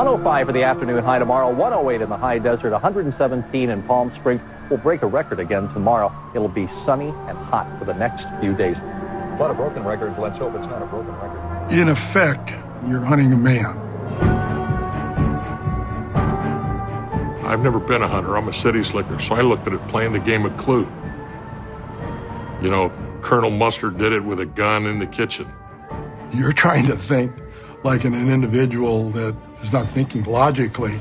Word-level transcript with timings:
105 0.00 0.46
for 0.46 0.52
the 0.52 0.62
afternoon 0.62 1.04
high 1.04 1.18
tomorrow, 1.18 1.50
108 1.52 2.00
in 2.00 2.08
the 2.08 2.16
high 2.16 2.38
desert, 2.38 2.72
117 2.72 3.68
in 3.68 3.82
Palm 3.82 4.10
Springs. 4.14 4.40
We'll 4.70 4.78
break 4.78 5.02
a 5.02 5.06
record 5.06 5.38
again 5.38 5.68
tomorrow. 5.74 6.10
It'll 6.34 6.48
be 6.48 6.68
sunny 6.68 7.08
and 7.28 7.36
hot 7.36 7.66
for 7.78 7.84
the 7.84 7.92
next 7.92 8.24
few 8.40 8.54
days. 8.56 8.78
But 9.38 9.50
a 9.50 9.54
broken 9.54 9.84
record, 9.84 10.18
let's 10.18 10.38
hope 10.38 10.54
it's 10.54 10.64
not 10.64 10.80
a 10.80 10.86
broken 10.86 11.12
record. 11.16 11.72
In 11.72 11.90
effect, 11.90 12.52
you're 12.88 13.04
hunting 13.04 13.30
a 13.34 13.36
man. 13.36 13.76
I've 17.44 17.60
never 17.60 17.78
been 17.78 18.00
a 18.00 18.08
hunter. 18.08 18.38
I'm 18.38 18.48
a 18.48 18.54
city 18.54 18.82
slicker, 18.82 19.20
so 19.20 19.34
I 19.34 19.42
looked 19.42 19.66
at 19.66 19.74
it 19.74 19.86
playing 19.88 20.14
the 20.14 20.20
game 20.20 20.46
of 20.46 20.56
Clue. 20.56 20.88
You 22.62 22.70
know, 22.70 22.90
Colonel 23.20 23.50
Mustard 23.50 23.98
did 23.98 24.14
it 24.14 24.24
with 24.24 24.40
a 24.40 24.46
gun 24.46 24.86
in 24.86 24.98
the 24.98 25.06
kitchen. 25.06 25.52
You're 26.32 26.54
trying 26.54 26.86
to 26.86 26.96
think 26.96 27.32
like 27.82 28.04
an, 28.04 28.14
an 28.14 28.30
individual 28.30 29.10
that 29.10 29.34
is 29.62 29.72
not 29.72 29.88
thinking 29.88 30.24
logically. 30.24 31.00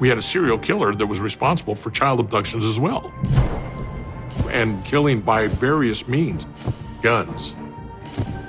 We 0.00 0.08
had 0.08 0.18
a 0.18 0.22
serial 0.22 0.58
killer 0.58 0.94
that 0.94 1.06
was 1.06 1.20
responsible 1.20 1.74
for 1.74 1.90
child 1.90 2.20
abductions 2.20 2.64
as 2.64 2.80
well. 2.80 3.12
And 4.50 4.84
killing 4.84 5.20
by 5.20 5.46
various 5.46 6.08
means 6.08 6.46
guns, 7.02 7.54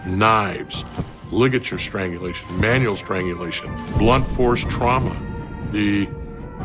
knives, 0.05 0.83
ligature 1.31 1.77
strangulation, 1.77 2.59
manual 2.59 2.95
strangulation, 2.95 3.73
blunt 3.97 4.27
force 4.27 4.63
trauma. 4.69 5.19
The 5.71 6.07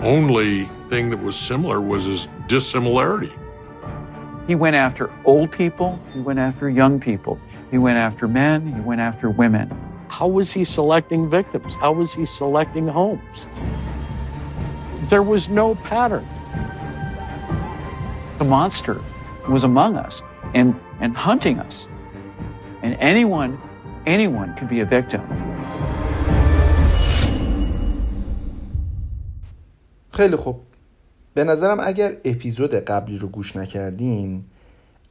only 0.00 0.64
thing 0.89 1.11
that 1.11 1.23
was 1.23 1.36
similar 1.36 1.80
was 1.80 2.05
his 2.05 2.28
dissimilarity. 2.47 3.33
He 4.47 4.55
went 4.55 4.77
after 4.77 5.11
old 5.25 5.53
people, 5.53 6.00
he 6.14 6.20
went 6.20 6.39
after 6.39 6.70
young 6.70 7.00
people, 7.00 7.39
he 7.70 7.78
went 7.78 7.98
after 7.98 8.27
men, 8.27 8.72
he 8.72 8.81
went 8.81 9.00
after 9.00 9.28
women. 9.28 9.88
How 10.08 10.28
was 10.28 10.52
he 10.52 10.64
selecting 10.64 11.30
victims? 11.30 11.75
How 11.75 11.92
was 11.92 12.14
he 12.14 12.25
selecting 12.25 12.88
homes? 12.88 13.47
There 15.09 15.23
was 15.23 15.50
no 15.50 15.75
pattern. 15.75 16.25
The 18.38 18.45
monster 18.45 19.02
was 19.50 19.64
among 19.64 19.97
us 19.97 20.22
and, 20.53 20.80
and 21.00 21.17
hunting 21.17 21.59
us. 21.59 21.88
And 22.83 22.95
anyone, 23.00 23.59
anyone 24.06 24.56
could 24.56 24.69
be 24.69 24.80
a 24.81 24.86
victim. 24.86 25.22
خیلی 30.11 30.36
خوب 30.36 30.61
به 31.33 31.44
نظرم 31.44 31.78
اگر 31.80 32.17
اپیزود 32.25 32.75
قبلی 32.75 33.17
رو 33.17 33.28
گوش 33.28 33.56
نکردین 33.56 34.44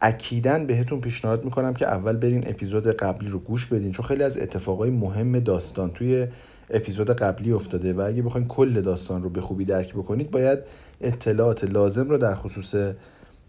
اکیدا 0.02 0.60
بهتون 0.60 1.02
پیشنهاد 1.02 1.46
می‌کنم 1.46 1.74
که 1.74 1.88
اول 1.88 2.16
برین 2.16 2.44
اپیزود 2.48 2.88
قبلی 2.88 3.30
رو 3.30 3.40
گوش 3.40 3.66
بدین 3.66 3.92
چون 3.92 4.06
خیلی 4.06 4.24
از 4.24 4.38
اتفاقای 4.38 4.90
مهم 4.90 5.40
داستان 5.40 5.92
توی 5.92 6.28
اپیزود 6.70 7.12
قبلی 7.12 7.52
افتاده 7.52 7.94
و 7.94 8.02
اگه 8.02 8.22
بخواین 8.22 8.48
کل 8.48 8.82
داستان 8.82 9.24
رو 9.24 9.30
به 9.30 9.42
خوبی 9.42 9.66
درک 9.66 9.94
بکنید 9.94 10.32
باید 10.32 10.60
اطلاعات 11.02 11.64
لازم 11.64 12.10
رو 12.10 12.18
در 12.18 12.36
خصوص 12.36 12.76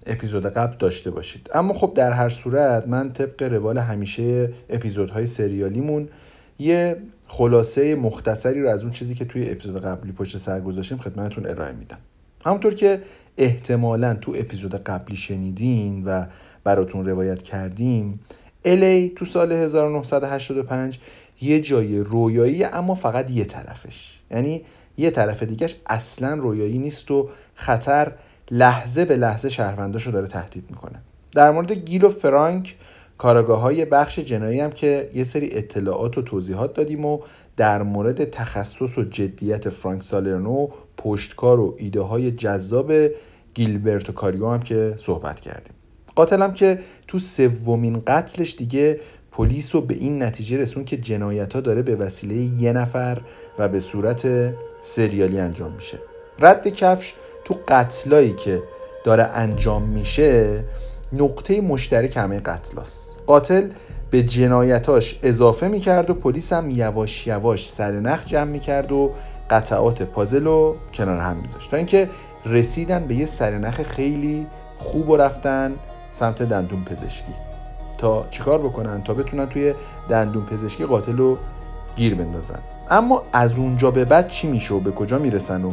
اپیزود 0.06 0.46
قبل 0.46 0.76
داشته 0.78 1.10
باشید. 1.10 1.50
اما 1.54 1.74
خب 1.74 1.92
در 1.94 2.12
هر 2.12 2.28
صورت 2.28 2.88
من 2.88 3.12
طبق 3.12 3.42
روال 3.42 3.78
همیشه 3.78 4.50
اپیزودهای 4.70 5.26
سریالیمون 5.26 6.08
یه 6.58 6.96
خلاصه 7.26 7.94
مختصری 7.94 8.60
رو 8.60 8.68
از 8.68 8.82
اون 8.82 8.92
چیزی 8.92 9.14
که 9.14 9.24
توی 9.24 9.50
اپیزود 9.50 9.82
قبلی 9.82 10.12
پشت 10.12 10.38
سر 10.38 10.60
گذاشتیم 10.60 10.98
خدمتتون 10.98 11.46
ارائه 11.46 11.72
میدم. 11.72 11.98
همونطور 12.48 12.74
که 12.74 13.02
احتمالا 13.38 14.14
تو 14.14 14.34
اپیزود 14.36 14.74
قبلی 14.74 15.16
شنیدین 15.16 16.04
و 16.04 16.26
براتون 16.64 17.04
روایت 17.04 17.42
کردیم 17.42 18.20
الی 18.64 19.12
تو 19.16 19.24
سال 19.24 19.52
1985 19.52 20.98
یه 21.40 21.60
جای 21.60 21.98
رویایی 21.98 22.64
اما 22.64 22.94
فقط 22.94 23.30
یه 23.30 23.44
طرفش. 23.44 24.20
یعنی 24.30 24.62
یه 24.96 25.10
طرف 25.10 25.42
دیگهش 25.42 25.76
اصلا 25.86 26.34
رویایی 26.34 26.78
نیست 26.78 27.10
و 27.10 27.28
خطر 27.54 28.12
لحظه 28.50 29.04
به 29.04 29.16
لحظه 29.16 29.48
شهرونداش 29.48 30.02
رو 30.06 30.12
داره 30.12 30.26
تهدید 30.26 30.64
می‌کنه. 30.70 30.98
در 31.32 31.50
مورد 31.50 31.72
گیل 31.72 32.04
و 32.04 32.08
فرانک 32.08 32.76
کاراگاه 33.18 33.60
های 33.60 33.84
بخش 33.84 34.18
جنایی 34.18 34.60
هم 34.60 34.70
که 34.70 35.10
یه 35.14 35.24
سری 35.24 35.48
اطلاعات 35.52 36.18
و 36.18 36.22
توضیحات 36.22 36.74
دادیم 36.74 37.04
و 37.04 37.20
در 37.56 37.82
مورد 37.82 38.24
تخصص 38.24 38.98
و 38.98 39.02
جدیت 39.02 39.68
فرانک 39.68 40.02
سالرنو 40.02 40.68
پشتکار 40.98 41.60
و 41.60 41.74
ایده 41.78 42.00
های 42.00 42.30
جذاب 42.30 42.92
گیلبرت 43.54 44.10
و 44.10 44.12
کاریو 44.12 44.48
هم 44.48 44.60
که 44.60 44.94
صحبت 44.96 45.40
کردیم. 45.40 45.72
قاتلم 46.14 46.52
که 46.52 46.78
تو 47.06 47.18
سومین 47.18 48.02
قتلش 48.06 48.56
دیگه 48.56 49.00
پلیس 49.32 49.74
رو 49.74 49.80
به 49.80 49.94
این 49.94 50.22
نتیجه 50.22 50.56
رسون 50.56 50.84
که 50.84 50.96
جنایت 50.96 51.54
ها 51.54 51.60
داره 51.60 51.82
به 51.82 51.96
وسیله 51.96 52.34
یه 52.34 52.72
نفر 52.72 53.20
و 53.58 53.68
به 53.68 53.80
صورت 53.80 54.52
سریالی 54.82 55.40
انجام 55.40 55.72
میشه. 55.72 55.98
رد 56.40 56.68
کفش 56.68 57.14
تو 57.44 57.56
قتلایی 57.68 58.32
که 58.32 58.62
داره 59.04 59.22
انجام 59.22 59.82
میشه 59.82 60.64
نقطه 61.12 61.60
مشترک 61.60 62.16
همه 62.16 62.40
قتلاست. 62.40 63.20
قاتل 63.26 63.68
به 64.10 64.22
جنایتاش 64.22 65.18
اضافه 65.22 65.68
می‌کرد 65.68 66.10
و 66.10 66.14
پلیس 66.14 66.52
هم 66.52 66.70
یواش 66.70 67.26
یواش 67.26 67.70
سرنخ 67.70 68.26
جمع 68.26 68.50
می‌کرد 68.50 68.92
و 68.92 69.10
قطعات 69.50 70.02
پازل 70.02 70.44
رو 70.44 70.76
کنار 70.94 71.18
هم 71.18 71.36
میذاشت. 71.36 71.70
تا 71.70 71.76
اینکه 71.76 72.10
رسیدن 72.46 73.06
به 73.06 73.14
یه 73.14 73.26
سرنخ 73.26 73.82
خیلی 73.82 74.46
خوب 74.78 75.08
و 75.08 75.16
رفتن 75.16 75.74
سمت 76.10 76.42
دندون 76.42 76.84
پزشکی. 76.84 77.32
تا 77.98 78.26
چیکار 78.30 78.58
بکنن؟ 78.58 79.02
تا 79.02 79.14
بتونن 79.14 79.46
توی 79.46 79.74
دندون 80.08 80.44
پزشکی 80.44 80.84
قاتل 80.84 81.16
رو 81.16 81.38
گیر 81.96 82.14
بندازن. 82.14 82.58
اما 82.90 83.22
از 83.32 83.54
اونجا 83.54 83.90
به 83.90 84.04
بعد 84.04 84.28
چی 84.28 84.48
میشه 84.48 84.74
و 84.74 84.80
به 84.80 84.90
کجا 84.90 85.18
می‌رسن 85.18 85.64
و 85.64 85.72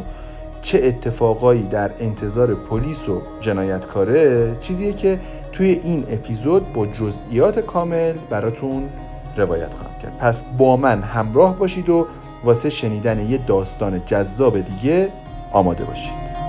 چه 0.62 0.80
اتفاقایی 0.84 1.62
در 1.62 1.90
انتظار 2.00 2.54
پلیس 2.54 3.08
و 3.08 3.22
جنایتکاره؟ 3.40 4.56
چیزیه 4.60 4.92
که 4.92 5.20
توی 5.52 5.70
این 5.82 6.04
اپیزود 6.08 6.72
با 6.72 6.86
جزئیات 6.86 7.58
کامل 7.58 8.12
براتون 8.30 8.88
روایت 9.36 9.74
خواهم 9.74 9.98
کرد. 9.98 10.18
پس 10.18 10.44
با 10.58 10.76
من 10.76 11.02
همراه 11.02 11.58
باشید 11.58 11.88
و 11.88 12.06
واسه 12.46 12.70
شنیدن 12.70 13.30
یه 13.30 13.38
داستان 13.38 14.04
جذاب 14.04 14.60
دیگه 14.60 15.12
آماده 15.52 15.84
باشید. 15.84 16.45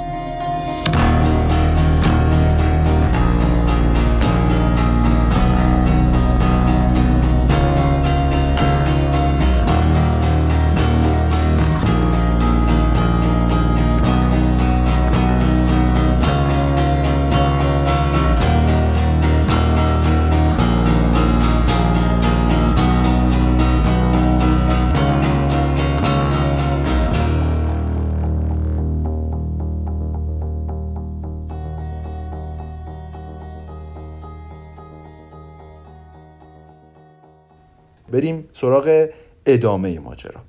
سراغ 38.62 39.08
ادامه 39.46 40.00
ماجرا. 40.00 40.42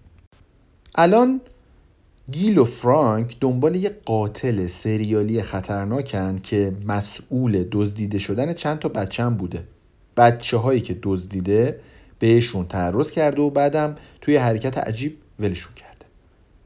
الان 0.95 1.41
گیل 2.31 2.59
و 2.59 2.65
فرانک 2.65 3.37
دنبال 3.41 3.77
یه 3.77 3.97
قاتل 4.05 4.67
سریالی 4.67 5.43
خطرناکن 5.43 6.39
که 6.39 6.73
مسئول 6.87 7.65
دزدیده 7.73 8.19
شدن 8.19 8.53
چند 8.53 8.79
تا 8.79 8.89
بچه 8.89 9.23
هم 9.23 9.37
بوده. 9.37 9.65
بچه 10.17 10.57
هایی 10.57 10.81
که 10.81 10.99
دزدیده 11.03 11.81
بهشون 12.19 12.67
تعرض 12.67 13.11
کرده 13.11 13.43
و 13.43 13.51
بعدم 13.51 13.97
توی 14.21 14.37
حرکت 14.37 14.79
عجیب 14.79 15.17
ولشون 15.41 15.73
کرده. 15.75 16.07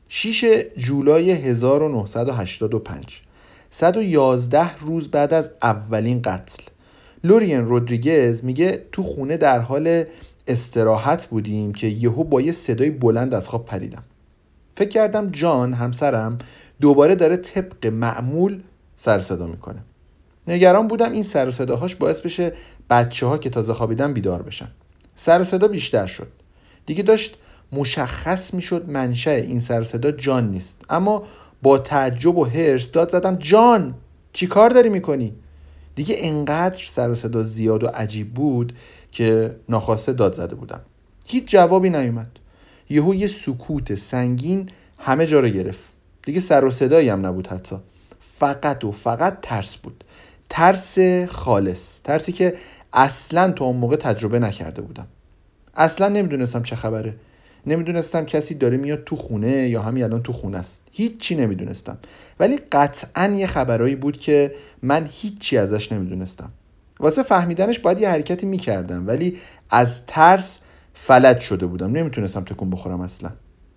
6 0.08 0.64
جولای 0.76 1.30
1985 1.30 3.20
111 3.70 4.76
روز 4.76 5.08
بعد 5.08 5.34
از 5.34 5.50
اولین 5.62 6.22
قتل 6.22 6.62
لورین 7.24 7.60
رودریگز 7.60 8.44
میگه 8.44 8.84
تو 8.92 9.02
خونه 9.02 9.36
در 9.36 9.58
حال 9.58 10.04
استراحت 10.46 11.26
بودیم 11.26 11.72
که 11.72 11.86
یهو 11.86 12.24
با 12.24 12.40
یه 12.40 12.52
صدای 12.52 12.90
بلند 12.90 13.34
از 13.34 13.48
خواب 13.48 13.66
پریدم. 13.66 14.02
فکر 14.74 14.88
کردم 14.88 15.30
جان 15.30 15.74
همسرم 15.74 16.38
دوباره 16.80 17.14
داره 17.14 17.36
طبق 17.36 17.86
معمول 17.86 18.62
سر 18.96 19.20
صدا 19.20 19.46
می‌کنه. 19.46 19.84
نگران 20.48 20.88
بودم 20.88 21.12
این 21.12 21.22
سر 21.22 21.48
و 21.48 21.50
صداهاش 21.50 21.96
باعث 21.96 22.20
بشه 22.20 22.52
بچه 22.90 23.26
ها 23.26 23.38
که 23.38 23.50
تازه 23.50 23.74
خوابیدن 23.74 24.12
بیدار 24.12 24.42
بشن. 24.42 24.68
سر 25.16 25.40
و 25.40 25.44
صدا 25.44 25.68
بیشتر 25.68 26.06
شد. 26.06 26.28
دیگه 26.86 27.02
داشت 27.02 27.38
مشخص 27.72 28.54
می‌شد 28.54 28.90
منشأ 28.90 29.30
این 29.30 29.60
سر 29.60 29.82
صدا 29.82 30.10
جان 30.10 30.50
نیست. 30.50 30.80
اما 30.90 31.22
با 31.62 31.78
تعجب 31.78 32.38
و 32.38 32.44
هرس 32.44 32.90
داد 32.90 33.10
زدم 33.10 33.36
جان 33.36 33.94
چی 34.32 34.46
کار 34.46 34.70
داری 34.70 34.88
می‌کنی؟ 34.88 35.32
دیگه 35.94 36.14
انقدر 36.18 36.84
سر 36.88 37.10
و 37.10 37.14
صدا 37.14 37.42
زیاد 37.42 37.84
و 37.84 37.86
عجیب 37.86 38.34
بود 38.34 38.72
که 39.12 39.56
ناخواسته 39.68 40.12
داد 40.12 40.34
زده 40.34 40.54
بودم 40.54 40.80
هیچ 41.26 41.44
جوابی 41.50 41.90
نیومد. 41.90 42.30
یهو 42.90 43.14
یه 43.14 43.26
سکوت 43.26 43.94
سنگین 43.94 44.70
همه 44.98 45.26
جا 45.26 45.40
رو 45.40 45.48
گرفت. 45.48 45.84
دیگه 46.22 46.40
سر 46.40 46.64
و 46.64 46.70
صدایی 46.70 47.08
هم 47.08 47.26
نبود 47.26 47.46
حتی. 47.46 47.76
فقط 48.38 48.84
و 48.84 48.92
فقط 48.92 49.38
ترس 49.42 49.76
بود. 49.76 50.04
ترس 50.48 50.98
خالص. 51.28 52.00
ترسی 52.04 52.32
که 52.32 52.56
اصلا 52.92 53.52
تو 53.52 53.64
اون 53.64 53.76
موقع 53.76 53.96
تجربه 53.96 54.38
نکرده 54.38 54.82
بودم. 54.82 55.06
اصلا 55.74 56.08
نمی‌دونستم 56.08 56.62
چه 56.62 56.76
خبره. 56.76 57.14
نمی‌دونستم 57.66 58.24
کسی 58.24 58.54
داره 58.54 58.76
میاد 58.76 59.04
تو 59.04 59.16
خونه 59.16 59.68
یا 59.68 59.82
همین 59.82 60.04
الان 60.04 60.22
تو 60.22 60.32
خونه 60.32 60.58
است. 60.58 60.82
هیچی 60.92 61.34
نمی‌دونستم. 61.34 61.98
ولی 62.40 62.56
قطعا 62.72 63.26
یه 63.26 63.46
خبرایی 63.46 63.96
بود 63.96 64.16
که 64.16 64.54
من 64.82 65.08
هیچی 65.10 65.56
ازش 65.58 65.92
نمی‌دونستم. 65.92 66.50
واسه 67.00 67.22
فهمیدنش 67.22 67.78
باید 67.78 68.00
یه 68.00 68.08
حرکتی 68.08 68.46
می‌کردم 68.46 69.06
ولی 69.06 69.36
از 69.70 70.06
ترس 70.06 70.58
فلج 70.94 71.40
شده 71.40 71.66
بودم. 71.66 71.92
نمی‌تونستم 71.92 72.44
تکون 72.44 72.70
بخورم 72.70 73.00
اصلا. 73.00 73.30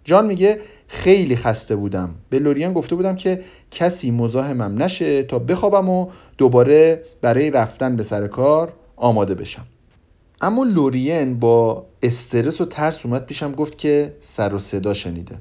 جان 0.03 0.25
میگه 0.25 0.59
خیلی 0.87 1.35
خسته 1.35 1.75
بودم. 1.75 2.15
به 2.29 2.39
لوریان 2.39 2.73
گفته 2.73 2.95
بودم 2.95 3.15
که 3.15 3.43
کسی 3.71 4.11
مزاحمم 4.11 4.83
نشه 4.83 5.23
تا 5.23 5.39
بخوابم 5.39 5.89
و 5.89 6.07
دوباره 6.37 7.03
برای 7.21 7.49
رفتن 7.49 7.95
به 7.95 8.03
سر 8.03 8.27
کار 8.27 8.73
آماده 8.95 9.35
بشم. 9.35 9.65
اما 10.41 10.63
لورین 10.63 11.39
با 11.39 11.85
استرس 12.03 12.61
و 12.61 12.65
ترس 12.65 13.05
اومد 13.05 13.25
پیشم 13.25 13.51
گفت 13.51 13.77
که 13.77 14.15
سر 14.21 14.53
و 14.53 14.59
صدا 14.59 14.93
شنیده. 14.93 15.35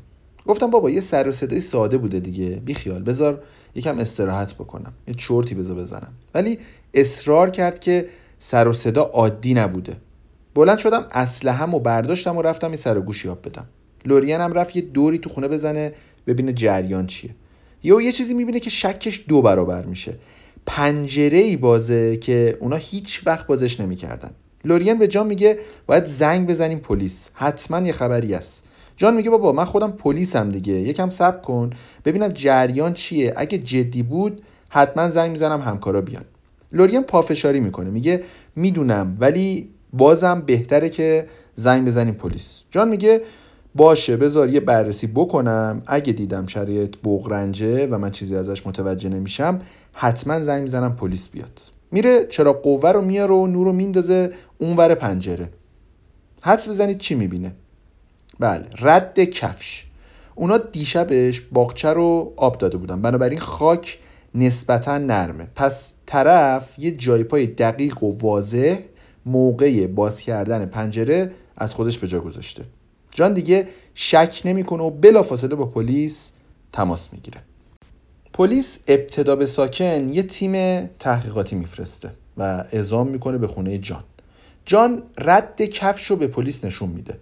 گفتم 0.47 0.71
بابا 0.71 0.91
یه 0.91 1.01
سر 1.01 1.29
و 1.29 1.33
صدای 1.33 1.61
ساده 1.61 1.99
بوده 1.99 2.21
دیگه. 2.21 2.49
بیخیال. 2.49 3.03
بذار 3.03 3.43
یکم 3.75 3.99
استراحت 3.99 4.55
بکنم 4.55 4.93
یه 5.09 5.15
چرتی 5.15 5.55
بذار 5.55 5.77
بزنم. 5.77 6.13
ولی 6.35 6.59
اصرار 6.95 7.51
کرد 7.51 7.79
که 7.79 8.09
سر 8.39 8.69
و 8.69 8.73
صدا 8.73 9.03
عادی 9.03 9.55
نبوده. 9.55 9.97
بلند 10.55 10.79
شدم 10.79 11.07
اسلحه‌مو 11.13 11.81
برداشتم 11.81 12.37
و 12.37 12.43
رفتم 12.43 12.71
یه 12.71 12.77
سر 12.77 12.99
و 12.99 13.01
گوشی 13.01 13.29
آب 13.29 13.49
بدم. 13.49 13.67
لورین 14.05 14.41
هم 14.41 14.53
رفت 14.53 14.77
یه 14.77 14.83
دوری 14.83 15.19
تو 15.19 15.31
خونه 15.31 15.49
بزنه 15.49 15.93
ببینه 16.27 16.53
جریان 16.53 17.07
چیه. 17.07 17.35
یا 17.83 18.01
یه 18.01 18.13
چیزی 18.13 18.35
می‌بینه 18.35 18.61
که 18.61 18.71
شکش 18.71 19.25
دو 19.29 19.43
برابر 19.43 19.85
میشه. 19.85 20.15
پنجره 20.67 21.39
ای 21.39 21.57
بازه 21.57 22.17
که 22.17 22.57
اونا 22.61 22.77
هیچ 22.77 23.23
وقت 23.27 23.47
بازش 23.47 23.81
نمی‌کردن. 23.81 24.31
لورین 24.65 24.99
به 24.99 25.09
جان 25.09 25.27
میگه 25.27 25.59
باید 25.87 26.05
زنگ 26.05 26.47
بزنیم 26.47 26.79
پلیس. 26.79 27.31
حتما 27.35 27.87
یه 27.87 27.93
خبری 27.93 28.35
است 28.35 28.64
جان 28.97 29.17
میگه 29.17 29.31
بابا 29.31 29.53
من 29.53 29.65
خودم 29.65 29.91
پلیسم 29.91 30.51
دیگه. 30.51 30.73
یکم 30.73 31.11
صبر 31.11 31.41
کن. 31.41 31.71
ببینم 32.05 32.29
جریان 32.29 32.93
چیه. 32.93 33.35
اگه 33.37 33.59
جدی 33.59 34.03
بود 34.03 34.43
حتما 34.69 35.11
زنگ 35.11 35.31
می‌زنم 35.31 35.61
همکارا 35.61 36.01
بیان. 36.01 36.25
لورین 36.73 37.03
پافشاری 37.03 37.61
می‌کنه. 37.61 37.91
میگه 37.91 38.25
می‌دونم 38.57 39.17
ولی 39.21 39.69
بازم 39.93 40.41
بهتره 40.41 40.89
که 40.89 41.29
زنگ 41.57 41.87
بزنیم 41.87 42.15
پلیس. 42.15 42.61
جان 42.71 42.89
میگه 42.89 43.21
باشه 43.75 44.17
بذار 44.17 44.49
یه 44.49 44.61
بررسی 44.61 45.07
بکنم. 45.07 45.83
اگه 45.87 46.13
دیدم 46.13 46.47
شرایط 46.47 46.95
بغرنجه 47.05 47.87
و 47.87 47.99
من 47.99 48.11
چیزی 48.11 48.37
ازش 48.37 48.67
متوجه 48.67 49.09
نمیشم 49.09 49.61
حتما 49.93 50.41
زنگ 50.41 50.63
می‌زنم 50.63 50.97
پلیس 50.97 51.29
بیاد. 51.29 51.61
میره 51.91 52.27
چرا 52.31 52.53
قوه 52.53 52.93
رو 52.93 53.03
میاره 53.03 53.35
و 53.35 53.47
نور 53.47 53.67
رو 53.67 53.73
میندازه 53.73 54.33
اونور 54.59 54.95
پنجره. 54.95 55.49
حدس 56.41 56.69
بزنید 56.69 56.99
چی 56.99 57.15
می‌بینه؟ 57.15 57.53
بله 58.41 58.65
رد 58.79 59.21
کفش. 59.21 59.87
اونا 60.35 60.59
دیشبش 60.59 61.41
باغچه 61.41 61.89
رو 61.89 62.33
آب 62.37 62.59
داده 62.59 62.77
بودن. 62.77 63.03
بنابراین 63.03 63.39
خاک 63.39 63.99
نسبتا 64.35 64.99
نرمه. 64.99 65.49
پس 65.57 65.95
طرف 66.07 66.75
یه 66.79 66.91
جای 66.91 67.25
پای 67.25 67.47
دقیق 67.47 68.03
و 68.03 68.19
واضح 68.19 68.79
موقع 69.27 69.87
باز 69.87 70.21
کردن 70.21 70.67
پنجره 70.67 71.31
از 71.57 71.75
خودش 71.75 71.99
به 71.99 72.09
جا 72.09 72.21
گذاشته. 72.21 72.65
جان 73.11 73.35
دیگه 73.35 73.69
شک 73.95 74.43
نمی‌کنه 74.45 74.83
و 74.83 74.91
بلافاصله 74.91 75.55
با 75.55 75.67
پلیس 75.67 76.31
تماس 76.73 77.13
می‌گیره. 77.13 77.41
پلیس 78.33 78.79
ابتدا 78.89 79.37
به 79.37 79.47
ساکن 79.47 80.09
یه 80.09 80.23
تیم 80.23 80.87
تحقیقاتی 80.87 81.57
میفرسته 81.57 82.11
و 82.37 82.65
اعزام 82.73 83.09
می‌کنه 83.09 83.39
به 83.39 83.47
خونه 83.47 83.79
جان. 83.79 84.05
جان 84.65 85.03
رد 85.19 85.63
کفش 85.63 86.07
رو 86.07 86.17
به 86.17 86.27
پلیس 86.27 86.65
نشون 86.65 86.89
میده. 86.89 87.19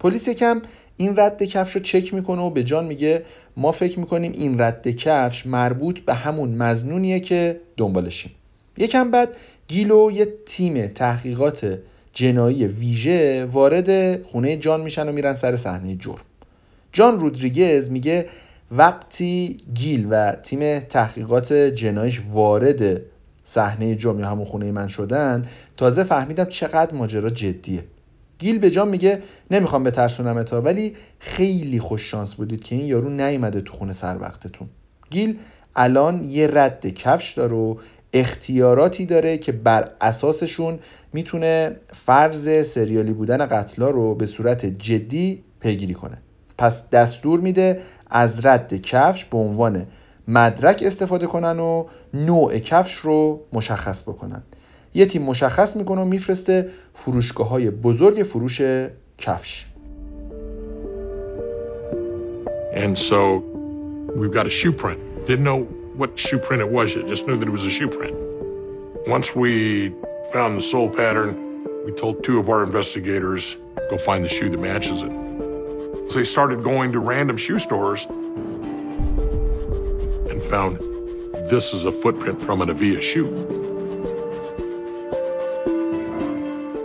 پلیس 0.00 0.28
یکم 0.28 0.62
این 0.96 1.16
رد 1.16 1.42
کفش 1.42 1.74
رو 1.74 1.80
چک 1.80 2.14
می‌کنه 2.14 2.42
و 2.42 2.50
به 2.50 2.62
جان 2.62 2.84
میگه 2.84 3.22
ما 3.56 3.72
فکر 3.72 3.98
می‌کنیم 3.98 4.32
این 4.32 4.60
رد 4.60 4.88
کفش 4.88 5.46
مربوط 5.46 6.00
به 6.00 6.14
همون 6.14 6.48
مزنونیه 6.48 7.20
که 7.20 7.60
دنبالشیم. 7.76 8.32
یکم 8.76 9.10
بعد 9.10 9.28
گیلو 9.68 10.10
یه 10.10 10.28
تیم 10.46 10.86
تحقیقات 10.86 11.78
جنایی 12.12 12.66
ویژه 12.66 13.44
وارد 13.44 14.22
خونه 14.22 14.56
جان 14.56 14.80
میشن 14.80 15.08
و 15.08 15.12
میرن 15.12 15.34
سر 15.34 15.56
صحنه 15.56 15.96
جرم. 15.96 16.24
جان 16.92 17.20
رودریگز 17.20 17.90
میگه 17.90 18.26
وقتی 18.70 19.60
گیل 19.74 20.06
و 20.10 20.32
تیم 20.32 20.80
تحقیقات 20.80 21.52
جنایش 21.52 22.20
وارد 22.32 23.00
صحنه 23.44 23.94
جرم 23.94 24.20
یا 24.20 24.28
همون 24.28 24.44
خونه 24.44 24.72
من 24.72 24.88
شدن 24.88 25.46
تازه 25.76 26.04
فهمیدم 26.04 26.44
چقدر 26.44 26.94
ماجرا 26.94 27.30
جدیه. 27.30 27.84
گیل 28.40 28.58
به 28.58 28.70
جان 28.70 28.88
میگه 28.88 29.22
نمی‌خوام 29.50 29.84
به 29.84 29.90
ترسونم 29.90 30.42
تا 30.42 30.60
ولی 30.60 30.96
خیلی 31.18 31.80
خوش 31.80 32.10
شانس 32.10 32.34
بودید 32.34 32.62
که 32.62 32.74
این 32.74 32.86
یارو 32.86 33.10
نیومده 33.10 33.60
تو 33.60 33.72
خونه 33.72 33.92
سر 33.92 34.18
وقتتون. 34.20 34.68
گیل 35.10 35.38
الان 35.76 36.24
یه 36.24 36.46
رد 36.52 36.86
کفش 36.86 37.32
داره 37.32 37.56
و 37.56 37.76
اختیاراتی 38.12 39.06
داره 39.06 39.38
که 39.38 39.52
بر 39.52 39.90
اساسشون 40.00 40.78
می‌تونه 41.12 41.76
فرض 41.92 42.66
سریالی 42.66 43.12
بودن 43.12 43.46
قتلا 43.46 43.90
رو 43.90 44.14
به 44.14 44.26
صورت 44.26 44.66
جدی 44.66 45.44
پیگیری 45.60 45.94
کنه. 45.94 46.18
پس 46.58 46.88
دستور 46.88 47.40
میده 47.40 47.80
از 48.10 48.46
رد 48.46 48.74
کفش 48.74 49.24
به 49.24 49.38
عنوان 49.38 49.86
مدرک 50.28 50.82
استفاده 50.86 51.26
کنن 51.26 51.58
و 51.58 51.84
نوع 52.14 52.58
کفش 52.58 52.92
رو 52.92 53.40
مشخص 53.52 54.02
بکنن. 54.02 54.42
یه 54.94 55.06
تیم 55.06 55.22
مشخص 55.22 55.76
می‌کنه 55.76 56.02
و 56.02 56.04
میفرسته 56.04 56.68
فروشگاه 56.94 57.48
های 57.48 57.70
بزرگ 57.70 58.22
فروش 58.22 58.62
کفش 59.18 59.66
And 62.72 62.96
so 62.96 63.20
we've 64.14 64.32
got 64.32 64.46
a 64.46 64.50
shoe 64.50 64.72
print. 64.72 65.00
Didn't 65.26 65.44
know 65.44 65.60
what 66.00 66.18
shoe 66.18 66.38
print 66.38 66.62
it 66.62 66.70
was 66.70 66.94
yet, 66.94 67.06
just 67.08 67.26
knew 67.26 67.36
that 67.36 67.48
it 67.48 67.50
was 67.50 67.66
a 67.66 67.70
shoe 67.78 67.88
print. 67.88 68.16
Once 69.06 69.34
we 69.34 69.92
found 70.32 70.56
the 70.58 70.62
sole 70.62 70.88
pattern, 70.88 71.30
we 71.84 71.92
told 71.92 72.22
two 72.22 72.38
of 72.38 72.48
our 72.48 72.62
investigators, 72.62 73.56
go 73.90 73.98
find 73.98 74.24
the 74.24 74.28
shoe 74.28 74.48
that 74.48 74.60
matches 74.60 75.02
it. 75.02 75.12
So 76.08 76.14
they 76.20 76.24
started 76.24 76.62
going 76.62 76.92
to 76.92 77.00
random 77.00 77.36
shoe 77.36 77.58
stores 77.58 78.06
and 80.30 80.42
found 80.42 80.78
this 81.52 81.74
is 81.74 81.84
a 81.86 81.92
footprint 81.92 82.40
from 82.40 82.62
an 82.62 82.70
Avia 82.70 83.00
shoe. 83.00 83.59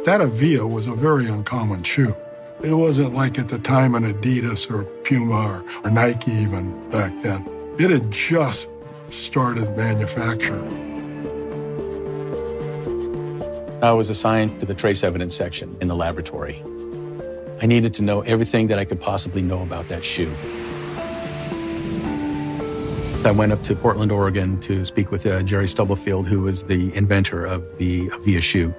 That 0.06 0.22
Avia 0.22 0.68
was 0.68 0.86
a 0.86 0.94
very 0.94 1.28
uncommon 1.28 1.82
shoe. 1.82 2.16
It 2.62 2.74
wasn't 2.74 3.16
like 3.16 3.40
at 3.40 3.48
the 3.48 3.58
time 3.58 3.96
an 3.96 4.04
Adidas 4.04 4.70
or 4.70 4.84
Puma 5.04 5.34
or, 5.34 5.66
or 5.84 5.90
Nike 5.90 6.32
even 6.32 6.92
back 6.92 7.12
then. 7.24 7.44
It 7.80 7.90
had 7.90 8.12
just 8.12 8.68
started 9.10 9.76
manufacture. 9.76 10.64
I 13.84 13.94
was 13.94 14.12
assigned 14.12 14.60
to 14.60 14.68
the 14.68 14.76
trace 14.76 15.04
evidence 15.04 15.34
section 15.34 15.76
in 15.82 15.88
the 15.88 15.96
laboratory. 15.96 16.62
I 17.64 17.66
needed 17.66 17.96
to 17.96 18.04
know 18.04 18.22
everything 18.22 18.68
that 18.68 18.78
I 18.78 18.86
could 18.86 19.02
possibly 19.02 19.42
know 19.42 19.64
about 19.64 19.88
that 19.88 20.06
shoe. 20.06 20.32
I 23.26 23.32
went 23.32 23.52
up 23.52 23.64
to 23.64 23.76
Portland, 23.76 24.12
Oregon 24.12 24.60
to 24.60 24.86
speak 24.86 25.10
with 25.10 25.26
uh, 25.26 25.42
Jerry 25.42 25.68
Stubblefield, 25.68 26.28
who 26.28 26.42
was 26.42 26.62
the 26.62 26.94
inventor 26.94 27.44
of 27.44 27.80
the 27.80 28.12
Avia 28.12 28.40
shoe. 28.40 28.72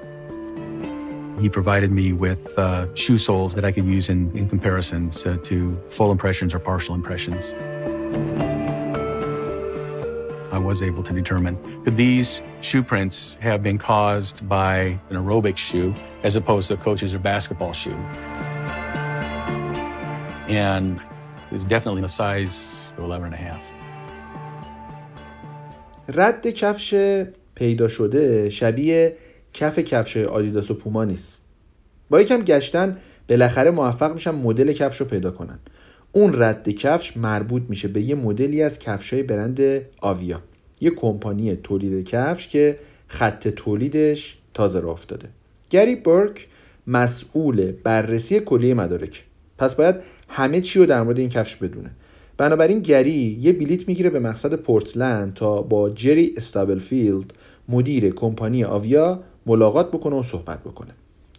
He 1.39 1.49
provided 1.49 1.91
me 1.91 2.13
with 2.13 2.57
uh, 2.57 2.93
shoe 2.95 3.17
soles 3.17 3.55
that 3.55 3.65
I 3.65 3.71
could 3.71 3.85
use 3.85 4.09
in, 4.09 4.35
in 4.37 4.47
comparisons 4.47 5.25
uh, 5.25 5.37
to 5.43 5.75
full 5.89 6.11
impressions 6.11 6.53
or 6.53 6.59
partial 6.59 6.93
impressions. 6.93 7.53
I 10.51 10.57
was 10.57 10.81
able 10.81 11.01
to 11.03 11.13
determine 11.13 11.55
could 11.83 11.95
these 11.95 12.41
shoe 12.61 12.83
prints 12.83 13.37
have 13.41 13.63
been 13.63 13.77
caused 13.77 14.47
by 14.47 14.99
an 15.09 15.15
aerobic 15.15 15.57
shoe 15.57 15.95
as 16.23 16.35
opposed 16.35 16.67
to 16.67 16.75
a 16.75 16.77
coach's 16.77 17.13
or 17.13 17.19
basketball 17.19 17.73
shoe. 17.73 17.97
And 20.47 20.97
it 20.97 21.53
was 21.53 21.63
definitely 21.63 22.03
a 22.03 22.09
size 22.09 22.75
11 22.97 23.25
and 23.27 23.33
a 23.33 23.37
half. 23.37 23.61
رد 26.15 26.47
کفش 26.47 26.93
پیدا 27.55 27.87
شده 27.87 28.49
شبیه 28.49 29.15
کف 29.56 29.78
کفش 29.78 30.16
آدیداس 30.16 30.70
و 30.70 30.74
پوما 30.74 31.04
نیست. 31.04 31.42
با 32.10 32.20
یکم 32.20 32.42
گشتن 32.42 32.96
بالاخره 33.28 33.70
موفق 33.70 34.14
میشن 34.14 34.30
مدل 34.30 34.72
کفش 34.72 35.00
رو 35.00 35.06
پیدا 35.06 35.30
کنن. 35.30 35.58
اون 36.12 36.42
رد 36.42 36.68
کفش 36.68 37.16
مربوط 37.16 37.62
میشه 37.68 37.88
به 37.88 38.02
یه 38.02 38.14
مدلی 38.14 38.62
از 38.62 38.78
کفش 38.78 39.12
های 39.12 39.22
برند 39.22 39.60
آویا. 40.00 40.42
یه 40.80 40.90
کمپانی 40.90 41.56
تولید 41.56 42.08
کفش 42.08 42.48
که 42.48 42.78
خط 43.06 43.48
تولیدش 43.48 44.38
تازه 44.54 44.80
راه 44.80 44.92
افتاده. 44.92 45.28
گری 45.70 45.96
برک 45.96 46.48
مسئول 46.86 47.72
بررسی 47.72 48.40
کلیه 48.40 48.74
مدارک. 48.74 49.24
پس 49.58 49.74
باید 49.74 49.96
همه 50.28 50.60
چی 50.60 50.78
رو 50.78 50.86
در 50.86 51.02
مورد 51.02 51.18
این 51.18 51.28
کفش 51.28 51.56
بدونه. 51.56 51.90
بنابراین 52.36 52.80
گری 52.80 53.38
یه 53.40 53.52
بلیت 53.52 53.88
می‌گیره 53.88 54.10
به 54.10 54.20
مقصد 54.20 54.54
پورتلند 54.54 55.34
تا 55.34 55.62
با 55.62 55.90
جری 55.90 56.34
استابلفیلد 56.36 57.32
مدیر 57.68 58.10
کمپانی 58.10 58.64
آویا 58.64 59.22
ملاقات 59.46 59.90
بکنه 59.90 60.16
و 60.16 60.22
صحبت 60.22 60.60
بکنه. 60.60 60.90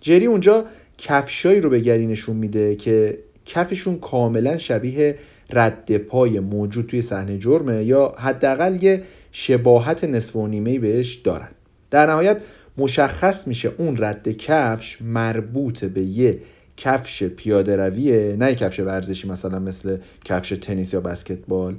جری 0.01 0.25
اونجا 0.25 0.65
کفشایی 0.97 1.61
رو 1.61 1.69
به 1.69 1.79
گری 1.79 2.07
نشون 2.07 2.35
میده 2.35 2.75
که 2.75 3.19
کفشون 3.45 3.99
کاملا 3.99 4.57
شبیه 4.57 5.15
رد 5.53 5.97
پای 5.97 6.39
موجود 6.39 6.85
توی 6.85 7.01
صحنه 7.01 7.37
جرمه 7.37 7.83
یا 7.83 8.15
حداقل 8.17 8.83
یه 8.83 9.03
شباهت 9.31 10.03
نصف 10.03 10.35
و 10.35 10.47
نیمه 10.47 10.79
بهش 10.79 11.15
دارن. 11.15 11.49
در 11.91 12.05
نهایت 12.05 12.37
مشخص 12.77 13.47
میشه 13.47 13.71
اون 13.77 13.95
رد 14.03 14.29
کفش 14.29 15.01
مربوط 15.01 15.85
به 15.85 16.01
یه 16.01 16.39
کفش 16.77 17.23
پیاده 17.23 17.75
رویه 17.75 18.35
نه 18.39 18.55
کفش 18.55 18.79
ورزشی 18.79 19.27
مثلا 19.27 19.59
مثل 19.59 19.97
کفش 20.25 20.49
تنیس 20.49 20.93
یا 20.93 21.01
بسکتبال. 21.01 21.75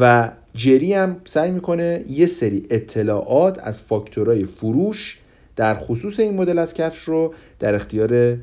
و 0.00 0.30
جری 0.54 0.92
هم 0.92 1.16
سعی 1.24 1.50
می‌کنه 1.50 2.04
یه 2.10 2.26
سری 2.26 2.66
اطلاعات 2.70 3.58
از 3.62 3.82
فاکتورهای 3.82 4.44
فروش 4.44 5.18
در 5.56 5.74
خصوص 5.74 6.20
این 6.20 6.34
مدل 6.34 6.58
از 6.58 6.74
کفش 6.74 6.98
رو 6.98 7.34
در 7.58 7.74
اختیار 7.74 8.38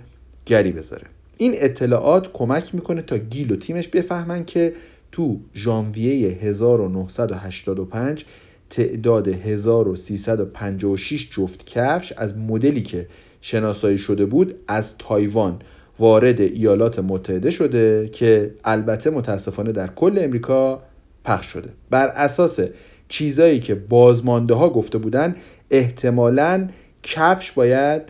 گری 0.45 0.71
بذاره. 0.71 1.03
این 1.37 1.53
اطلاعات 1.55 2.33
کمک 2.33 2.75
می‌کنه 2.75 3.01
تا 3.01 3.17
گیل 3.17 3.51
و 3.51 3.55
تیمش 3.55 3.87
بفهمن 3.87 4.45
که 4.45 4.73
تو 5.11 5.39
ژانویه 5.55 6.29
1985 6.29 8.25
تعداد 8.69 9.27
1356 9.27 11.29
جفت 11.31 11.65
کفش 11.65 12.13
از 12.17 12.37
مدلی 12.37 12.81
که 12.81 13.07
شناسایی 13.41 13.97
شده 13.97 14.25
بود 14.25 14.55
از 14.67 14.97
تایوان 14.97 15.59
وارد 15.99 16.41
ایالات 16.41 16.99
متحده 16.99 17.51
شده 17.51 18.09
که 18.09 18.53
البته 18.63 19.09
متاسفانه 19.09 19.71
در 19.71 19.87
کل 19.87 20.19
امریکا 20.21 20.83
پخش 21.25 21.45
شده. 21.45 21.69
بر 21.89 22.07
اساس 22.07 22.59
چیزایی 23.07 23.59
که 23.59 23.75
بازمانده 23.75 24.53
ها 24.53 24.69
گفته 24.69 24.97
بودن 24.97 25.35
احتمالا 25.71 26.67
کفش 27.03 27.51
باید 27.51 28.01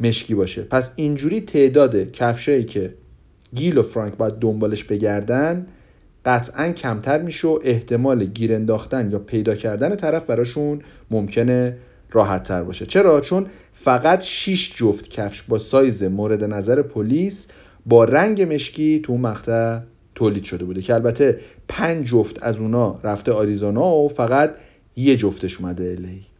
مشکی 0.00 0.34
باشه. 0.34 0.62
پس 0.62 0.90
اینجوری 0.96 1.40
تعداد 1.40 2.12
کفشایی 2.12 2.64
که 2.64 2.94
گیل 3.54 3.78
و 3.78 3.82
فرانک 3.82 4.14
باید 4.14 4.34
دنبالش 4.34 4.84
بگردن 4.84 5.66
قطعا 6.24 6.68
کمتر 6.72 7.22
میشه 7.22 7.48
و 7.48 7.58
احتمال 7.64 8.24
گیر 8.24 8.54
انداختن 8.54 9.10
یا 9.10 9.18
پیدا 9.18 9.54
کردن 9.54 9.94
طرف 9.94 10.24
براشون 10.24 10.82
ممکنه 11.10 11.76
راحت 12.10 12.42
تر 12.42 12.62
باشه. 12.62 12.86
چرا؟ 12.86 13.20
چون 13.20 13.46
فقط 13.72 14.22
6 14.22 14.72
جفت 14.76 15.08
کفش 15.08 15.42
با 15.42 15.58
سایز 15.58 16.02
مورد 16.02 16.44
نظر 16.44 16.82
پلیس 16.82 17.46
با 17.86 18.04
رنگ 18.04 18.54
مشکی 18.54 19.00
تو 19.04 19.18
مقطع 19.18 19.78
تولید 20.14 20.44
شده 20.44 20.64
بوده 20.64 20.82
که 20.82 20.94
البته 20.94 21.40
پنج 21.68 22.06
جفت 22.06 22.42
از 22.42 22.58
اونا 22.58 23.00
رفته 23.04 23.32
آریزونا 23.32 23.94
و 23.94 24.08
فقط 24.08 24.54
یه 24.96 25.16
جفتش 25.16 25.60
اومده 25.60 25.84
الی 25.84 26.31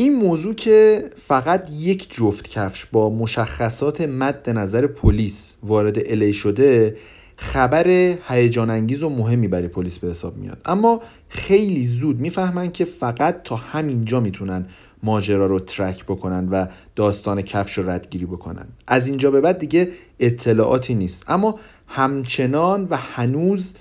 این 0.00 0.14
موضوع 0.14 0.54
که 0.54 1.04
فقط 1.26 1.70
یک 1.78 2.14
جفت 2.14 2.48
کفش 2.48 2.86
با 2.86 3.10
مشخصات 3.10 4.00
مد 4.00 4.50
نظر 4.50 4.86
پلیس 4.86 5.56
وارد 5.62 5.98
الی 6.04 6.32
شده 6.32 6.96
خبر 7.36 7.88
هیجان 8.28 8.70
انگیز 8.70 9.02
و 9.02 9.08
مهمی 9.08 9.48
برای 9.48 9.68
پلیس 9.68 9.98
به 9.98 10.08
حساب 10.08 10.36
میاد. 10.36 10.60
اما 10.64 11.02
خیلی 11.28 11.86
زود 11.86 12.20
می‌فهمن 12.20 12.72
که 12.72 12.84
فقط 12.84 13.42
تا 13.42 13.56
همینجا 13.56 14.20
می‌تونن 14.20 14.66
ماجرا 15.02 15.46
رو 15.46 15.60
ترک 15.60 16.04
بکنن 16.04 16.48
و 16.48 16.66
داستان 16.96 17.42
کفش 17.42 17.78
رو 17.78 17.90
ردگیری 17.90 18.26
بکنن. 18.26 18.66
از 18.86 19.06
اینجا 19.06 19.30
به 19.30 19.40
بعد 19.40 19.58
دیگه 19.58 19.88
اطلاعاتی 20.20 20.94
نیست. 20.94 21.24
اما 21.28 21.58
همچنان 21.86 22.86
و 22.90 22.96
هنوز 22.96 23.74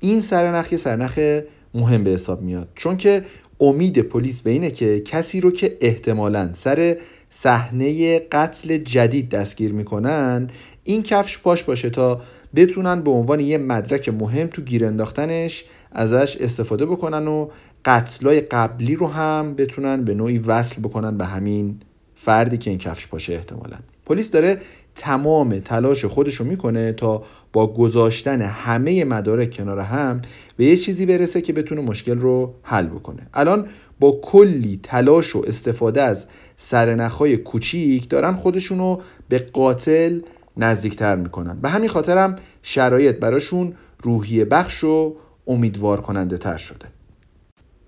این 0.00 0.20
سرنخ 0.20 0.76
سرنخ 0.76 1.40
مهم 1.74 2.04
به 2.04 2.10
حساب 2.10 2.42
میاد. 2.42 2.68
چون 2.74 2.96
که 2.96 3.24
امید 3.62 3.98
پلیس 3.98 4.42
به 4.42 4.50
اینه 4.50 4.70
که 4.70 5.00
کسی 5.00 5.40
رو 5.40 5.50
که 5.50 5.76
احتمالا 5.80 6.50
سر 6.52 6.96
صحنه 7.30 8.18
قتل 8.18 8.76
جدید 8.76 9.28
دستگیر 9.28 9.72
می‌کنن 9.72 10.50
این 10.84 11.02
کفش 11.02 11.38
پاش 11.38 11.62
باشه 11.62 11.90
تا 11.90 12.20
بتونن 12.54 13.00
به 13.00 13.10
عنوان 13.10 13.40
یه 13.40 13.58
مدرک 13.58 14.08
مهم 14.08 14.46
تو 14.46 14.62
گیر 14.62 14.84
انداختنش 14.84 15.64
ازش 15.92 16.36
استفاده 16.36 16.86
بکنن 16.86 17.28
و 17.28 17.48
قتلای 17.84 18.40
قبلی 18.40 18.96
رو 18.96 19.06
هم 19.06 19.54
بتونن 19.54 20.04
به 20.04 20.14
نوعی 20.14 20.38
وصل 20.38 20.80
بکنن 20.80 21.18
به 21.18 21.24
همین 21.24 21.80
فردی 22.16 22.58
که 22.58 22.70
این 22.70 22.78
کفش 22.78 23.06
پاشه 23.06 23.32
احتمالا. 23.32 23.76
پلیس 24.06 24.30
داره 24.30 24.60
تمام 24.94 25.58
تلاش 25.58 26.04
خودش 26.04 26.34
رو 26.34 26.46
می‌کنه 26.46 26.92
تا 26.92 27.22
با 27.52 27.72
گذاشتن 27.72 28.42
همه 28.42 29.04
مدارک 29.04 29.56
کنار 29.56 29.78
هم 29.78 30.22
به 30.56 30.64
یه 30.64 30.76
چیزی 30.76 31.06
برسه 31.06 31.40
که 31.40 31.52
بتونه 31.52 31.80
مشکل 31.80 32.18
رو 32.18 32.54
حل 32.62 32.86
بکنه. 32.86 33.26
الان 33.34 33.66
با 34.00 34.20
کلی 34.22 34.80
تلاش 34.82 35.36
و 35.36 35.44
استفاده 35.46 36.02
از 36.02 36.26
سرنخهای 36.56 37.36
کوچیک 37.36 38.08
دارن 38.08 38.34
خودشونو 38.34 38.98
به 39.28 39.38
قاتل 39.38 40.20
نزدیکتر 40.56 41.16
می‌کنن. 41.16 41.60
به 41.60 41.68
همین 41.68 41.88
خاطرم 41.88 42.36
شرایط 42.62 43.16
براشون 43.16 43.74
روحیه 44.02 44.44
بخش 44.44 44.84
و 44.84 45.16
امیدوار 45.46 46.00
کننده 46.00 46.38
تر 46.38 46.56
شده. 46.56 46.86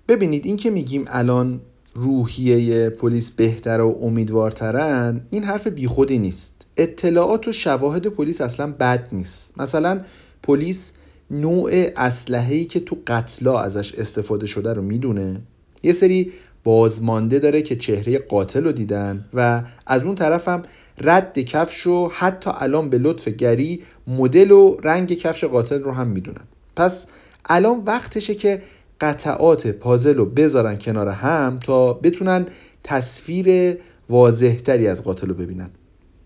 ببینید 0.07 0.45
این 0.45 0.57
که 0.57 0.69
میگیم 0.69 1.05
الان 1.07 1.61
روحیه 1.93 2.89
پلیس 2.89 3.31
بهتر 3.31 3.81
و 3.81 3.97
امیدوارترن 4.01 5.21
این 5.29 5.43
حرف 5.43 5.67
بیخودی 5.67 6.19
نیست. 6.19 6.54
اطلاعات 6.77 7.47
و 7.47 7.53
شواهد 7.53 8.07
پلیس 8.07 8.41
اصلا 8.41 8.71
بد 8.71 9.07
نیست. 9.11 9.51
مثلا 9.57 10.01
پلیس 10.43 10.91
نوع 11.31 11.71
اسلحه‌ای 11.97 12.65
که 12.65 12.79
تو 12.79 12.97
قتلا 13.07 13.59
ازش 13.59 13.95
استفاده 13.95 14.47
شده 14.47 14.73
رو 14.73 14.81
می‌دونه. 14.81 15.41
یه 15.83 15.93
سری 15.93 16.31
بازمانده 16.63 17.39
داره 17.39 17.61
که 17.61 17.75
چهره 17.75 18.17
قاتل 18.17 18.63
رو 18.63 18.71
دیدن 18.71 19.25
و 19.33 19.63
از 19.87 20.03
اون 20.03 20.15
طرف 20.15 20.47
هم 20.47 20.63
رد 21.01 21.39
کفش 21.39 21.81
رو 21.81 22.11
حتی 22.13 22.51
الان 22.53 22.89
به 22.89 22.97
لطف 22.97 23.27
گری 23.27 23.83
مدل 24.07 24.51
و 24.51 24.77
رنگ 24.83 25.13
کفش 25.13 25.43
قاتل 25.43 25.83
رو 25.83 25.91
هم 25.91 26.07
می‌دونن. 26.07 26.43
پس 26.75 27.05
الان 27.45 27.83
وقتشه 27.85 28.35
که 28.35 28.61
قطعات 29.01 29.67
پازل 29.67 30.15
رو 30.15 30.25
بذارن 30.25 30.77
کنار 30.77 31.07
هم 31.07 31.59
تا 31.65 31.93
بتونن 31.93 32.45
تصویر 32.83 33.77
واضحتری 34.09 34.87
از 34.87 35.03
قاتل 35.03 35.27
رو 35.27 35.33
ببینن. 35.33 35.69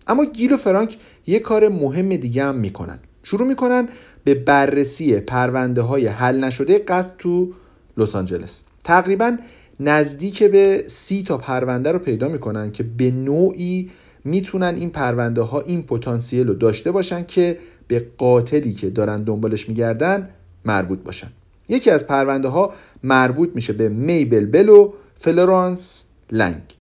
اما 0.06 0.24
گیل 0.24 0.52
و 0.52 0.56
فرانک 0.56 0.98
یه 1.26 1.38
کار 1.38 1.68
مهم 1.68 2.16
دیگه 2.16 2.44
هم 2.44 2.56
می‌کنن. 2.56 2.98
شروع 3.22 3.48
می‌کنن 3.48 3.88
به 4.24 4.34
بررسی 4.34 5.20
پرونده 5.20 5.82
های 5.82 6.06
حل 6.06 6.44
نشده 6.44 6.78
قتل 6.78 7.10
تو 7.18 7.52
لس 7.96 8.16
آنجلس. 8.16 8.62
تقریبا 8.84 9.36
نزدیک 9.80 10.42
به 10.42 10.84
سی 10.86 11.22
تا 11.22 11.38
پرونده 11.38 11.92
رو 11.92 11.98
پیدا 11.98 12.28
می‌کنن 12.28 12.72
که 12.72 12.82
به 12.82 13.10
نوعی 13.10 13.90
می‌تونن 14.24 14.74
این 14.74 14.90
پرونده 14.90 15.42
ها 15.42 15.60
این 15.60 15.82
پتانسیل 15.82 16.46
رو 16.46 16.54
داشته 16.54 16.90
باشن 16.90 17.24
که 17.24 17.58
به 17.88 18.06
قاتلی 18.18 18.72
که 18.72 18.90
دارن 18.90 19.22
دنبالش 19.22 19.68
میگردن 19.68 20.28
مربوط 20.64 20.98
باشن. 20.98 21.28
یکی 21.68 21.90
از 21.90 22.06
پرونده 22.06 22.48
ها 22.48 22.72
مربوط 23.02 23.50
میشه 23.54 23.72
به 23.72 23.88
میبل 23.88 24.46
بل 24.46 24.68
و 24.68 24.92
فلورانس 25.18 26.02
لنگ. 26.32 26.79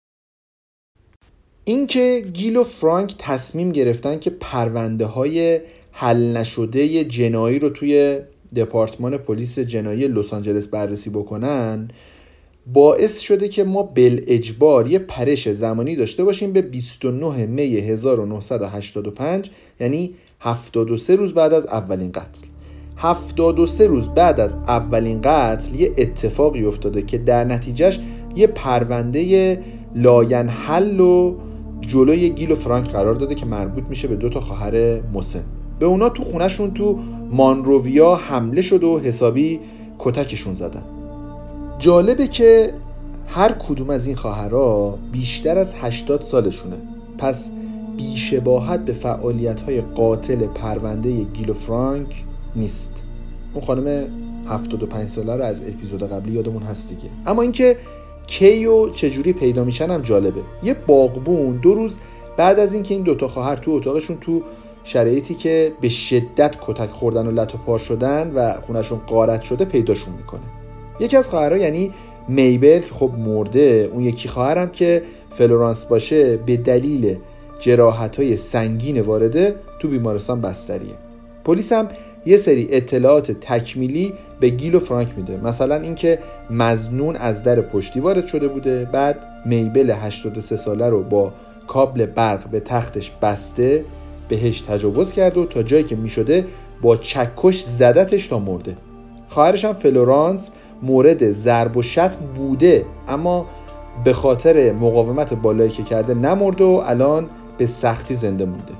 اینکه 1.69 2.25
گیل 2.33 2.57
و 2.57 2.65
فرانک 2.65 3.15
تصمیم 3.19 3.73
گرفتن 3.73 4.19
که 4.19 4.31
پرونده 4.31 5.07
های 5.07 5.61
حل 5.93 6.37
نشده 6.37 7.05
جنایی 7.05 7.59
رو 7.59 7.69
توی 7.69 8.19
دپارتمان 8.57 9.17
پلیس 9.17 9.59
جنایی 9.59 10.09
لس 10.09 10.33
آنجلس 10.33 10.69
بررسی 10.69 11.11
بکنن 11.11 11.89
باعث 12.73 13.21
شده 13.21 13.49
که 13.49 13.65
ما 13.65 13.83
بالاجبار 13.83 14.91
یه 14.91 14.99
پرش 14.99 15.49
زمانی 15.49 15.97
داشته 15.97 16.25
باشیم 16.25 16.53
به 16.53 16.63
29 16.63 17.47
می 17.47 17.63
1985 17.63 19.51
یعنی 19.81 20.15
73 20.41 21.17
روز 21.17 21.35
بعد 21.35 21.53
از 21.53 21.67
اولین 21.67 22.13
قتل. 22.13 22.47
73 22.97 23.87
روز 23.87 24.09
بعد 24.09 24.41
از 24.41 24.55
اولین 24.55 25.21
قتل 25.23 25.75
یه 25.75 25.93
اتفاقی 25.99 26.65
افتاده 26.65 27.03
که 27.03 27.19
در 27.19 27.45
نتیجهش 27.45 27.99
یه 28.37 28.47
پرونده 28.47 29.63
لاینحل 29.95 30.49
رو 30.49 31.37
جلوی 31.80 32.30
گیل 32.30 32.52
و 32.52 32.54
فرانک 32.54 32.90
قرار 32.90 33.14
داده 33.14 33.35
که 33.35 33.47
مربوط 33.47 33.85
میشه 33.88 34.09
به 34.09 34.16
دو 34.16 34.28
تا 34.28 34.40
خواهر 34.40 35.00
مسن. 35.00 35.45
به 35.78 35.87
اونا 35.87 36.09
تو 36.09 36.23
خونهشون 36.23 36.75
تو 36.75 36.99
مانروویا 37.30 38.14
حمله 38.14 38.62
شد 38.62 38.85
و 38.85 38.99
حسابی 38.99 39.61
کتکشون 39.99 40.54
زدن. 40.54 40.83
جالبه 41.78 42.26
که 42.26 42.75
هر 43.26 43.52
کدوم 43.52 43.90
از 43.90 44.06
این 44.06 44.16
خواهرها 44.16 44.99
بیشتر 45.12 45.59
از 45.59 45.75
80 45.75 46.23
سالشونه. 46.23 46.76
پس 47.18 47.50
بیشباهت 47.97 48.85
به 48.85 48.92
فعالیت 48.92 49.61
های 49.61 49.80
قاتل 49.80 50.47
پرونده 50.47 51.25
گیل 51.25 51.50
و 51.50 51.54
فرانک 51.54 52.25
نیست. 52.56 53.02
اون 53.54 53.64
خانم 53.64 54.06
75 54.47 55.09
ساله 55.09 55.37
رو 55.37 55.45
از 55.45 55.62
اپیزود 55.62 56.02
قبلی 56.02 56.33
یادمون 56.33 56.62
هست 56.62 56.88
دیگه. 56.88 57.11
اما 57.26 57.42
اینکه 57.42 57.76
کی 58.26 58.66
و 58.66 58.90
چجوری 58.90 59.33
پیدا 59.33 59.64
میشن 59.64 59.90
هم 59.90 60.02
جالبه. 60.02 60.40
یه 60.62 60.75
باغبون 60.75 61.56
دو 61.56 61.75
روز 61.75 61.99
بعد 62.37 62.59
از 62.59 62.75
اینکه 62.75 62.95
این 62.95 63.02
دوتا 63.02 63.28
خواهر 63.28 63.56
تو 63.56 63.71
اتاقشون 63.71 64.16
تو 64.21 64.42
شرایطی 64.85 65.35
که 65.35 65.73
به 65.80 65.88
شدت 65.88 66.56
کتک 66.61 66.90
خوردن 66.90 67.26
و 67.26 67.30
لط 67.30 67.54
و 67.54 67.59
پار 67.59 67.78
شدن 67.78 68.33
و 68.35 68.61
خونشون 68.61 68.99
قارت 69.06 69.42
شده 69.42 69.64
پیداشون 69.64 70.14
می‌کنه. 70.14 70.42
یکی 71.00 71.16
از 71.16 71.28
خواهرها 71.28 71.59
یعنی 71.59 71.90
میبل 72.28 72.80
که 72.80 72.95
خب 72.95 73.11
مرده 73.18 73.90
اون 73.92 74.02
یکی 74.02 74.28
خواهرم 74.28 74.71
که 74.71 75.02
فلورانس 75.30 75.85
باشه 75.85 76.37
به 76.37 76.56
دلیل 76.56 77.16
جراحت 77.59 78.16
های 78.16 78.37
سنگین 78.37 79.00
وارده 79.00 79.54
تو 79.78 79.88
بیمارستان 79.88 80.40
بستریه. 80.40 80.95
پلیس 81.45 81.73
هم 81.73 81.88
یه 82.26 82.37
سری 82.37 82.68
اطلاعات 82.71 83.33
تکمیلی 83.33 84.12
به 84.40 84.49
گیل 84.49 84.75
و 84.75 84.78
فرانک 84.78 85.09
میده. 85.16 85.37
مثلا 85.37 85.75
اینکه 85.75 86.18
مزنون 86.50 87.16
از 87.16 87.42
در 87.42 87.61
پشتی 87.61 88.00
وارد 88.00 88.26
شده 88.26 88.49
بوده 88.49 88.85
بعد 88.85 89.26
میبل 89.45 89.90
83 89.90 90.56
ساله 90.56 90.88
رو 90.88 91.02
با 91.02 91.33
کابل 91.66 92.06
برق 92.06 92.49
به 92.49 92.61
تختش 92.61 93.12
بسته 93.23 93.85
بهش 94.28 94.61
تجاوز 94.61 95.12
کرده 95.12 95.40
و 95.40 95.45
تا 95.45 95.62
جایی 95.62 95.85
که 95.85 95.97
می‌شده 95.97 96.45
با 96.83 96.97
چکش 96.97 97.62
زدتش 97.62 98.26
تا 98.26 98.38
مرده. 98.38 98.76
خواهرش 99.28 99.64
هم 99.64 99.73
فلورانس 99.73 100.50
مورد 100.83 101.33
ضرب 101.33 101.76
و 101.76 101.83
شتم 101.83 102.26
بوده 102.35 102.85
اما 103.09 103.47
به 104.04 104.12
خاطر 104.12 104.73
مقاومت 104.73 105.35
بالایی 105.35 105.71
که 105.71 105.83
کرده 105.83 106.14
نمرده 106.14 106.64
و 106.64 106.83
الان 106.87 107.30
به 107.59 107.66
سختی 107.66 108.14
زنده 108.14 108.45
مونده. 108.45 108.73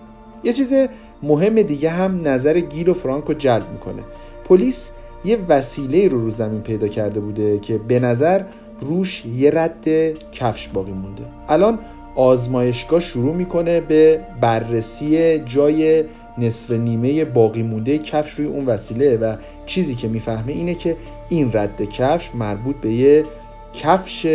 یه 0.45 0.53
چیز 0.53 0.75
مهم 1.23 1.63
دیگه 1.63 1.91
هم 1.91 2.29
نظر 2.29 2.61
گیل 2.61 2.89
و 2.89 2.95
فرانک 2.95 3.25
رو 3.25 3.35
جلب 3.35 3.73
می‌کنه. 3.73 4.03
پلیس 4.45 4.91
یه 5.25 5.39
وسیله 5.49 6.09
رو 6.09 6.21
رو 6.21 6.31
زمین 6.31 6.61
پیدا 6.61 6.89
کرده 6.89 7.21
بوده 7.21 7.59
که 7.59 7.79
به 7.79 8.01
نظر 8.01 8.43
روش 8.81 9.25
یه 9.27 9.51
رد 9.55 9.89
کفش 10.33 10.69
باقی 10.69 10.93
مونده. 10.93 11.25
الان 11.49 11.79
آزمایشگاه 12.17 13.01
شروع 13.01 13.35
می‌کنه 13.35 13.81
به 13.81 14.21
بررسی 14.41 15.39
جای 15.39 16.05
نصف 16.39 16.71
نیمه 16.71 17.25
باقی 17.25 17.63
مونده 17.63 17.99
کفش 17.99 18.35
روی 18.35 18.47
اون 18.47 18.67
وسیله 18.67 19.17
و 19.17 19.37
چیزی 19.67 19.95
که 19.95 20.09
می‌فهمه 20.09 20.53
اینه 20.53 20.75
که 20.75 20.97
این 21.29 21.51
رد 21.53 21.83
کفش 21.83 22.31
مربوط 22.35 22.77
به 22.77 22.93
یه 22.93 23.25
کفش 23.73 24.27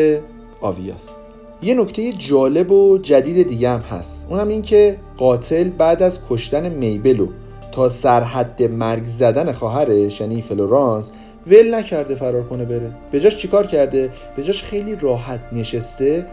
آویاست. 0.61 1.20
یه 1.63 1.73
نکته 1.73 2.13
جالب 2.13 2.71
و 2.71 2.97
جدید 2.97 3.47
دیگه 3.47 3.69
هم 3.69 3.79
هست. 3.79 4.27
اونم 4.29 4.47
این 4.47 4.61
که 4.61 4.97
قاتل 5.17 5.69
بعد 5.69 6.03
از 6.03 6.19
کشتن 6.29 6.69
میبلو 6.69 7.27
تا 7.71 7.89
سرحد 7.89 8.63
مرگ 8.63 9.03
زدن 9.05 9.51
خواهرش 9.51 10.21
یعنی 10.21 10.41
فلورانس 10.41 11.11
ول 11.47 11.75
نکرده 11.75 12.15
فرار 12.15 12.43
کنه 12.43 12.65
بره. 12.65 12.91
به 13.11 13.19
جاش 13.19 13.37
چیکار 13.37 13.67
کرده؟ 13.67 14.09
به 14.35 14.43
جاش 14.43 14.63
خیلی 14.63 14.95
راحت 14.95 15.39
نشسته 15.53 16.25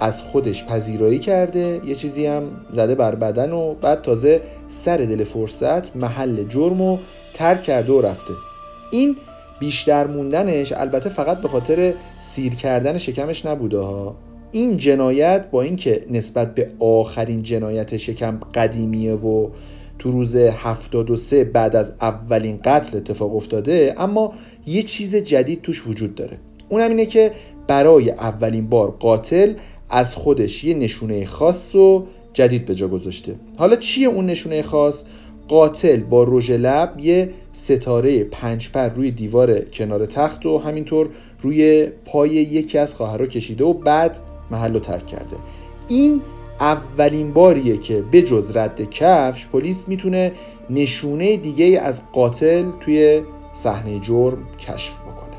از 0.00 0.22
خودش 0.22 0.64
پذیرایی 0.64 1.18
کرده 1.18 1.80
یه 1.84 1.94
چیزی 1.94 2.26
هم 2.26 2.42
زده 2.70 2.94
بر 2.94 3.14
بدن 3.14 3.52
و 3.52 3.74
بعد 3.74 4.02
تازه 4.02 4.40
سر 4.68 4.96
دل 4.96 5.24
فرصت 5.24 5.96
محل 5.96 6.44
جرم 6.48 6.80
و 6.80 6.98
ترک 7.34 7.62
کرده 7.62 7.92
و 7.92 8.00
رفته. 8.00 8.32
این 8.90 9.16
بیشتر 9.60 10.06
موندنش 10.06 10.72
البته 10.72 11.08
فقط 11.08 11.40
به 11.40 11.48
خاطر 11.48 11.92
سیر 12.20 12.54
کردن 12.54 12.98
شکمش 12.98 13.46
نبوده 13.46 13.78
ها. 13.78 14.16
این 14.52 14.76
جنایت 14.76 15.50
با 15.50 15.62
اینکه 15.62 16.04
نسبت 16.10 16.54
به 16.54 16.70
آخرین 16.78 17.42
جنایت 17.42 17.96
شکم 17.96 18.38
قدیمیه 18.54 19.14
و 19.14 19.48
تو 19.98 20.10
روز 20.10 20.36
73 20.36 21.44
بعد 21.44 21.76
از 21.76 21.92
اولین 22.00 22.58
قتل 22.64 22.96
اتفاق 22.96 23.36
افتاده 23.36 23.94
اما 23.98 24.32
یه 24.66 24.82
چیز 24.82 25.16
جدید 25.16 25.62
توش 25.62 25.86
وجود 25.86 26.14
داره. 26.14 26.38
اونم 26.68 26.88
اینه 26.88 27.06
که 27.06 27.32
برای 27.66 28.10
اولین 28.10 28.68
بار 28.68 28.90
قاتل 28.90 29.54
از 29.90 30.14
خودش 30.14 30.64
یه 30.64 30.74
نشونه 30.74 31.24
خاص 31.24 31.74
و 31.74 32.06
جدید 32.32 32.64
به 32.64 32.74
جا 32.74 32.88
گذاشته. 32.88 33.34
حالا 33.58 33.76
چیه 33.76 34.08
اون 34.08 34.26
نشونه 34.26 34.62
خاص؟ 34.62 35.04
قاتل 35.48 36.00
با 36.00 36.24
رژ 36.28 36.50
لب 36.50 37.00
یه 37.00 37.30
ستاره 37.52 38.24
پنج 38.24 38.70
پر 38.70 38.88
روی 38.88 39.10
دیوار 39.10 39.60
کنار 39.60 40.06
تخت 40.06 40.46
و 40.46 40.58
همینطور 40.58 41.08
روی 41.42 41.86
پای 42.04 42.30
یکی 42.30 42.78
از 42.78 42.94
خواهرها 42.94 43.26
کشیده 43.26 43.64
و 43.64 43.72
بعد 43.72 44.18
محل 44.52 44.72
رو 44.72 44.80
ترک 44.80 45.06
کرده. 45.06 45.36
این 45.88 46.20
اولین 46.60 47.32
باریه 47.32 47.76
که 47.76 48.02
به 48.02 48.22
جز 48.22 48.56
رد 48.56 48.90
کفش 48.90 49.46
پلیس 49.46 49.88
می‌تونه 49.88 50.32
نشونه 50.70 51.36
دیگه 51.36 51.80
از 51.80 52.02
قاتل 52.12 52.64
توی 52.80 53.22
صحنه 53.52 53.98
جرم 53.98 54.38
کشف 54.58 54.94
بکنه. 55.00 55.36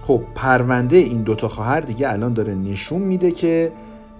خب 0.00 0.22
پرونده 0.34 0.96
این 0.96 1.22
دوتا 1.22 1.48
خواهر 1.48 1.80
دیگه 1.80 2.12
الان 2.12 2.32
داره 2.32 2.54
نشون 2.54 3.02
میده 3.02 3.30
که 3.30 3.72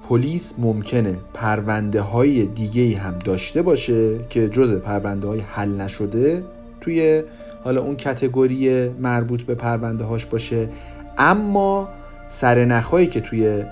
پلیس 0.08 0.54
ممکنه 0.58 1.18
پرونده 1.34 2.00
های 2.00 2.46
دیگه 2.46 2.98
هم 2.98 3.18
داشته 3.18 3.62
باشه 3.62 4.18
که 4.18 4.48
جز 4.48 4.74
پرونده 4.74 5.28
های 5.28 5.40
حل 5.40 5.68
نشده 5.68 6.44
توی 6.80 7.22
حالا 7.64 7.80
اون 7.82 7.96
کتگوری 7.96 8.88
مربوط 8.88 9.42
به 9.42 9.54
پرونده 9.54 10.04
هاش 10.04 10.26
باشه. 10.26 10.68
اما 11.18 11.88
سرنخهایی 12.28 13.06
که 13.06 13.20
توی 13.20 13.64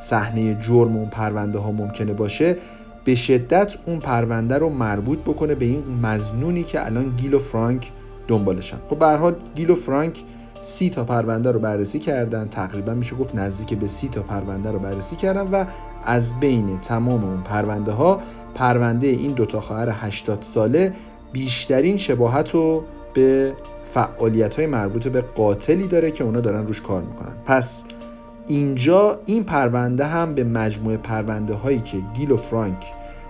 صحنه 0.00 0.54
جرم 0.54 0.96
اون 0.96 1.08
پرونده 1.08 1.58
ها 1.58 1.72
ممکنه 1.72 2.12
باشه 2.12 2.56
به 3.04 3.14
شدت 3.14 3.74
اون 3.86 3.98
پرونده 3.98 4.58
رو 4.58 4.68
مربوط 4.68 5.18
بکنه 5.18 5.54
به 5.54 5.64
این 5.64 5.82
مزنونی 6.02 6.62
که 6.62 6.86
الان 6.86 7.16
گیل 7.16 7.34
و 7.34 7.38
فرانک 7.38 7.90
دنبالشن. 8.28 8.76
خب 8.90 8.98
به 8.98 9.06
حال 9.06 9.34
گیل 9.54 9.70
و 9.70 9.74
فرانک 9.74 10.24
سی 10.62 10.90
تا 10.90 11.04
پرونده 11.04 11.52
رو 11.52 11.60
بررسی 11.60 11.98
کردن. 11.98 12.48
تقریبا 12.48 12.94
میشه 12.94 13.16
گفت 13.16 13.34
نزدیک 13.34 13.78
به 13.78 13.88
سی 13.88 14.08
تا 14.08 14.22
پرونده 14.22 14.70
رو 14.70 14.78
بررسی 14.78 15.16
کردن 15.16 15.48
و 15.50 15.64
از 16.04 16.40
بین 16.40 16.78
تمام 16.78 17.24
اون 17.24 17.42
پرونده 17.42 17.92
ها 17.92 18.20
پرونده 18.54 19.06
این 19.06 19.32
دوتا 19.32 19.60
خواهر 19.60 19.88
80 19.92 20.42
ساله 20.42 20.92
بیشترین 21.32 21.96
شباهت 21.96 22.50
رو 22.50 22.84
به 23.14 23.52
فعالیت 23.84 24.54
های 24.54 24.66
مربوط 24.66 25.08
به 25.08 25.20
قاتلی 25.20 25.86
داره 25.86 26.10
که 26.10 26.24
اونا 26.24 26.40
دارن 26.40 26.66
روش 26.66 26.80
کار 26.80 27.02
می‌کنن. 27.02 27.32
پس 27.44 27.84
اینجا 28.46 29.20
این 29.26 29.44
پرونده 29.44 30.06
هم 30.06 30.34
به 30.34 30.44
مجموعه 30.44 30.96
پرونده 30.96 31.54
هایی 31.54 31.80
که 31.80 31.96
گیل 32.14 32.30
و 32.30 32.36
فرانک 32.36 32.84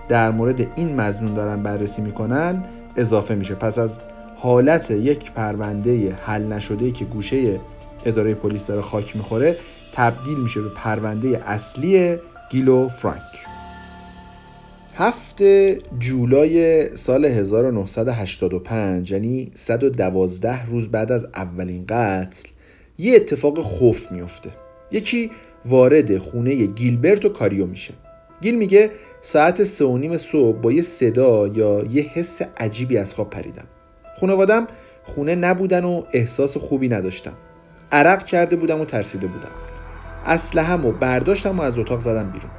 در 0.09 0.31
مورد 0.31 0.67
این 0.75 0.95
مزنون 0.95 1.33
دارن 1.33 1.63
بررسی 1.63 2.01
می‌کنن 2.01 2.63
اضافه 2.97 3.35
میشه. 3.35 3.55
پس 3.55 3.77
از 3.77 3.99
حالت 4.37 4.91
یک 4.91 5.31
پرونده 5.31 6.17
حل 6.25 6.53
نشده 6.53 6.91
که 6.91 7.05
گوشه 7.05 7.59
اداره 8.05 8.33
پلیس 8.33 8.67
داره 8.67 8.81
خاک 8.81 9.15
می‌خوره 9.15 9.57
تبدیل 9.93 10.39
میشه 10.39 10.61
به 10.61 10.69
پرونده 10.69 11.43
اصلی 11.45 12.17
گیل 12.51 12.67
و 12.67 12.87
فرانک. 12.87 13.21
هفت 14.95 15.43
جولای 15.99 16.87
سال 16.97 17.25
1985 17.25 19.11
یعنی 19.11 19.51
112 19.55 20.65
روز 20.65 20.87
بعد 20.87 21.11
از 21.11 21.25
اولین 21.35 21.85
قتل 21.89 22.49
یه 22.97 23.15
اتفاق 23.15 23.61
خوف 23.61 24.11
میفته 24.11 24.49
یکی 24.91 25.31
وارد 25.65 26.17
خونه 26.17 26.65
گیلبرت 26.65 27.25
و 27.25 27.29
کاریو 27.29 27.65
میشه. 27.65 27.93
گیل 28.41 28.55
میگه 28.55 28.91
ساعت 29.21 29.63
سه 29.63 29.85
و 29.85 29.97
نیم 29.97 30.17
صبح 30.17 30.57
با 30.57 30.71
یه 30.71 30.81
صدا 30.81 31.47
یا 31.47 31.83
یه 31.83 32.03
حس 32.03 32.41
عجیبی 32.57 32.97
از 32.97 33.13
خواب 33.13 33.29
پریدم. 33.29 33.65
خانوادم 34.19 34.67
خونه 35.03 35.35
نبودن 35.35 35.83
و 35.83 36.03
احساس 36.13 36.57
خوبی 36.57 36.89
نداشتم. 36.89 37.33
عرق 37.91 38.25
کرده 38.25 38.55
بودم 38.55 38.81
و 38.81 38.85
ترسیده 38.85 39.27
بودم. 39.27 39.51
اسلحه‌مو 40.25 40.89
و 40.89 40.91
برداشتم 40.91 41.59
و 41.59 41.61
از 41.61 41.79
اتاق 41.79 41.99
زدم 41.99 42.31
بیرون. 42.31 42.51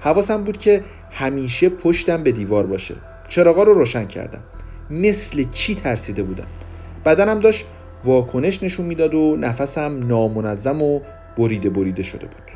حواسم 0.00 0.44
بود 0.44 0.58
که 0.58 0.84
همیشه 1.10 1.68
پشتم 1.68 2.22
به 2.22 2.32
دیوار 2.32 2.66
باشه. 2.66 2.94
چراغا 3.28 3.62
رو 3.62 3.74
روشن 3.74 4.04
کردم. 4.04 4.40
مثل 4.90 5.44
چی 5.52 5.74
ترسیده 5.74 6.22
بودم. 6.22 6.46
بدنم 7.04 7.38
داشت 7.38 7.64
واکنش 8.04 8.62
نشون 8.62 8.86
می‌داد 8.86 9.14
و 9.14 9.36
نفسم 9.36 10.06
نامنظم 10.08 10.82
و 10.82 11.00
بریده 11.36 11.70
بریده 11.70 12.02
شده 12.02 12.26
بود. 12.26 12.50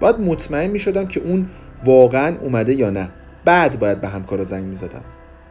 باید 0.00 0.20
مطمئن 0.20 0.70
می 0.70 0.78
شدم 0.78 1.06
که 1.06 1.20
اون 1.20 1.46
واقعا 1.84 2.36
اومده 2.38 2.74
یا 2.74 2.90
نه. 2.90 3.08
بعد 3.44 3.78
باید 3.78 4.00
به 4.00 4.08
همکارا 4.08 4.44
زنگ 4.44 4.64
می 4.64 4.74
زدم 4.74 5.02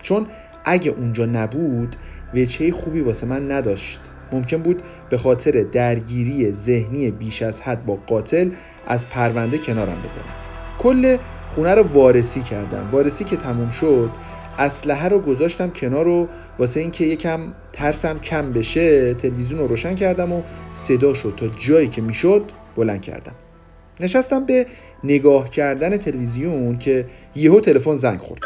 چون 0.01 0.27
اگه 0.65 0.91
اونجا 0.91 1.25
نبود 1.25 1.95
وچه 2.33 2.71
خوبی 2.71 3.01
واسه 3.01 3.27
من 3.27 3.51
نداشت. 3.51 3.99
ممکن 4.31 4.57
بود 4.57 4.81
به 5.09 5.17
خاطر 5.17 5.65
درگیری 5.71 6.51
ذهنی 6.51 7.11
بیش 7.11 7.41
از 7.41 7.61
حد 7.61 7.85
با 7.85 7.95
قاتل 8.07 8.49
از 8.87 9.09
پرونده 9.09 9.57
کنارم 9.57 10.01
بذارم. 10.01 10.35
کل 10.77 11.17
خونه 11.47 11.75
رو 11.75 11.83
وارسی 11.83 12.41
کردم. 12.41 12.89
وارسی 12.91 13.23
که 13.23 13.35
تموم 13.35 13.69
شد 13.69 14.09
اسلحه 14.57 15.07
رو 15.07 15.19
گذاشتم 15.19 15.69
کنار 15.69 16.07
و 16.07 16.27
واسه 16.59 16.79
اینکه 16.79 17.03
یکم 17.05 17.39
ترسم 17.75 18.19
کم 18.19 18.53
بشه 18.53 19.13
تلویزیون 19.13 19.59
رو 19.59 19.67
روشن 19.67 19.95
کردم 19.95 20.31
و 20.31 20.41
صدا 20.73 21.13
شد. 21.13 21.33
تا 21.37 21.47
جایی 21.47 21.87
که 21.87 22.01
می‌شد 22.01 22.43
بلند 22.75 23.01
کردم. 23.01 23.35
نشستم 23.99 24.45
به 24.45 24.65
نگاه 25.03 25.49
کردن 25.49 25.97
تلویزیون 25.97 26.77
که 26.77 27.05
یهو 27.35 27.59
تلفن 27.59 27.95
زنگ 27.95 28.19
خورد. 28.19 28.41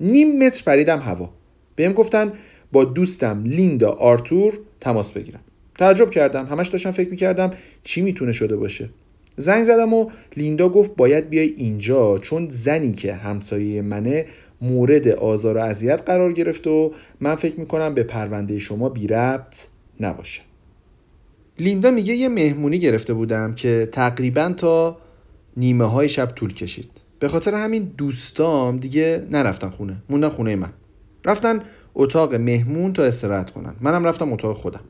نیم 0.00 0.46
متر 0.46 0.62
پریدم 0.66 0.98
هوا. 0.98 1.30
بهم 1.76 1.92
گفتن 1.92 2.32
با 2.72 2.84
دوستم 2.84 3.44
لیندا 3.44 3.90
آرتور 3.90 4.52
تماس 4.80 5.12
بگیرم. 5.12 5.40
تعجب 5.78 6.10
کردم. 6.10 6.46
همش 6.46 6.68
داشتم 6.68 6.90
فکر 6.90 7.10
می‌کردم 7.10 7.50
چی 7.84 8.00
می‌تونه 8.00 8.32
شده 8.32 8.56
باشه. 8.56 8.90
زنگ 9.36 9.64
زدم 9.64 9.94
و 9.94 10.10
لیندا 10.36 10.68
گفت 10.68 10.96
باید 10.96 11.28
بیای 11.28 11.54
اینجا 11.56 12.18
چون 12.18 12.48
زنی 12.50 12.92
که 12.92 13.14
همسایه 13.14 13.82
منه 13.82 14.26
مورد 14.62 15.08
آزار 15.08 15.56
و 15.56 15.60
اذیت 15.60 16.02
قرار 16.06 16.32
گرفت 16.32 16.66
و 16.66 16.92
من 17.20 17.34
فکر 17.34 17.60
می‌کنم 17.60 17.94
به 17.94 18.02
پرونده 18.02 18.58
شما 18.58 18.88
بی 18.88 19.06
ربط 19.06 19.66
نباشه. 20.00 20.42
لیندا 21.58 21.90
میگه 21.90 22.14
یه 22.14 22.28
مهمونی 22.28 22.78
گرفته 22.78 23.14
بودم 23.14 23.54
که 23.54 23.88
تقریبا 23.92 24.54
تا 24.56 24.98
نیمه 25.56 25.84
های 25.84 26.08
شب 26.08 26.26
طول 26.26 26.54
کشید. 26.54 26.90
به 27.18 27.28
خاطر 27.28 27.54
همین 27.54 27.92
دوستام 27.96 28.76
دیگه 28.76 29.26
نرفتن 29.30 29.70
خونه 29.70 29.96
موندن 30.10 30.28
خونه 30.28 30.56
من. 30.56 30.72
رفتن 31.24 31.60
اتاق 31.94 32.34
مهمون 32.34 32.92
تا 32.92 33.04
استراحت 33.04 33.50
کنن. 33.50 33.74
منم 33.80 34.04
رفتم 34.04 34.32
اتاق 34.32 34.56
خودم. 34.56 34.80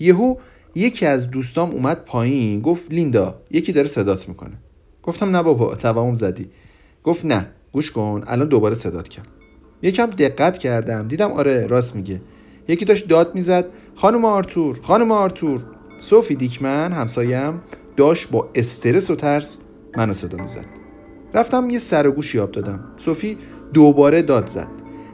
یهو 0.00 0.36
یکی 0.74 1.06
از 1.06 1.30
دوستام 1.30 1.70
اومد 1.70 2.04
پایین 2.04 2.60
گفت 2.60 2.92
لیندا 2.92 3.40
یکی 3.50 3.72
داره 3.72 3.88
صدات 3.88 4.28
می‌کنه. 4.28 4.54
گفتم 5.02 5.36
نه 5.36 5.42
بابا 5.42 5.74
توهم 5.74 6.14
زدی. 6.14 6.46
گفت 7.04 7.24
نه. 7.24 7.50
گوش 7.72 7.90
کن 7.90 8.24
الان 8.26 8.48
دوباره 8.48 8.74
صدات 8.74 9.08
کرد 9.08 9.28
یکم 9.82 10.06
دقت 10.06 10.58
کردم 10.58 11.08
دیدم 11.08 11.32
آره 11.32 11.66
راست 11.66 11.96
میگه. 11.96 12.20
یکی 12.68 12.84
داشت 12.84 13.08
داد 13.08 13.34
می‌زد 13.34 13.64
خانم 13.94 14.24
آرتور 14.24 14.80
خانم 14.82 15.12
آرتور. 15.12 15.60
صوفی 15.98 16.34
دیکمن 16.34 16.92
همسایم 16.92 17.60
داشت 17.96 18.30
با 18.30 18.50
استرس 18.54 19.10
و 19.10 19.14
ترس 19.14 19.58
منو 19.96 20.12
صدا 20.12 20.38
می‌زد. 20.42 20.64
رفتم 21.34 21.70
یه 21.70 21.78
سر 21.78 22.06
و 22.06 22.10
گوش 22.12 22.34
یاب 22.34 22.52
دادم. 22.52 22.84
صوفی 22.96 23.38
دوباره 23.72 24.22
داد 24.22 24.46
زد. 24.46 24.68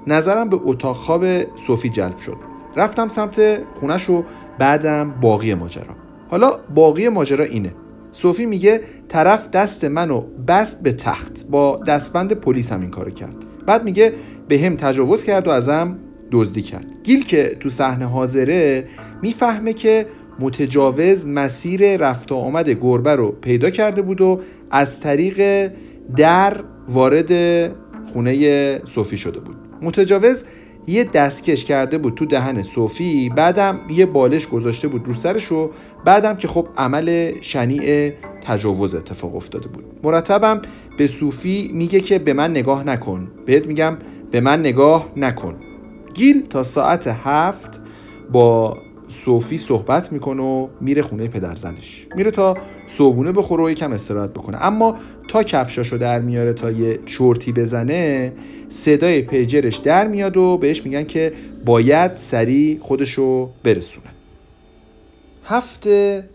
نظرم 0.07 0.49
به 0.49 0.59
اتاق 0.63 0.97
خواب 0.97 1.25
صوفی 1.57 1.89
جلب 1.89 2.17
شد. 2.17 2.37
رفتم 2.77 3.09
سمت 3.09 3.65
خونش 3.75 4.11
و 4.11 4.25
بعدم 4.59 5.11
باقی 5.21 5.55
ماجرا. 5.55 5.95
حالا 6.31 6.51
باقی 6.75 7.09
ماجرا 7.09 7.45
اینه. 7.45 7.75
صوفی 8.15 8.47
میگه 8.47 8.81
طرف 9.09 9.51
دست 9.51 9.85
منو 9.85 10.21
بست 10.49 10.83
به 10.83 10.93
تخت. 10.93 11.47
با 11.51 11.81
دستبند 11.87 12.33
پلیس 12.33 12.73
هم 12.73 12.81
این 12.81 12.91
کارو 12.91 13.11
کرد. 13.11 13.35
بعد 13.67 13.85
میگه 13.85 14.13
به 14.49 14.59
هم 14.59 14.77
تجاوز 14.77 15.25
کرد 15.25 15.49
و 15.49 15.51
ازم 15.51 15.99
دزدی 16.33 16.63
کرد. 16.63 16.87
گیل 17.03 17.25
که 17.25 17.57
تو 17.61 17.69
صحنه 17.69 18.05
حاضره 18.07 18.85
می‌فهمه 19.23 19.73
که 19.73 20.07
متجاوز 20.41 21.27
مسیر 21.27 21.97
رفت 21.97 22.33
و 22.33 22.35
آمد 22.35 22.71
گربه 22.71 23.17
رو 23.17 23.33
پیدا 23.33 23.71
کرده 23.71 24.03
بود 24.03 24.21
و 24.21 24.41
از 24.71 25.01
طریق 25.01 25.71
در 26.17 26.61
وارد 26.89 27.33
خونه 28.13 28.81
صوفی 28.85 29.17
شده 29.17 29.41
بود. 29.41 29.57
متجاوز 29.83 30.45
یه 30.87 31.05
دستکش 31.05 31.65
کرده 31.65 31.99
بود 31.99 32.15
تو 32.15 32.27
دهن 32.27 32.63
صوفی 32.63 33.29
بعدم 33.29 33.81
یه 33.91 34.07
بالش 34.07 34.49
گذاشته 34.49 34.89
بود 34.89 35.07
رو 35.07 35.15
سرش 35.15 35.53
و 35.53 35.71
بعدم 36.05 36.37
که 36.37 36.49
خب 36.49 36.69
عمل 36.77 37.33
شنیع 37.41 38.13
تجاوز 38.43 38.95
اتفاق 38.95 39.37
افتاده 39.37 39.69
بود. 39.69 39.85
مرتبم 40.03 40.63
به 40.99 41.07
صوفی 41.07 41.71
میگه 41.75 42.01
که 42.01 42.19
به 42.19 42.33
من 42.33 42.51
نگاه 42.51 42.85
نکن. 42.85 43.29
بهت 43.47 43.67
میگم 43.67 43.99
به 44.31 44.41
من 44.41 44.61
نگاه 44.61 45.09
نکن. 45.17 45.55
گیل 46.15 46.47
تا 46.47 46.63
ساعت 46.63 47.07
هفت 47.07 47.81
با 48.33 48.79
صوفی 49.09 49.59
صحبت 49.59 50.13
می‌کنه 50.13 50.43
و 50.43 50.69
میره 50.81 51.03
خونه 51.03 51.29
پدرزنش 51.29 52.07
میره 52.17 52.31
تا 52.31 52.57
صبونه 52.87 53.33
بخوره 53.33 53.65
و 53.65 53.71
یکم 53.71 53.93
استراحت 53.93 54.31
بکنه. 54.31 54.65
اما 54.67 54.97
تا 55.29 55.43
کفشاشو 55.43 55.97
در 55.97 56.21
میاره 56.21 56.53
تا 56.53 56.71
یه 56.71 56.99
چرتی 57.07 57.53
بزنه 57.53 58.33
صدای 58.69 59.23
پیجرش 59.23 59.77
در 59.77 60.07
میاد 60.07 60.37
و 60.37 60.59
بهش 60.59 60.85
میگن 60.85 61.05
که 61.05 61.33
باید 61.65 62.17
سریع 62.17 62.79
خودشو 62.81 63.51
برسونه. 63.63 64.07
هفته 65.45 66.29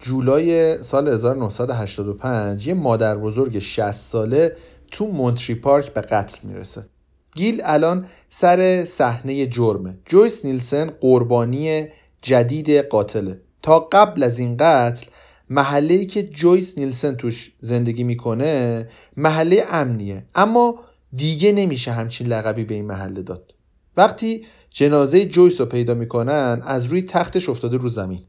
جولای 0.00 0.82
سال 0.82 1.08
1985 1.08 2.66
یه 2.66 2.74
مادر 2.74 3.16
بزرگ 3.16 3.58
60 3.58 3.92
ساله 3.92 4.56
تو 4.90 5.06
مونتری 5.06 5.54
پارک 5.54 5.94
به 5.94 6.00
قتل 6.00 6.38
می‌رسه. 6.42 6.86
گیل 7.34 7.62
الان 7.64 8.06
سر 8.30 8.84
صحنه 8.84 9.46
جرمه. 9.46 9.98
جویس 10.06 10.44
نیلسن 10.44 10.90
قربانی 11.00 11.88
جدید 12.22 12.70
قاتله. 12.70 13.40
تا 13.62 13.80
قبل 13.80 14.22
از 14.22 14.38
این 14.38 14.56
قتل 14.56 15.06
محله 15.50 16.04
که 16.04 16.22
جویس 16.22 16.78
نیلسن 16.78 17.14
توش 17.14 17.52
زندگی 17.60 18.04
می‌کنه 18.04 18.88
محله 19.16 19.64
امنیه. 19.70 20.26
اما 20.34 20.74
دیگه 21.16 21.52
نمیشه 21.52 21.92
همچین 21.92 22.26
لقبی 22.26 22.64
به 22.64 22.74
این 22.74 22.86
محله 22.86 23.22
داد. 23.22 23.54
وقتی 23.96 24.46
جنازه 24.70 25.24
جویس 25.24 25.60
رو 25.60 25.66
پیدا 25.66 25.94
می‌کنن 25.94 26.62
از 26.66 26.86
روی 26.86 27.02
تختش 27.02 27.48
افتاده 27.48 27.76
رو 27.76 27.88
زمین. 27.88 28.20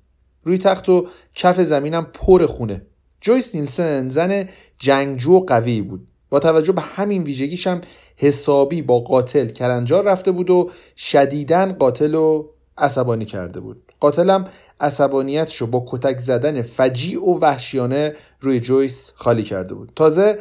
روی 0.43 0.57
تخت 0.57 0.89
و 0.89 1.07
کف 1.35 1.61
زمینم 1.61 2.07
پر 2.13 2.45
خونه. 2.45 2.81
جویس 3.21 3.55
نیلسن 3.55 4.09
زن 4.09 4.49
جنگجو 4.79 5.33
و 5.33 5.45
قوی 5.45 5.81
بود. 5.81 6.07
با 6.29 6.39
توجه 6.39 6.71
به 6.71 6.81
همین 6.81 7.23
ویژگیش 7.23 7.67
هم 7.67 7.81
حسابی 8.17 8.81
با 8.81 8.99
قاتل 8.99 9.47
کرنجار 9.47 10.03
رفته 10.03 10.31
بود 10.31 10.49
و 10.49 10.71
شدیدن 10.97 11.71
قاتل 11.71 12.15
و 12.15 12.47
عصبانی 12.81 13.25
کرده 13.25 13.59
بود. 13.59 13.93
قاتلم 13.99 14.47
عصبانیتش 14.79 15.57
رو 15.57 15.67
با 15.67 15.85
کتک 15.87 16.17
زدن 16.17 16.61
فجیع 16.61 17.23
و 17.23 17.39
وحشیانه 17.39 18.15
روی 18.39 18.59
جویس 18.59 19.11
خالی 19.15 19.43
کرده 19.43 19.73
بود. 19.73 19.91
تازه 19.95 20.39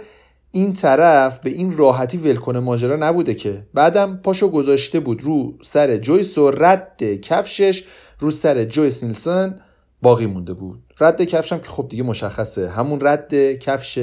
این 0.50 0.72
طرف 0.72 1.38
به 1.38 1.50
این 1.50 1.76
راحتی 1.76 2.16
ولکن 2.16 2.56
ماجرا 2.56 2.96
نبوده 2.96 3.34
که. 3.34 3.66
بعدم 3.74 4.16
پاشو 4.16 4.48
گذاشته 4.48 5.00
بود 5.00 5.22
رو 5.22 5.54
سر 5.62 5.96
جویس 5.96 6.38
و 6.38 6.50
رد 6.50 7.02
کفشش 7.02 7.84
رو 8.18 8.30
سر 8.30 8.64
جویس 8.64 9.04
نیلسون 9.04 9.54
باقی 10.02 10.26
مونده 10.26 10.54
بود. 10.54 10.82
رد 11.00 11.22
کفشم 11.22 11.58
که 11.58 11.68
خب 11.68 11.86
دیگه 11.88 12.02
مشخصه. 12.02 12.68
همون 12.68 12.98
رد 13.02 13.34
کفش 13.34 13.98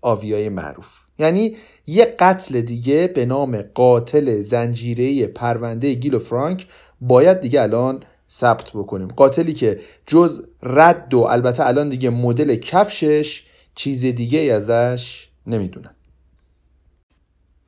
آویای 0.00 0.48
معروف. 0.48 0.98
یعنی 1.18 1.56
یه 1.86 2.04
قتل 2.18 2.60
دیگه 2.60 3.06
به 3.06 3.24
نام 3.24 3.62
قاتل 3.62 4.42
زنجیره 4.42 5.26
پرونده 5.26 5.94
گیل 5.94 6.14
و 6.14 6.18
فرانک 6.18 6.66
باید 7.00 7.40
دیگه 7.40 7.62
الان 7.62 8.02
ثبت 8.30 8.70
بکنیم. 8.70 9.08
قاتلی 9.08 9.52
که 9.52 9.80
جز 10.06 10.46
رد 10.62 11.14
و 11.14 11.18
البته 11.18 11.66
الان 11.66 11.88
دیگه 11.88 12.10
مدل 12.10 12.56
کفشش 12.56 13.44
چیز 13.74 14.04
دیگه 14.04 14.38
ازش 14.38 15.28
نمی‌دونن. 15.46 15.94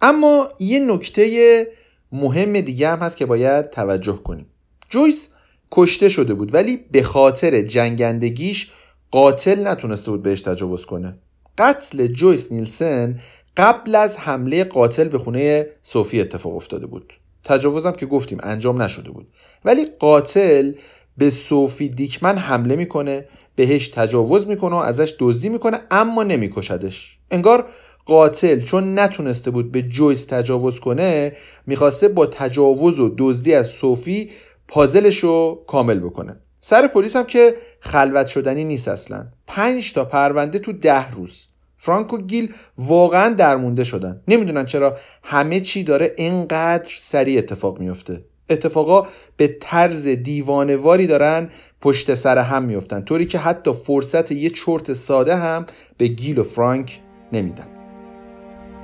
اما 0.00 0.48
یه 0.58 0.80
نکته 0.80 1.66
مهم 2.12 2.60
دیگه 2.60 2.88
هم 2.88 2.98
هست 2.98 3.16
که 3.16 3.26
باید 3.26 3.70
توجه 3.70 4.16
کنیم. 4.16 4.46
جویس 4.88 5.28
کشته 5.72 6.08
شده 6.08 6.34
بود 6.34 6.54
ولی 6.54 6.76
به 6.76 7.02
خاطر 7.02 7.62
جنگندگیش 7.62 8.70
قاتل 9.10 9.66
نتونسته 9.66 10.10
بود 10.10 10.22
بهش 10.22 10.40
تجاوز 10.40 10.86
کنه. 10.86 11.18
قتل 11.58 12.06
جویس 12.06 12.52
نیلسن 12.52 13.20
قبل 13.56 13.94
از 13.94 14.16
حمله 14.16 14.64
قاتل 14.64 15.08
به 15.08 15.18
خونه 15.18 15.66
صوفی 15.82 16.20
اتفاق 16.20 16.56
افتاده 16.56 16.86
بود. 16.86 17.12
تجاوزم 17.44 17.92
که 17.92 18.06
گفتیم 18.06 18.38
انجام 18.42 18.82
نشده 18.82 19.10
بود. 19.10 19.26
ولی 19.64 19.86
قاتل 19.98 20.72
به 21.18 21.30
صوفی 21.30 21.88
دیکمن 21.88 22.38
حمله 22.38 22.76
می‌کنه 22.76 23.28
بهش 23.56 23.88
تجاوز 23.88 24.46
می‌کنه 24.46 24.76
و 24.76 24.78
ازش 24.78 25.14
دزدی 25.18 25.48
می‌کنه 25.48 25.80
اما 25.90 26.22
نمیکشدش. 26.22 27.18
انگار 27.30 27.68
قاتل 28.06 28.60
چون 28.60 28.98
نتونسته 28.98 29.50
بود 29.50 29.72
به 29.72 29.82
جویس 29.82 30.24
تجاوز 30.24 30.80
کنه 30.80 31.32
می‌خواسته 31.66 32.08
با 32.08 32.26
تجاوز 32.26 33.00
و 33.00 33.14
دزدی 33.18 33.54
از 33.54 33.68
صوفی 33.68 34.30
پازلش 34.68 35.18
رو 35.18 35.64
کامل 35.66 35.98
بکنه. 36.00 36.36
سر 36.66 36.86
پلیس 36.86 37.16
هم 37.16 37.24
که 37.24 37.54
خلوت 37.80 38.26
شدنی 38.26 38.64
نیست 38.64 38.88
اصلا. 38.88 39.26
پنج 39.46 39.92
تا 39.92 40.04
پرونده 40.04 40.58
تو 40.58 40.72
ده 40.72 41.10
روز. 41.10 41.46
فرانک 41.76 42.12
و 42.12 42.18
گیل 42.18 42.54
واقعا 42.78 43.28
درمونده 43.28 43.84
شدن. 43.84 44.20
نمی‌دونن 44.28 44.66
چرا 44.66 44.96
همه 45.22 45.60
چی 45.60 45.84
داره 45.84 46.14
اینقدر 46.16 46.90
سریع 46.96 47.38
اتفاق 47.38 47.80
میفته 47.80 48.24
اتفاقا 48.50 49.06
به 49.36 49.56
طرز 49.60 50.06
دیوانواری 50.06 51.06
دارن 51.06 51.50
پشت 51.80 52.14
سر 52.14 52.38
هم 52.38 52.64
میفتن 52.64 53.02
طوری 53.02 53.26
که 53.26 53.38
حتی 53.38 53.72
فرصت 53.72 54.32
یه 54.32 54.50
چرت 54.50 54.92
ساده 54.92 55.36
هم 55.36 55.66
به 55.98 56.06
گیل 56.06 56.38
و 56.38 56.42
فرانک 56.42 57.00
نمیدن. 57.32 57.66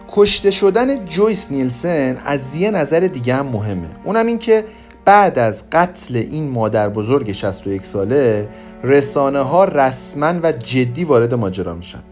کشته 0.08 0.50
شدن 0.50 1.04
جویس 1.04 1.50
نیلسن 1.50 2.22
از 2.24 2.54
یه 2.54 2.70
نظر 2.70 3.00
دیگه 3.00 3.34
هم 3.34 3.46
مهمه. 3.46 3.88
اونم 4.04 4.26
این 4.26 4.38
که 4.38 4.64
بعد 5.04 5.38
از 5.38 5.64
قتل 5.72 6.16
این 6.16 6.50
مادر 6.50 6.88
بزرگ 6.88 7.32
61 7.32 7.86
ساله 7.86 8.48
رسانه 8.84 9.38
ها 9.38 9.64
رسما 9.64 10.34
و 10.42 10.52
جدی 10.52 11.04
وارد 11.04 11.34
ماجرا 11.34 11.74
میشن. 11.74 12.02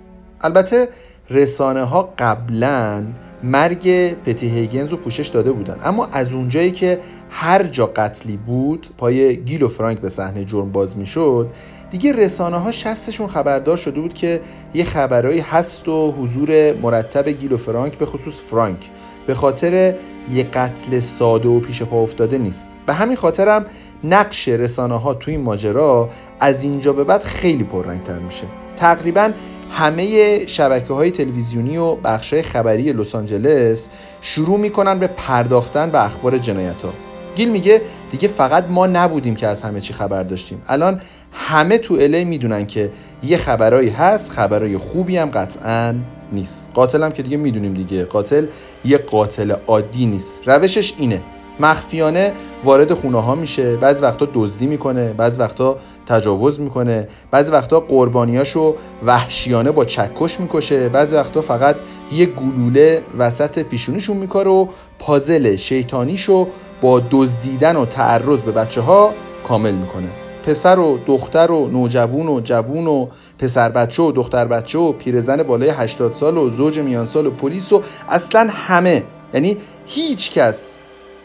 البته 0.40 0.88
رسانه 1.30 1.84
ها 1.84 2.14
قبلا 2.18 3.04
مرگ 3.42 4.14
پتی 4.14 4.48
هیگنز 4.48 4.88
رو 4.88 4.96
پوشش 4.96 5.28
داده 5.28 5.52
بودن. 5.52 5.76
اما 5.84 6.06
از 6.12 6.32
اونجایی 6.32 6.70
که 6.70 6.98
هر 7.30 7.62
جا 7.62 7.86
قتلی 7.86 8.36
بود 8.36 8.86
پای 8.98 9.36
گیل 9.36 9.62
و 9.62 9.68
فرانک 9.68 9.98
به 9.98 10.08
صحنه 10.08 10.44
جرم 10.44 10.72
باز 10.72 10.96
می‌شد 10.96 11.50
دیگه 11.90 12.12
رسانه 12.12 12.58
ها 12.58 12.72
شستشون 12.72 13.26
خبردار 13.26 13.76
شده 13.76 14.00
بود 14.00 14.14
که 14.14 14.40
یه 14.74 14.84
خبرهایی 14.84 15.40
هست 15.40 15.88
و 15.88 16.12
حضور 16.12 16.72
مرتب 16.72 17.28
گیل 17.28 17.52
و 17.52 17.56
فرانک 17.56 17.98
به 17.98 18.06
خصوص 18.06 18.40
فرانک. 18.40 18.90
به 19.28 19.34
خاطر 19.34 19.94
یه 20.32 20.42
قتل 20.42 20.98
ساده 20.98 21.48
و 21.48 21.60
پیش 21.60 21.82
پا 21.82 22.02
افتاده 22.02 22.38
نیست. 22.38 22.74
به 22.86 22.94
همین 22.94 23.16
خاطرم 23.16 23.64
نقش 24.04 24.48
رسانه 24.48 25.00
ها 25.00 25.14
توی 25.14 25.34
این 25.34 25.44
ماجرا 25.44 26.08
از 26.40 26.64
اینجا 26.64 26.92
به 26.92 27.04
بعد 27.04 27.22
خیلی 27.22 27.64
پررنگتر 27.64 28.18
میشه. 28.18 28.44
تقریبا 28.76 29.30
همه 29.70 30.38
شبکه 30.46 30.92
های 30.92 31.10
تلویزیونی 31.10 31.76
و 31.76 31.94
بخش 31.94 32.34
خبری 32.34 32.92
لس 32.92 33.14
آنجلس 33.14 33.88
شروع 34.20 34.58
می‌کنن 34.58 34.98
به 34.98 35.06
پرداختن 35.06 35.90
به 35.90 36.04
اخبار 36.04 36.38
جنایت 36.38 36.82
ها 36.82 36.92
گیل 37.36 37.50
میگه 37.50 37.80
دیگه 38.10 38.28
فقط 38.28 38.64
ما 38.68 38.86
نبودیم 38.86 39.34
که 39.34 39.46
از 39.46 39.62
همه 39.62 39.80
چی 39.80 39.92
خبر 39.92 40.22
داشتیم. 40.22 40.62
الان 40.68 41.00
همه 41.32 41.78
تو 41.78 41.94
الی 41.94 42.24
می‌دونن 42.24 42.66
که 42.66 42.92
یه 43.22 43.36
خبرایی 43.36 43.88
هست 43.88 44.30
خبرای 44.30 44.78
خوبی 44.78 45.16
هم 45.16 45.30
قطعا 45.30 45.94
نیست. 46.32 46.70
قاتل 46.74 47.10
که 47.10 47.22
دیگه 47.22 47.36
می‌دونیم 47.36 47.74
دیگه. 47.74 48.04
قاتل 48.04 48.46
یه 48.84 48.98
قاتل 48.98 49.54
عادی 49.66 50.06
نیست. 50.06 50.48
روشش 50.48 50.94
اینه. 50.96 51.22
مخفیانه 51.60 52.32
وارد 52.64 52.94
خونه 52.94 53.22
ها 53.22 53.34
میشه. 53.34 53.76
بعضی 53.76 54.02
وقتا 54.02 54.28
دزدی 54.34 54.66
می‌کنه 54.66 55.12
بعضی 55.12 55.40
وقتا 55.40 55.76
تجاوز 56.06 56.60
می‌کنه. 56.60 57.08
بعضی 57.30 57.52
وقتا 57.52 57.80
قربانیاشو 57.80 58.76
وحشیانه 59.04 59.70
با 59.70 59.84
چکش 59.84 60.40
می‌کشه. 60.40 60.88
بعضی 60.88 61.16
وقتا 61.16 61.42
فقط 61.42 61.76
یه 62.12 62.26
گلوله 62.26 63.02
وسط 63.18 63.58
پیشونیشون 63.58 64.16
میکاره 64.16 64.50
و 64.50 64.66
پازل 64.98 65.56
شیطانیشو 65.56 66.48
با 66.80 67.02
دزدیدن 67.10 67.76
و 67.76 67.86
تعرض 67.86 68.40
به 68.40 68.52
بچه 68.52 68.80
ها 68.80 69.14
کامل 69.48 69.72
می‌کنه. 69.74 70.27
پسر 70.48 70.78
و 70.78 70.98
دختر 71.06 71.50
و 71.50 71.68
نوجوون 71.68 72.28
و 72.28 72.40
جوون 72.40 72.86
و 72.86 73.06
پسر 73.38 73.68
بچه 73.68 74.02
و 74.02 74.12
دختر 74.12 74.44
بچه 74.44 74.78
و 74.78 74.92
پیرزن 74.92 75.42
بالای 75.42 75.68
80 75.68 76.14
سال 76.14 76.38
و 76.38 76.50
زوج 76.50 76.78
میان 76.78 77.06
سال 77.06 77.26
و 77.26 77.30
پلیس 77.30 77.72
و 77.72 77.82
اصلا 78.08 78.48
همه. 78.52 79.04
یعنی 79.34 79.56
هیچ 79.86 80.32
کس 80.32 80.78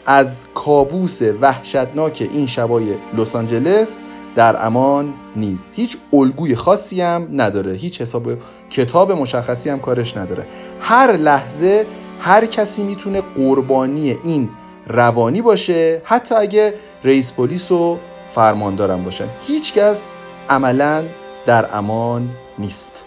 از 0.06 0.46
کابوس 0.54 1.22
وحشتناک 1.40 2.28
این 2.32 2.46
شبای 2.46 2.94
لس 3.18 3.36
آنجلس 3.36 4.02
در 4.34 4.66
امان 4.66 5.14
نیست. 5.36 5.72
هیچ 5.76 5.96
الگوی 6.12 6.54
خاصی 6.54 7.00
هم 7.00 7.28
نداره. 7.32 7.72
هیچ 7.72 8.00
حساب 8.00 8.28
کتاب 8.70 9.12
مشخصی 9.12 9.70
هم 9.70 9.80
کارش 9.80 10.16
نداره. 10.16 10.46
هر 10.80 11.12
لحظه 11.12 11.86
هر 12.20 12.46
کسی 12.46 12.82
می‌تونه 12.84 13.20
قربانی 13.20 14.10
این 14.10 14.48
روانی 14.88 15.42
باشه 15.42 16.02
حتی 16.04 16.34
اگه 16.34 16.74
رئیس 17.04 17.32
پلیس 17.32 17.72
و 17.72 17.98
فرماندارم 18.34 19.04
باشن 19.04 19.28
هیچکس 19.46 20.12
عملا 20.48 21.04
در 21.46 21.76
امان 21.76 22.28
نیست. 22.58 23.06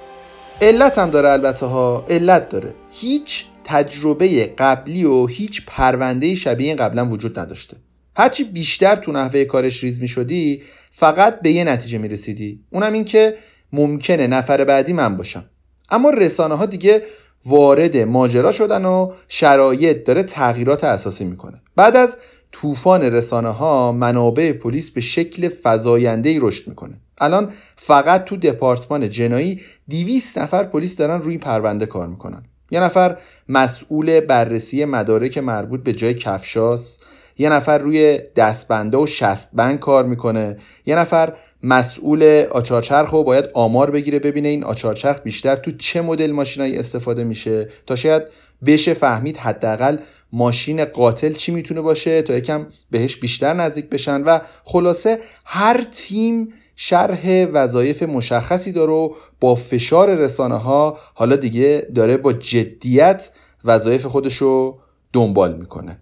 علت 0.61 0.97
هم 0.97 1.09
داره 1.09 1.29
البته 1.29 1.65
ها 1.65 2.05
علت 2.09 2.49
داره. 2.49 2.73
هیچ 2.91 3.45
تجربه 3.63 4.53
قبلی 4.57 5.03
و 5.05 5.25
هیچ 5.25 5.61
پرونده 5.67 6.35
شبیه 6.35 6.67
این 6.67 6.75
قبلا 6.75 7.05
وجود 7.09 7.39
نداشته. 7.39 7.77
هرچی 8.15 8.43
بیشتر 8.43 8.95
تو 8.95 9.11
نحوه 9.11 9.45
کارش 9.45 9.83
ریز 9.83 10.01
می 10.01 10.07
شدی 10.07 10.63
فقط 10.91 11.41
به 11.41 11.51
یه 11.51 11.63
نتیجه 11.63 11.97
می 11.97 12.07
رسیدی 12.07 12.63
اونم 12.69 12.93
این 12.93 13.05
که 13.05 13.37
ممکنه 13.73 14.27
نفر 14.27 14.63
بعدی 14.63 14.93
من 14.93 15.17
باشم. 15.17 15.45
اما 15.91 16.09
رسانه 16.09 16.55
ها 16.55 16.65
دیگه 16.65 17.01
وارد 17.45 17.97
ماجرا 17.97 18.51
شدن 18.51 18.85
و 18.85 19.11
شرایط 19.27 20.03
داره 20.03 20.23
تغییرات 20.23 20.83
اساسی 20.83 21.25
می‌کنه. 21.25 21.61
بعد 21.75 21.95
از 21.95 22.17
طوفان 22.61 23.01
رسانه 23.01 23.49
ها 23.49 23.91
منابع 23.91 24.51
پلیس 24.51 24.91
به 24.91 25.01
شکل 25.01 25.49
فزاینده 25.63 26.39
رشد 26.41 26.67
می‌کنه. 26.67 26.93
الان 27.17 27.51
فقط 27.75 28.25
تو 28.25 28.37
دپارتمان 28.37 29.09
جنایی 29.09 29.61
200 29.89 30.37
نفر 30.37 30.63
پلیس 30.63 30.95
دارن 30.95 31.21
روی 31.21 31.37
پرونده 31.37 31.85
کار 31.85 32.07
می‌کنن. 32.07 32.43
یه 32.71 32.79
نفر 32.79 33.17
مسئول 33.49 34.19
بررسی 34.19 34.85
مدارک 34.85 35.37
مربوط 35.37 35.83
به 35.83 35.93
جای 35.93 36.13
کفشاس 36.13 36.99
یه 37.37 37.49
نفر 37.49 37.77
روی 37.77 38.19
دستبنده 38.35 38.97
و 38.97 39.07
شستبند 39.07 39.79
کار 39.79 40.05
می‌کنه 40.05 40.57
یه 40.85 40.95
نفر 40.95 41.33
مسئول 41.63 42.45
آچارچرخ 42.51 43.09
رو 43.09 43.23
باید 43.23 43.45
آمار 43.53 43.91
بگیره 43.91 44.19
ببینه 44.19 44.47
این 44.47 44.63
آچارچرخ 44.63 45.19
بیشتر 45.21 45.55
تو 45.55 45.71
چه 45.71 46.01
مدل 46.01 46.31
ماشینایی 46.31 46.77
استفاده 46.77 47.23
میشه 47.23 47.69
تا 47.85 47.95
شاید 47.95 48.23
بشه 48.65 48.93
فهمید 48.93 49.37
حداقل 49.37 49.97
ماشین 50.33 50.85
قاتل 50.85 51.31
چی 51.31 51.51
می‌تونه 51.51 51.81
باشه 51.81 52.21
تا 52.21 52.37
یکم 52.37 52.65
بهش 52.91 53.15
بیشتر 53.15 53.53
نزدیک 53.53 53.89
بشن؟ 53.89 54.21
و 54.21 54.39
خلاصه 54.63 55.19
هر 55.45 55.83
تیم 55.91 56.53
شرح 56.75 57.45
وظایف 57.45 58.03
مشخصی 58.03 58.71
داره 58.71 58.91
و 58.91 59.13
با 59.39 59.55
فشار 59.55 60.15
رسانه 60.15 60.57
ها 60.57 60.97
حالا 61.13 61.35
دیگه 61.35 61.87
داره 61.95 62.17
با 62.17 62.33
جدیت 62.33 63.29
وظایف 63.65 64.05
خودشو 64.05 64.79
دنبال 65.13 65.55
می‌کنه. 65.55 66.01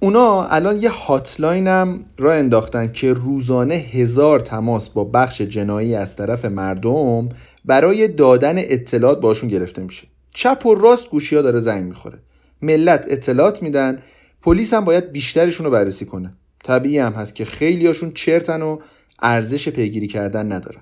اونا 0.00 0.44
الان 0.44 0.82
یه 0.82 0.90
هاتلاین 0.90 1.66
هم 1.66 2.04
را 2.18 2.32
انداختن 2.32 2.92
که 2.92 3.12
روزانه 3.12 3.74
هزار 3.74 4.40
تماس 4.40 4.88
با 4.88 5.04
بخش 5.04 5.40
جنایی 5.40 5.94
از 5.94 6.16
طرف 6.16 6.44
مردم 6.44 7.28
برای 7.64 8.08
دادن 8.08 8.54
اطلاعات 8.58 9.20
باشون 9.20 9.48
گرفته 9.48 9.82
میشه. 9.82 10.06
چپ 10.34 10.66
و 10.66 10.74
راست 10.74 11.10
گوشی 11.10 11.36
ها 11.36 11.42
داره 11.42 11.60
زنگ 11.60 11.84
می‌خوره. 11.84 12.18
ملت 12.64 13.06
اطلاعات 13.08 13.62
میدن 13.62 13.98
پلیس 14.42 14.74
هم 14.74 14.84
باید 14.84 15.12
بیشترشون 15.12 15.66
رو 15.66 15.72
بررسی 15.72 16.04
کنه. 16.04 16.34
طبیعی 16.64 16.98
هم 16.98 17.12
هست 17.12 17.34
که 17.34 17.44
خیلی 17.44 17.86
هاشون 17.86 18.12
چرتن 18.12 18.62
و 18.62 18.78
ارزش 19.22 19.68
پیگیری 19.68 20.06
کردن 20.06 20.52
ندارن. 20.52 20.80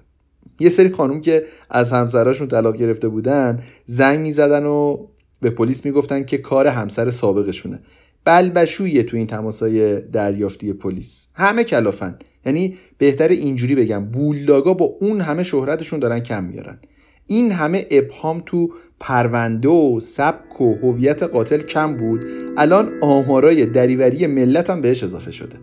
یه 0.60 0.68
سری 0.68 0.90
خانوم 0.90 1.20
که 1.20 1.44
از 1.70 1.92
همسراشون 1.92 2.48
طلاق 2.48 2.76
گرفته 2.76 3.08
بودن 3.08 3.62
زنگ 3.86 4.18
می‌زدن 4.20 4.64
و 4.64 5.06
به 5.40 5.50
پلیس 5.50 5.84
می‌گفتن 5.84 6.24
که 6.24 6.38
کار 6.38 6.66
همسر 6.66 7.10
سابقشونه. 7.10 7.80
بلبشویه 8.24 9.02
تو 9.02 9.16
این 9.16 9.26
تماسای 9.26 10.00
دریافتی 10.00 10.72
پلیس. 10.72 11.26
همه 11.34 11.64
کلافن. 11.64 12.18
یعنی 12.46 12.76
بهتر 12.98 13.28
اینجوری 13.28 13.74
بگم 13.74 14.04
بولداگا 14.04 14.74
با 14.74 14.84
اون 14.84 15.20
همه 15.20 15.42
شهرتشون 15.42 16.00
دارن 16.00 16.20
کم 16.20 16.44
میارن. 16.44 16.78
این 17.26 17.52
همه 17.52 17.86
ابهام 17.90 18.42
تو 18.46 18.70
پرونده 19.00 19.68
و 19.68 20.00
سبک 20.00 20.60
و 20.60 20.74
هویت 20.74 21.22
قاتل 21.22 21.58
کم 21.58 21.96
بود. 21.96 22.20
الان 22.56 22.90
آمارای 23.00 23.66
دریوری 23.66 24.26
ملت 24.26 24.70
هم 24.70 24.80
بهش 24.80 25.04
اضافه 25.04 25.32
شده. 25.32 25.56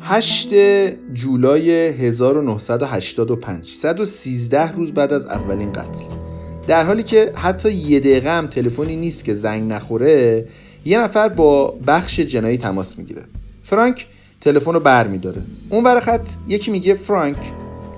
8 0.00 0.48
جولای 1.14 1.70
1985 1.70 3.68
113 3.68 4.72
روز 4.72 4.92
بعد 4.92 5.12
از 5.12 5.26
اولین 5.26 5.72
قتل. 5.72 6.04
در 6.66 6.84
حالی 6.84 7.02
که 7.02 7.32
حتی 7.34 7.72
یه 7.72 8.00
دقیقه 8.00 8.30
هم 8.30 8.46
تلفنی 8.46 8.96
نیست 8.96 9.24
که 9.24 9.34
زنگ 9.34 9.72
نخوره 9.72 10.44
یه 10.84 11.00
نفر 11.00 11.28
با 11.28 11.78
بخش 11.86 12.20
جنایی 12.20 12.58
تماس 12.58 12.98
می‌گیره. 12.98 13.22
فرانک 13.62 14.06
تلفن 14.40 14.72
رو 14.72 14.80
بر 14.80 15.06
میداره 15.06 15.42
اون 15.70 16.00
خط 16.00 16.28
یکی 16.48 16.70
میگه 16.70 16.94
فرانک 16.94 17.36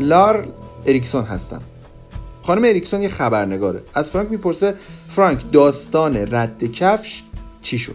لورل 0.00 0.48
اریکسون 0.87 1.24
هستم. 1.24 1.61
خانم 2.46 2.64
اریکسون 2.64 3.02
یه 3.02 3.09
خبرنگاره. 3.09 3.83
از 3.94 4.11
فرانک 4.11 4.30
می‌پرسه 4.30 4.74
فرانک 5.09 5.38
داستان 5.52 6.16
رد 6.16 6.64
کفش 6.72 7.22
چی 7.62 7.78
شد؟ 7.78 7.94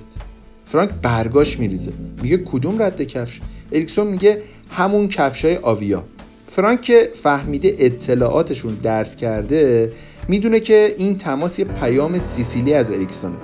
فرانک 0.65 0.89
برگاش 0.89 1.59
میریزه. 1.59 1.91
میگه 2.21 2.37
کدوم 2.37 2.81
رد 2.81 3.01
کفش؟ 3.01 3.39
اریکسون 3.71 4.07
میگه 4.07 4.41
همون 4.71 5.07
کفش 5.07 5.45
های 5.45 5.57
آویا. 5.57 6.03
فرانک 6.47 6.81
که 6.81 7.11
فهمیده 7.23 7.75
اطلاعاتشون 7.79 8.73
درز 8.73 9.15
کرده 9.15 9.91
می‌دونه 10.27 10.59
که 10.59 10.95
این 10.97 11.17
تماس 11.17 11.59
یه 11.59 11.65
پیام 11.65 12.19
سیسیلی 12.19 12.73
از 12.73 12.91
اریکسونه 12.91 13.35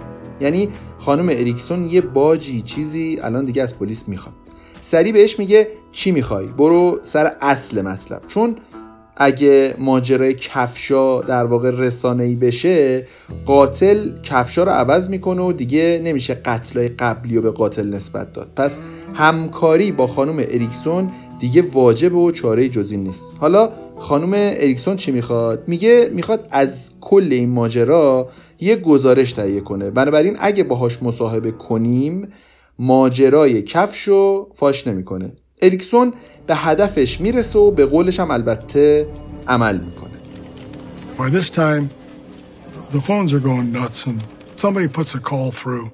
یعنی 0.42 0.70
خانم 1.00 1.30
اریکسون 1.30 1.90
یه 1.90 2.02
باجی 2.02 2.62
چیزی 2.62 3.20
الان 3.24 3.46
دیگه 3.46 3.64
از 3.64 3.80
پلیس 3.80 4.04
می‌خواد. 4.08 4.36
سری 4.82 5.12
بهش 5.12 5.40
میگه 5.40 5.68
چی 5.92 6.12
می‌خوای؟ 6.12 6.48
برو 6.48 7.00
سر 7.02 7.36
اصل 7.42 7.82
مطلب. 7.82 8.22
چون 8.28 8.56
اگه 9.18 9.76
ماجرای 9.80 10.34
کفشا 10.34 11.22
در 11.22 11.46
واقع 11.46 11.72
رسانه‌ای 11.72 12.36
بشه 12.36 13.08
قاتل 13.46 14.12
کفشا 14.24 14.64
رو 14.64 14.72
عوض 14.72 15.10
می‌کنه 15.10 15.42
و 15.42 15.52
دیگه 15.52 16.02
نمیشه 16.04 16.34
قتلای 16.34 16.90
قبلی 16.90 17.36
رو 17.36 17.42
به 17.42 17.52
قاتل 17.52 17.88
نسبت 17.88 18.34
داد. 18.34 18.48
پس 18.56 18.80
همکاری 19.14 19.92
با 19.92 20.08
خانم 20.08 20.38
اریکسون 20.38 21.12
دیگه 21.40 21.62
واجب 21.62 22.16
و 22.16 22.32
چاره 22.32 22.70
جزی 22.70 22.98
نیست. 22.98 23.38
حالا 23.40 23.70
خانم 23.98 24.32
اریکسون 24.34 24.96
چی 24.96 25.12
می‌خواد؟ 25.12 25.64
میگه 25.68 26.10
می‌خواد 26.14 26.48
از 26.52 26.92
کل 27.02 27.28
این 27.32 27.50
ماجرا 27.50 28.30
یه 28.60 28.76
گزارش 28.76 29.34
تهیه 29.34 29.62
کنه. 29.62 29.92
بنابراین 29.92 30.36
اگه 30.40 30.64
باهاش 30.64 31.04
مصاحبه 31.04 31.52
کنیم 31.52 32.28
ماجرای 32.80 33.62
کفشو 33.62 34.50
فاش 34.56 34.88
نمی‌کنه. 34.88 35.34
اریکسون 35.62 36.14
به 36.48 36.56
هدفش 36.56 37.22
می‌رسه 37.22 37.60
و 37.60 37.72
به 37.72 37.86
قولش 37.86 38.20
هم 38.20 38.32
البته 38.32 39.08
عمل 39.48 39.78
می‌کنه 39.78 40.16
By 41.18 41.30
this 41.30 41.50
time, 41.50 41.90
the 42.92 43.00
phones 43.00 43.32
are 43.34 43.40
going 43.40 43.72
nuts 43.72 44.06
and 44.06 44.22
somebody 44.58 44.88
puts 44.88 45.16
a 45.16 45.20
call 45.20 45.52
through. 45.52 45.92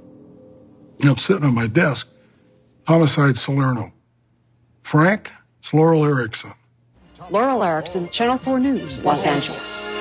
And 0.99 1.09
I'm 1.11 1.17
sitting 1.17 1.43
on 1.43 1.53
my 1.53 1.67
desk. 1.67 2.07
Homicide 2.87 3.37
Salerno. 3.37 3.91
Frank, 4.81 5.31
it's 5.59 5.73
Laurel 5.73 6.05
Erickson. 6.05 6.53
Laurel 7.29 7.63
Erickson, 7.63 8.09
Channel 8.09 8.37
4 8.37 8.59
News, 8.59 9.05
Los 9.05 9.25
Angeles. 9.25 10.00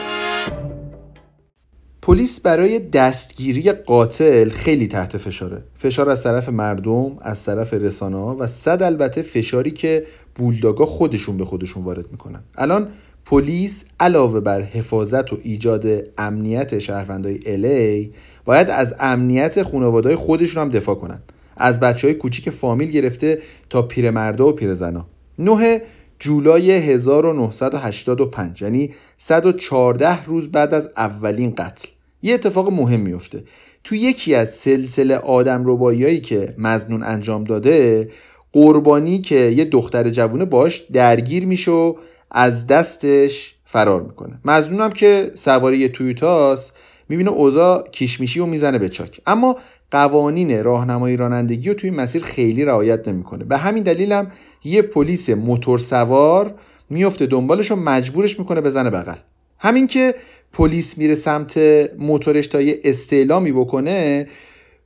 پلیس 2.11 2.41
برای 2.41 2.79
دستگیری 2.79 3.73
قاتل 3.73 4.49
خیلی 4.49 4.87
تحت 4.87 5.17
فشاره. 5.17 5.63
فشار 5.77 6.11
از 6.11 6.23
طرف 6.23 6.49
مردم 6.49 7.17
از 7.21 7.45
طرف 7.45 7.75
رسانه 7.75 8.17
ها 8.17 8.37
و 8.39 8.47
صد 8.47 8.83
البته 8.83 9.23
فشاری 9.23 9.71
که 9.71 10.07
بولداگا 10.35 10.87
خودشون 10.87 11.37
به 11.37 11.45
خودشون 11.45 11.85
وارد 11.85 12.11
می‌کنن. 12.11 12.41
الان 12.57 12.89
پلیس 13.25 13.85
علاوه 14.01 14.41
بر 14.41 14.61
حفاظت 14.61 15.33
و 15.33 15.39
ایجاد 15.43 15.87
امنیت 16.19 16.79
شهروندای 16.79 17.39
الی 17.47 18.13
باید 18.45 18.71
از 18.71 18.95
امنیت 19.01 19.63
خانواده 19.63 20.17
خودشون 20.17 20.63
هم 20.63 20.69
دفاع 20.69 20.95
کنن. 20.95 21.23
از 21.57 21.81
بچه 21.81 22.07
های 22.07 22.15
کوچیک 22.15 22.51
فامیل 22.51 22.91
گرفته 22.91 23.39
تا 23.71 23.83
پیرمردا 23.83 24.49
و 24.49 24.53
پیرزنا. 24.53 25.07
9 25.39 25.81
جولای 26.19 26.71
1985 26.71 28.63
یعنی 28.63 28.91
114 29.19 30.25
روز 30.25 30.49
بعد 30.49 30.75
از 30.75 30.89
اولین 30.97 31.55
قتل. 31.55 31.89
یه 32.23 32.35
اتفاق 32.35 32.73
مهم 32.73 33.01
میفته 33.01 33.45
تو 33.85 33.95
یکی 33.95 34.35
از 34.35 34.55
سلسله 34.55 35.17
آدم 35.17 35.63
رباییایی 35.67 36.21
که 36.21 36.55
مزنون 36.59 37.03
انجام 37.03 37.45
داده 37.45 38.09
قربانی 38.53 39.19
که 39.19 39.35
یه 39.35 39.65
دختر 39.65 40.09
جوونه 40.09 40.45
باش 40.45 40.83
درگیر 40.93 41.47
میشه 41.47 41.71
و 41.71 41.95
از 42.31 42.67
دستش 42.67 43.55
فرار 43.65 44.03
می‌کنه. 44.03 44.39
مزنونم 44.45 44.91
که 44.91 45.31
سواری 45.35 45.79
یه 45.79 45.89
تویوتاست 45.89 46.77
می‌بینه 47.09 47.31
اوضاع 47.31 47.89
کیشمیشی 47.93 48.41
و 48.41 48.47
می‌زنه 48.47 48.79
به 48.79 48.89
چاک. 48.89 49.21
اما 49.27 49.57
قوانین 49.91 50.65
راهنمایی 50.65 51.17
رانندگی 51.17 51.69
رو 51.69 51.75
توی 51.75 51.91
مسیر 51.91 52.25
خیلی 52.25 52.65
رعایت 52.65 53.09
نمی‌کنه. 53.09 53.45
به 53.45 53.57
همین 53.57 53.83
دلیلم 53.83 54.31
یه 54.65 54.83
پلیس 54.83 55.31
موتور 55.31 55.79
سوار 55.79 56.55
میفته 56.91 57.27
دنبالش 57.27 57.71
و 57.73 57.77
مجبورش 57.77 58.39
می‌کنه 58.39 58.61
بزنه 58.61 58.91
بغل. 58.91 59.15
همین 59.59 59.87
که 59.87 60.15
پلیس 60.53 60.99
میره 60.99 61.15
سمت 61.15 61.59
موتورش 61.99 62.47
تا 62.47 62.61
یه 62.61 62.81
استعلامی 62.85 63.53
بکنه 63.53 64.29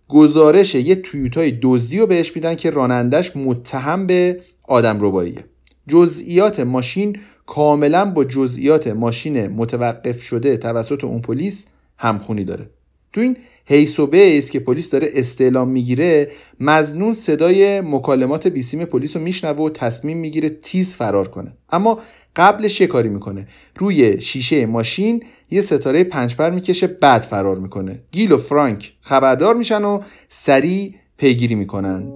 گزارش 0.09 0.75
یه 0.75 0.95
تویوتای 0.95 1.59
دزدی 1.63 1.99
رو 1.99 2.07
بهش 2.07 2.37
میدن 2.37 2.55
که 2.55 2.71
رانندش 2.71 3.37
متهم 3.37 4.07
به 4.07 4.41
آدم 4.63 4.99
رباییه 5.01 5.45
جزئیات 5.89 6.61
ماشین 6.61 7.17
کاملا 7.47 8.05
با 8.05 8.25
جزئیات 8.25 8.89
ماشین 8.89 9.47
متوقف 9.47 10.23
شده 10.23 10.57
توسط 10.57 11.05
اون 11.05 11.21
پلیس 11.21 11.67
همخونی 11.99 12.45
داره. 12.45 12.71
تو 13.13 13.21
این 13.21 13.37
هیس 13.65 14.01
و 14.01 14.07
بیس 14.07 14.51
که 14.51 14.61
پلیس 14.61 14.91
داره 14.91 15.09
استعلام 15.15 15.69
می‌گیره 15.69 16.31
مزنون 16.61 17.15
صدای 17.15 17.81
مکالمات 17.81 18.47
بیسیم 18.47 18.85
پلیس 18.85 19.17
رو 19.17 19.23
میشنوه 19.23 19.59
و 19.59 19.71
تصمیم 19.71 20.19
می‌گیره 20.19 20.49
تیز 20.49 20.97
فرار 20.97 21.29
کنه. 21.29 21.53
اما 21.71 21.99
قبلش 22.37 22.81
یه 22.81 22.87
کاری 22.87 23.09
می‌کنه. 23.09 23.47
روی 23.77 24.21
شیشه 24.21 24.67
ماشین 24.67 25.23
یه 25.51 25.61
ستاره 25.61 26.05
پنجپر 26.05 26.51
می‌کشه 26.51 26.87
بعد 26.87 27.23
فرار 27.23 27.59
می‌کنه. 27.59 28.01
گیل 28.13 28.33
و 28.33 28.37
فرانک 28.37 28.93
خبردار 29.01 29.55
میشن 29.55 29.85
و 29.85 30.01
سریع 30.29 30.95
پیگیری 31.17 31.55
می‌کنن. 31.55 32.13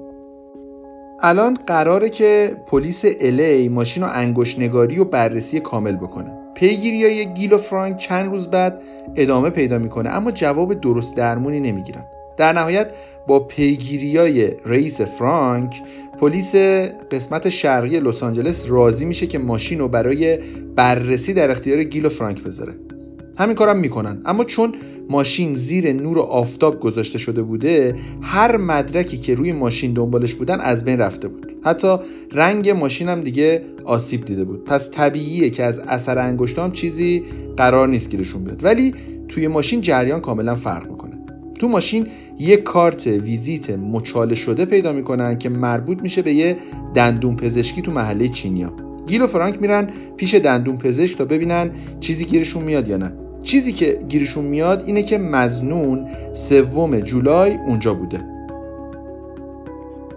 الان 1.20 1.58
قراره 1.66 2.08
که 2.08 2.56
پلیس 2.66 3.04
الی 3.20 3.68
ماشین 3.68 4.02
رو 4.02 4.08
انگشت 4.12 4.58
نگاری 4.58 4.98
و 4.98 5.04
بررسی 5.04 5.60
کامل 5.60 5.96
بکنه. 5.96 6.32
پیگیری 6.54 7.04
های 7.04 7.34
گیل 7.34 7.52
و 7.52 7.58
فرانک 7.58 7.96
چند 7.96 8.30
روز 8.30 8.48
بعد 8.48 8.82
ادامه 9.16 9.50
پیدا 9.50 9.78
می‌کنه 9.78 10.10
اما 10.10 10.30
جواب 10.30 10.74
درست 10.74 11.16
درمونی 11.16 11.60
نمی‌گیرن. 11.60 12.04
در 12.38 12.52
نهایت 12.52 12.90
با 13.26 13.40
پیگیری 13.40 14.16
های 14.16 14.50
رئیس 14.66 15.00
فرانک 15.00 15.82
پلیس 16.20 16.54
قسمت 17.10 17.48
شرقی 17.50 18.00
لس 18.00 18.22
آنجلس 18.22 18.66
راضی 18.68 19.04
میشه 19.04 19.26
که 19.26 19.38
ماشین 19.38 19.78
رو 19.78 19.88
برای 19.88 20.38
بررسی 20.76 21.34
در 21.34 21.50
اختیار 21.50 21.82
گیل 21.82 22.06
و 22.06 22.08
فرانک 22.08 22.42
بذاره. 22.42 22.74
همین 23.38 23.54
کارم 23.54 23.78
می‌کنن. 23.78 24.22
اما 24.24 24.44
چون 24.44 24.74
ماشین 25.08 25.54
زیر 25.54 25.92
نور 25.92 26.18
آفتاب 26.18 26.80
گذاشته 26.80 27.18
شده 27.18 27.42
بوده 27.42 27.94
هر 28.22 28.56
مدرکی 28.56 29.18
که 29.18 29.34
روی 29.34 29.52
ماشین 29.52 29.92
دنبالش 29.92 30.34
بودن 30.34 30.60
از 30.60 30.84
بین 30.84 30.98
رفته 30.98 31.28
بود. 31.28 31.52
حتی 31.64 31.96
رنگ 32.32 32.70
ماشین 32.70 33.08
هم 33.08 33.20
دیگه 33.20 33.62
آسیب 33.84 34.24
دیده 34.24 34.44
بود. 34.44 34.64
پس 34.64 34.90
طبیعیه 34.90 35.50
که 35.50 35.64
از 35.64 35.78
اثر 35.78 36.18
انگشتام 36.18 36.72
چیزی 36.72 37.22
قرار 37.56 37.88
نیست 37.88 38.10
گیرشون 38.10 38.44
بیاد. 38.44 38.64
ولی 38.64 38.94
توی 39.28 39.48
ماشین 39.48 39.80
جریان 39.80 40.20
کاملا 40.20 40.54
فرق 40.54 40.90
می‌کنه. 40.90 40.97
تو 41.58 41.68
ماشین 41.68 42.06
یه 42.38 42.56
کارت 42.56 43.06
ویزیت 43.06 43.70
مچاله 43.70 44.34
شده 44.34 44.64
پیدا 44.64 44.92
می‌کنن 44.92 45.38
که 45.38 45.48
مربوط 45.48 46.02
میشه 46.02 46.22
به 46.22 46.32
یه 46.32 46.56
دندون 46.94 47.36
پزشکی 47.36 47.82
تو 47.82 47.92
محله 47.92 48.28
چینیا. 48.28 48.72
گیل 49.06 49.22
و 49.22 49.26
فرانک 49.26 49.60
میرن 49.60 49.88
پیش 50.16 50.34
دندون 50.34 50.78
پزشک 50.78 51.18
تا 51.18 51.24
ببینن 51.24 51.70
چیزی 52.00 52.24
گیرشون 52.24 52.62
میاد 52.62 52.88
یا 52.88 52.96
نه. 52.96 53.12
چیزی 53.42 53.72
که 53.72 53.98
گیرشون 54.08 54.44
میاد 54.44 54.82
اینه 54.86 55.02
که 55.02 55.18
مزنون 55.18 56.06
سوم 56.34 57.00
جولای 57.00 57.56
اونجا 57.66 57.94
بوده. 57.94 58.20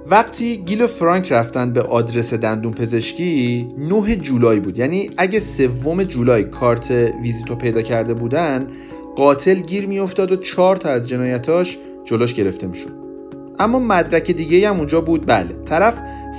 وقتی 0.10 0.58
گیل 0.58 0.82
و 0.82 0.88
فرانک 0.88 1.32
رفتن 1.32 1.74
به 1.74 1.82
آدرس 1.82 2.34
دندون 2.34 2.74
پزشکی 2.74 3.68
9 3.78 4.16
جولای 4.16 4.60
بود. 4.60 4.78
یعنی 4.78 5.10
اگه 5.18 5.40
سوم 5.40 6.04
جولای 6.04 6.44
کارت 6.44 6.92
ویزیتو 7.22 7.56
پیدا 7.56 7.82
کرده 7.82 8.14
بودن 8.14 8.68
قاتل 9.16 9.60
گیر 9.60 9.88
میافتاد 9.88 10.32
و 10.32 10.36
چهار 10.36 10.76
تا 10.76 10.90
از 10.90 11.08
جنایتاش 11.08 11.78
جلوش 12.06 12.34
گرفته 12.34 12.68
می‌شد. 12.68 13.02
اما 13.60 13.80
مدرک 13.80 14.32
دیگه 14.32 14.70
هم 14.70 14.78
اونجا 14.78 15.02
بود. 15.02 15.26
بله 15.26 15.50
طرف 15.66 15.94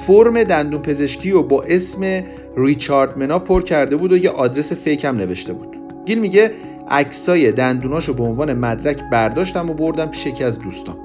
فرم 0.07 0.45
دندون 0.45 0.83
پزشکی 0.83 1.31
رو 1.31 1.43
با 1.43 1.63
اسم 1.63 2.23
ریچارد 2.57 3.19
منا 3.19 3.39
پر 3.39 3.63
کرده 3.63 3.97
بود 3.97 4.13
و 4.13 4.17
یه 4.17 4.31
آدرس 4.31 4.73
فیک 4.73 5.05
هم 5.05 5.17
نوشته 5.17 5.53
بود. 5.53 5.77
گیل 6.07 6.19
میگه 6.19 6.51
عکسای 6.89 7.53
دندوناشو 7.53 8.15
به 8.15 8.23
عنوان 8.23 8.53
مدرک 8.53 9.03
برداشتم 9.13 9.71
و 9.71 9.75
بردم 9.75 10.07
پیش 10.07 10.27
یکی 10.27 10.45
از 10.45 10.59
دوستان. 10.59 10.97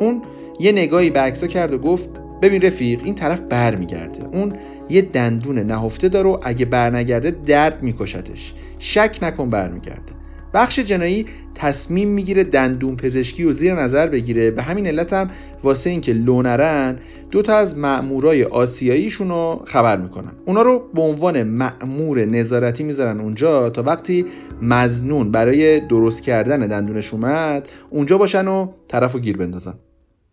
اون 0.00 0.22
یه 0.60 0.72
نگاهی 0.72 1.10
به 1.10 1.20
عکسا 1.20 1.46
کرد 1.46 1.72
و 1.72 1.78
گفت 1.78 2.10
ببین 2.42 2.62
رفیق 2.62 3.00
این 3.04 3.14
طرف 3.14 3.40
برمیگرده. 3.40 4.24
اون 4.32 4.52
یه 4.88 5.02
دندون 5.02 5.58
نهفته 5.58 6.08
داره 6.08 6.28
و 6.28 6.38
اگه 6.42 6.64
برنگرده 6.64 7.30
درد 7.46 7.82
میکشتش. 7.82 8.54
شک 8.78 9.18
نکن 9.22 9.50
برمیگرده. 9.50 10.17
بخش 10.58 10.78
جنایی 10.78 11.26
تصمیم 11.54 12.08
می‌گیره 12.08 12.44
دندون 12.44 12.96
پزشکی 12.96 13.44
و 13.44 13.52
زیر 13.52 13.74
نظر 13.74 14.06
بگیره. 14.06 14.50
به 14.50 14.62
همین 14.62 14.86
علت 14.86 15.12
هم 15.12 15.30
واسه 15.62 15.90
اینکه 15.90 16.12
لونرن 16.12 16.98
دو 17.30 17.42
تا 17.42 17.56
از 17.56 17.78
مأمورای 17.78 18.44
آسیاییشون 18.44 19.28
رو 19.28 19.62
خبر 19.64 19.96
می‌کنن. 19.96 20.32
اونا 20.46 20.62
رو 20.62 20.90
به 20.94 21.00
عنوان 21.00 21.42
مأمور 21.42 22.24
نظارتی 22.24 22.84
می‌ذارن 22.84 23.20
اونجا 23.20 23.70
تا 23.70 23.82
وقتی 23.82 24.24
مزنون 24.62 25.30
برای 25.30 25.80
درست 25.80 26.22
کردن 26.22 26.60
دندونش 26.66 27.14
اومد 27.14 27.68
اونجا 27.90 28.18
باشن 28.18 28.48
و 28.48 28.68
طرف 28.88 29.12
رو 29.12 29.20
گیر 29.20 29.36
بندازن. 29.36 29.74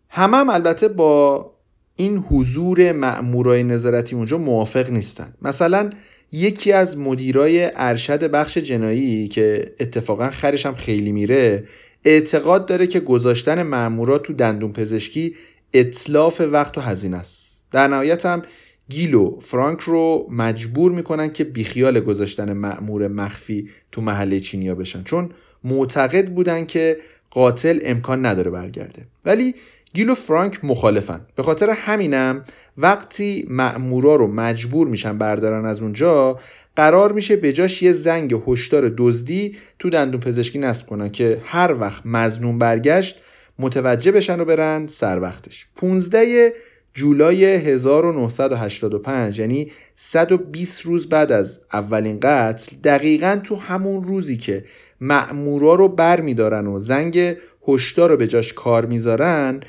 همه 0.08 0.36
هم 0.36 0.50
البته 0.50 0.88
با 0.88 1.50
این 1.96 2.18
حضور 2.18 2.92
مأمورای 2.92 3.62
نظارتی 3.62 4.16
اونجا 4.16 4.38
موافق 4.38 4.90
نیستن. 4.90 5.34
مثلا 5.42 5.90
یکی 6.32 6.72
از 6.72 6.98
مدیرای 6.98 7.70
ارشد 7.74 8.30
بخش 8.30 8.58
جنایی 8.58 9.28
که 9.28 9.74
اتفاقا 9.80 10.30
خرش 10.30 10.66
هم 10.66 10.74
خیلی 10.74 11.12
میره 11.12 11.64
اعتقاد 12.04 12.66
داره 12.66 12.86
که 12.86 13.00
گذاشتن 13.00 13.62
مامورا 13.62 14.18
تو 14.18 14.32
دندون 14.32 14.72
پزشکی 14.72 15.34
اطلاف 15.72 16.40
وقت 16.40 16.78
و 16.78 16.80
هزینه 16.80 17.16
است. 17.16 17.64
در 17.70 17.88
نهایت 17.88 18.26
هم 18.26 18.42
گیل 18.88 19.14
و 19.14 19.40
فرانک 19.40 19.80
رو 19.80 20.26
مجبور 20.30 20.92
می‌کنن 20.92 21.32
که 21.32 21.44
بیخیال 21.44 22.00
گذاشتن 22.00 22.52
مأمور 22.52 23.08
مخفی 23.08 23.68
تو 23.92 24.00
محله 24.00 24.40
چینیا 24.40 24.74
بشن 24.74 25.02
چون 25.02 25.30
معتقد 25.64 26.28
بودن 26.28 26.66
که 26.66 26.96
قاتل 27.30 27.78
امکان 27.82 28.26
نداره 28.26 28.50
برگرده. 28.50 29.06
ولی 29.24 29.54
گیل 29.96 30.10
و 30.10 30.14
فرانک 30.14 30.64
مخالفن. 30.64 31.20
به 31.36 31.42
خاطر 31.42 31.70
همینم 31.70 32.44
وقتی 32.78 33.46
مأمورا 33.50 34.16
رو 34.16 34.26
مجبور 34.26 34.88
میشن 34.88 35.18
بردارن 35.18 35.66
از 35.66 35.82
اونجا 35.82 36.38
قرار 36.76 37.12
میشه 37.12 37.36
به 37.36 37.52
جاش 37.52 37.82
یه 37.82 37.92
زنگ 37.92 38.42
هشدار 38.46 38.92
دزدی 38.96 39.56
تو 39.78 39.90
دندون 39.90 40.20
پزشکی 40.20 40.58
نصب 40.58 40.86
کنن 40.86 41.08
که 41.08 41.40
هر 41.44 41.74
وقت 41.80 42.02
مزنون 42.06 42.58
برگشت 42.58 43.20
متوجه 43.58 44.12
بشن 44.12 44.40
و 44.40 44.44
برن 44.44 44.86
سر 44.86 45.20
وقتش. 45.20 45.66
15 45.76 46.52
جولای 46.94 47.44
1985 47.44 49.38
یعنی 49.38 49.70
120 49.96 50.86
روز 50.86 51.08
بعد 51.08 51.32
از 51.32 51.60
اولین 51.72 52.18
قتل 52.22 52.76
دقیقا 52.84 53.40
تو 53.44 53.56
همون 53.56 54.04
روزی 54.04 54.36
که 54.36 54.64
مأمورا 55.00 55.74
رو 55.74 55.88
بر 55.88 56.20
میدارن 56.20 56.66
و 56.66 56.78
زنگ 56.78 57.36
هشدار 57.68 58.10
رو 58.10 58.16
به 58.16 58.26
جاش 58.26 58.52
کار 58.52 58.86
می‌ذارن 58.86 59.60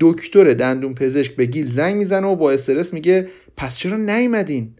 دکتر 0.00 0.54
دندون 0.54 0.94
پزشک 0.94 1.36
به 1.36 1.46
گیل 1.46 1.70
زنگ 1.70 1.96
می‌زنه 1.96 2.26
و 2.26 2.36
با 2.36 2.50
استرس 2.50 2.92
میگه 2.92 3.28
پس 3.56 3.76
چرا 3.76 3.96
نیومدین؟ 3.96 4.74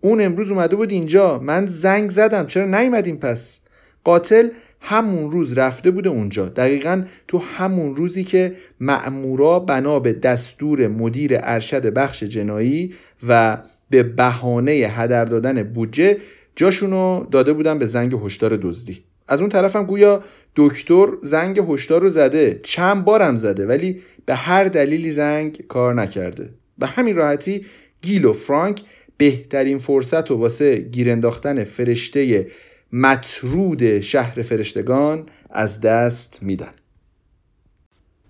اون 0.00 0.20
امروز 0.20 0.50
اومده 0.50 0.76
بود 0.76 0.90
اینجا. 0.90 1.38
من 1.38 1.66
زنگ 1.66 2.10
زدم 2.10 2.46
چرا 2.46 2.80
نیومدین 2.80 3.16
پس؟ 3.16 3.60
قاتل 4.04 4.48
همون 4.80 5.30
روز 5.30 5.58
رفته 5.58 5.90
بوده 5.90 6.08
اونجا. 6.08 6.48
دقیقا 6.48 7.04
تو 7.28 7.38
همون 7.38 7.96
روزی 7.96 8.24
که 8.24 8.52
مأمورا 8.80 9.60
بنا 9.60 10.00
به 10.00 10.12
دستور 10.12 10.88
مدیر 10.88 11.30
ارشد 11.34 11.86
بخش 11.86 12.22
جنایی 12.22 12.94
و 13.28 13.58
به 13.90 14.02
بهانه 14.02 14.72
هدر 14.72 15.24
دادن 15.24 15.62
بودجه 15.62 16.16
جاشونو 16.56 17.26
داده 17.30 17.52
بودن 17.52 17.78
به 17.78 17.86
زنگ 17.86 18.14
هشدار 18.14 18.56
دزدی. 18.62 19.04
از 19.28 19.40
اون 19.40 19.48
طرفم 19.48 19.84
گویا 19.84 20.22
دکتر 20.56 21.06
زنگ 21.22 21.58
هشدار 21.68 22.00
رو 22.00 22.08
زده. 22.08 22.60
چند 22.62 23.04
بارم 23.04 23.36
زده 23.36 23.66
ولی 23.66 24.00
به 24.26 24.34
هر 24.34 24.64
دلیلی 24.64 25.10
زنگ 25.10 25.64
کار 25.68 25.94
نکرده. 25.94 26.50
به 26.78 26.86
همین 26.86 27.16
راحتی 27.16 27.66
گیل 28.02 28.24
و 28.24 28.32
فرانک 28.32 28.82
بهترین 29.16 29.78
فرصت 29.78 30.30
و 30.30 30.36
واسه 30.36 30.76
گیر 30.76 31.10
انداختن 31.10 31.64
فرشته 31.64 32.50
مطرود 32.92 34.00
شهر 34.00 34.42
فرشتگان 34.42 35.26
از 35.50 35.80
دست 35.80 36.38
میدن. 36.42 36.72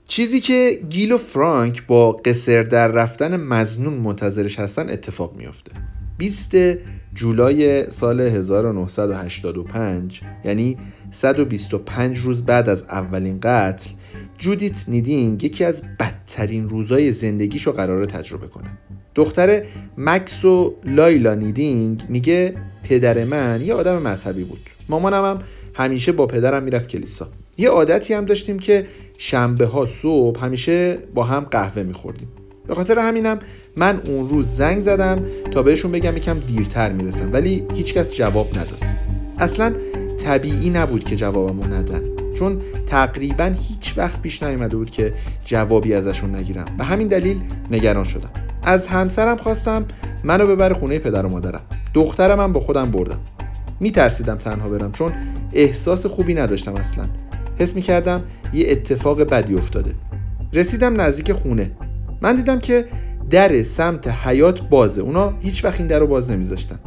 چیزی 0.08 0.40
که 0.40 0.80
گیل 0.90 1.12
و 1.12 1.18
فرانک 1.18 1.86
با 1.86 2.12
قصر 2.12 2.62
در 2.62 2.88
رفتن 2.88 3.36
مزنون 3.36 3.92
منتظرش 3.94 4.58
هستن 4.58 4.90
اتفاق 4.90 5.36
میافته. 5.36 5.72
20 6.18 6.54
جولای 7.14 7.90
سال 7.90 8.20
1985 8.20 10.20
یعنی 10.44 10.76
125 11.10 12.18
روز 12.18 12.46
بعد 12.46 12.68
از 12.68 12.82
اولین 12.82 13.38
قتل 13.42 13.90
جودیت 14.38 14.84
نیدینگ 14.88 15.44
یکی 15.44 15.64
از 15.64 15.82
بدترین 16.00 16.68
روزای 16.68 17.12
زندگیشو 17.12 17.72
قراره 17.72 18.06
تجربه 18.06 18.46
کنه. 18.46 18.78
دختر 19.14 19.62
مکس 19.98 20.44
و 20.44 20.74
لایلا 20.84 21.34
نیدینگ 21.34 22.04
میگه 22.08 22.54
پدر 22.82 23.24
من 23.24 23.60
یه 23.64 23.74
آدم 23.74 24.02
مذهبی 24.02 24.44
بود. 24.44 24.60
مامانم 24.88 25.24
هم 25.24 25.38
همیشه 25.74 26.12
با 26.12 26.26
پدرم 26.26 26.62
می‌رفت 26.62 26.88
کلیسا. 26.88 27.28
یه 27.58 27.68
عادتی 27.68 28.14
هم 28.14 28.24
داشتیم 28.24 28.58
که 28.58 28.86
شنبه 29.18 29.66
ها 29.66 29.86
صبح 29.86 30.44
همیشه 30.44 30.98
با 31.14 31.24
هم 31.24 31.40
قهوه 31.40 31.82
میخوردیم. 31.82 32.28
به 32.66 32.74
خاطر 32.74 32.98
همینم 32.98 33.38
من 33.76 34.00
اون 34.04 34.28
روز 34.28 34.48
زنگ 34.48 34.82
زدم 34.82 35.18
تا 35.50 35.62
بهشون 35.62 35.92
بگم 35.92 36.16
یکم 36.16 36.38
دیرتر 36.38 36.92
می‌رسم 36.92 37.32
ولی 37.32 37.62
هیچکس 37.74 38.14
جواب 38.14 38.50
نداد. 38.50 38.78
اصلا 39.38 39.74
طبیعی 40.24 40.70
نبود 40.70 41.04
که 41.04 41.16
جوابمو 41.16 41.64
ندن 41.64 42.00
چون 42.38 42.60
تقریبا 42.86 43.44
هیچ 43.44 43.94
وقت 43.96 44.22
پیش 44.22 44.42
نیومده 44.42 44.76
بود 44.76 44.90
که 44.90 45.12
جوابی 45.44 45.94
ازشون 45.94 46.34
نگیرم. 46.34 46.64
به 46.78 46.84
همین 46.84 47.08
دلیل 47.08 47.40
نگران 47.70 48.04
شدم. 48.04 48.30
از 48.62 48.86
همسرم 48.86 49.36
خواستم 49.36 49.84
منو 50.24 50.46
ببره 50.46 50.74
خونه 50.74 50.98
پدر 50.98 51.26
و 51.26 51.28
مادرم. 51.28 51.60
دخترم 51.94 52.40
هم 52.40 52.52
با 52.52 52.60
خودم 52.60 52.90
بردم. 52.90 53.20
میترسیدم 53.80 54.36
تنها 54.36 54.68
برم 54.68 54.92
چون 54.92 55.12
احساس 55.52 56.06
خوبی 56.06 56.34
نداشتم 56.34 56.74
اصلا. 56.74 57.04
حس 57.58 57.76
می‌کردم 57.76 58.22
یه 58.52 58.66
اتفاق 58.68 59.22
بدی 59.22 59.54
افتاده. 59.54 59.92
رسیدم 60.52 61.00
نزدیک 61.00 61.32
خونه. 61.32 61.70
من 62.20 62.36
دیدم 62.36 62.60
که 62.60 62.84
در 63.30 63.62
سمت 63.62 64.08
حیات 64.08 64.68
بازه. 64.68 65.02
اونا 65.02 65.34
هیچ 65.40 65.64
وقت 65.64 65.78
این 65.78 65.88
در 65.88 65.98
رو 65.98 66.06
باز 66.06 66.30
نمیذاشتن. 66.30 66.78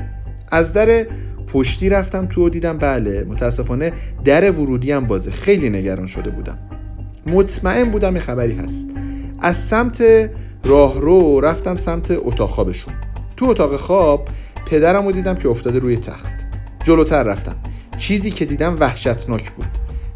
از 0.52 0.74
در 0.74 1.08
پشتی 1.48 1.90
رفتم 1.90 2.26
تو 2.26 2.46
و 2.46 2.50
دیدم 2.50 2.78
بله 2.78 3.24
متاسفانه 3.24 3.92
در 4.26 4.52
ورودی 4.52 4.92
هم 4.92 5.08
بازه. 5.08 5.32
خیلی 5.32 5.70
نگران 5.70 6.08
شده 6.08 6.30
بودم. 6.30 6.58
مطمئن 7.26 7.92
بودم 7.92 8.16
یه 8.16 8.22
خبری 8.22 8.54
هست. 8.54 8.86
از 9.40 9.58
سمت 9.58 10.04
راهرو 10.64 11.40
رفتم 11.40 11.76
سمت 11.76 12.12
اتاق 12.12 12.50
خوابشون. 12.50 12.94
تو 13.38 13.46
اتاق 13.46 13.76
خواب 13.76 14.28
پدرم 14.66 15.06
رو 15.06 15.12
دیدم 15.12 15.36
که 15.36 15.50
افتاده 15.50 15.80
روی 15.80 15.98
تخت. 15.98 16.34
جلوتر 16.84 17.24
رفتم. 17.24 17.56
چیزی 17.98 18.32
که 18.32 18.46
دیدم 18.46 18.78
وحشتناک 18.80 19.52
بود. 19.52 19.68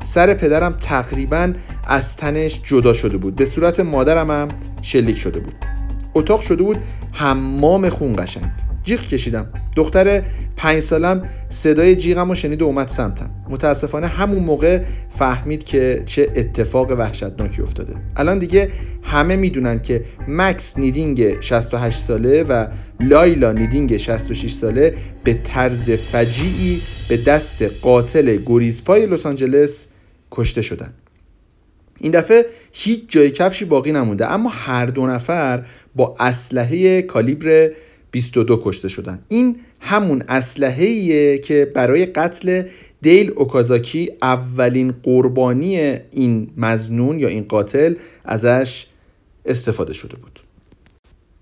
سر 0.03 0.34
پدرم 0.34 0.74
تقریبا 0.80 1.53
از 1.88 2.15
تنش 2.15 2.61
جدا 2.63 2.93
شده 2.93 3.17
بود. 3.17 3.36
به 3.36 3.45
صورت 3.45 3.80
مادرم 3.80 4.32
هم 4.32 4.47
شلیک 4.82 5.17
شده 5.17 5.39
بود. 5.39 5.70
اتاق 6.14 6.41
شده 6.41 6.64
بود 6.64 6.78
حمام 7.12 7.89
خون 7.89 8.16
قشنگ. 8.16 8.45
جیغ 8.84 9.01
کشیدم. 9.01 9.47
دختر 9.76 10.24
پنج 10.55 10.80
سالم 10.80 11.30
صدای 11.49 11.95
جیغم 11.95 12.30
رو 12.30 12.36
شنید 12.36 12.62
و 12.62 12.66
اومد 12.66 12.88
سمتم. 12.88 13.30
متاسفانه 13.49 14.07
همون 14.07 14.43
موقع 14.43 14.82
فهمید 15.09 15.64
که 15.64 16.03
چه 16.05 16.28
اتفاق 16.36 16.91
وحشتناکی 16.91 17.62
افتاده. 17.62 17.93
الان 18.16 18.39
دیگه 18.39 18.70
همه 19.03 19.36
می‌دونن 19.36 19.82
که 19.82 20.03
مکس 20.28 20.78
نیدینگ 20.78 21.41
68 21.41 21.99
ساله 21.99 22.43
و 22.43 22.68
لایلا 22.99 23.51
نیدینگ 23.51 23.97
66 23.97 24.53
ساله 24.53 24.93
به 25.24 25.34
طرز 25.34 25.89
فجیعی 25.89 26.82
به 27.09 27.18
دست 27.18 27.62
قاتل 27.62 28.38
گریزپای 28.45 29.05
لس 29.05 29.26
آنجلس 29.26 29.88
کشته 30.32 30.62
شدن. 30.62 30.93
این 32.02 32.12
دفعه 32.12 32.45
هیچ 32.72 33.04
جای 33.08 33.32
کفشی 33.32 33.66
باقی 33.66 33.91
نمونده. 33.91 34.32
اما 34.32 34.49
هر 34.49 34.86
دو 34.86 35.08
نفر 35.08 35.66
با 35.95 36.16
اسلحه 36.20 37.02
کالیبر 37.02 37.72
22 38.12 38.62
کشته 38.64 38.88
شدن. 38.88 39.20
این 39.28 39.56
همون 39.80 40.24
اسلحه 40.28 41.38
که 41.38 41.72
برای 41.76 42.06
قتل 42.06 42.64
دیل 43.02 43.32
اوکازاکی 43.36 44.10
اولین 44.22 44.93
قربانی 45.04 45.78
این 46.12 46.47
مزنون 46.58 47.20
یا 47.20 47.28
این 47.28 47.43
قاتل 47.43 47.95
ازش 48.26 48.86
استفاده 49.45 49.93
شده 49.93 50.16
بود. 50.16 50.39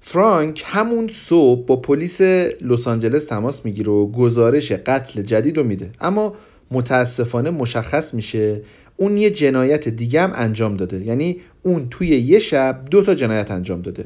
فرانک 0.01 0.63
همون 0.65 1.09
صبح 1.11 1.65
با 1.65 1.75
پلیس 1.75 2.21
لس 2.61 2.87
آنجلس 2.87 3.25
تماس 3.25 3.65
می‌گیره 3.65 3.91
و 3.91 4.11
گزارش 4.11 4.71
قتل 4.71 5.21
جدید 5.21 5.57
رو 5.57 5.63
میده. 5.63 5.91
اما 6.01 6.35
متاسفانه 6.71 7.49
مشخص 7.49 8.13
میشه 8.13 8.61
اون 8.99 9.17
یه 9.17 9.29
جنایت 9.29 9.87
دیگه 9.87 10.21
هم 10.21 10.31
انجام 10.35 10.77
داده. 10.77 11.05
یعنی 11.05 11.41
اون 11.63 11.87
توی 11.89 12.07
یه 12.07 12.39
شب 12.39 12.85
دو 12.91 13.01
تا 13.01 13.15
جنایت 13.15 13.51
انجام 13.51 13.81
داده. 13.81 14.05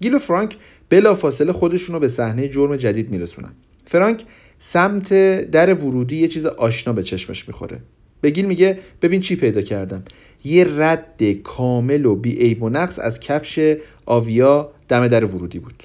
گیل 0.00 0.14
و 0.14 0.18
فرانک 0.18 0.56
بلا 0.88 1.14
فاصله 1.14 1.52
خودشون 1.52 1.94
رو 1.94 2.00
به 2.00 2.08
صحنه 2.08 2.48
جرم 2.48 2.76
جدید 2.76 3.10
میرسونن. 3.10 3.52
فرانک 3.86 4.22
سمت 4.58 5.12
در 5.50 5.74
ورودی 5.74 6.16
یه 6.16 6.28
چیز 6.28 6.46
آشنا 6.46 6.92
به 6.92 7.02
چشمش 7.02 7.48
می‌خوره. 7.48 7.80
به 8.20 8.30
گیل 8.30 8.46
میگه 8.46 8.78
ببین 9.02 9.20
چی 9.20 9.36
پیدا 9.36 9.62
کردم. 9.62 10.02
یه 10.44 10.66
رد 10.76 11.22
کامل 11.32 12.06
و 12.06 12.16
بی 12.16 12.32
عیب 12.32 12.62
و 12.62 12.68
نقص 12.68 12.98
از 12.98 13.20
کفش 13.20 13.76
آویا 14.06 14.72
دم 14.88 15.08
در 15.08 15.24
ورودی 15.24 15.58
بود. 15.58 15.84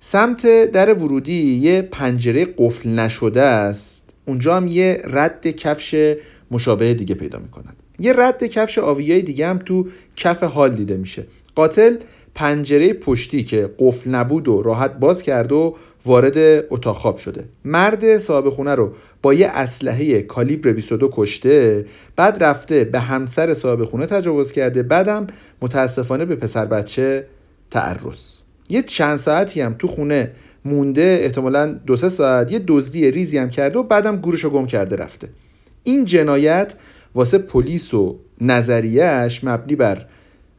سمت 0.00 0.70
در 0.70 0.94
ورودی 0.94 1.54
یه 1.54 1.82
پنجره 1.82 2.46
قفل 2.58 2.88
نشده 2.88 3.42
است. 3.42 4.04
اونجا 4.26 4.56
هم 4.56 4.66
یه 4.66 5.02
رد 5.04 5.46
کفش 5.46 6.14
مشابه 6.50 6.94
دیگه 6.94 7.14
پیدا 7.14 7.38
می‌کنن. 7.38 7.72
یه 7.98 8.12
رد 8.16 8.44
کفش 8.44 8.78
آویای 8.78 9.22
دیگه 9.22 9.46
هم 9.46 9.58
تو 9.58 9.88
کف 10.16 10.42
حال 10.42 10.74
دیده 10.74 10.96
میشه. 10.96 11.26
قاتل 11.54 11.96
پنجره 12.34 12.92
پشتی 12.92 13.44
که 13.44 13.70
قفل 13.78 14.10
نبود 14.10 14.48
و 14.48 14.62
راحت 14.62 14.98
باز 14.98 15.22
کرد 15.22 15.52
و 15.52 15.76
وارد 16.04 16.64
اتاق 16.70 16.96
خواب 16.96 17.16
شده. 17.16 17.44
مرد 17.64 18.18
صاحب 18.18 18.48
خونه 18.48 18.74
رو 18.74 18.92
با 19.22 19.34
یه 19.34 19.48
اسلحه 19.48 20.22
کالیبر 20.22 20.72
22 20.72 21.10
کشته 21.12 21.86
بعد 22.16 22.44
رفته 22.44 22.84
به 22.84 23.00
همسر 23.00 23.54
صاحب 23.54 23.84
خونه 23.84 24.06
تجاوز 24.06 24.52
کرده 24.52 24.82
بعدم 24.82 25.26
متاسفانه 25.62 26.24
به 26.24 26.36
پسر 26.36 26.64
بچه 26.64 27.26
تعرض. 27.70 28.38
یه 28.68 28.82
چند 28.82 29.16
ساعتی 29.16 29.60
هم 29.60 29.74
تو 29.78 29.88
خونه 29.88 30.30
مونده 30.64 31.18
احتمالا 31.22 31.66
دو 31.86 31.96
سه 31.96 32.08
ساعت 32.08 32.52
یه 32.52 32.58
دزدی 32.66 33.10
ریزی 33.10 33.38
هم 33.38 33.50
کرده 33.50 33.78
و 33.78 33.82
بعدم 33.82 34.16
گورش 34.16 34.46
گم 34.46 34.66
کرده 34.66 34.96
رفته. 34.96 35.28
این 35.84 36.04
جنایت 36.04 36.74
واسه 37.14 37.38
پلیس 37.38 37.94
و 37.94 38.18
نظریهش 38.40 39.44
مبنی 39.44 39.76
بر 39.76 40.06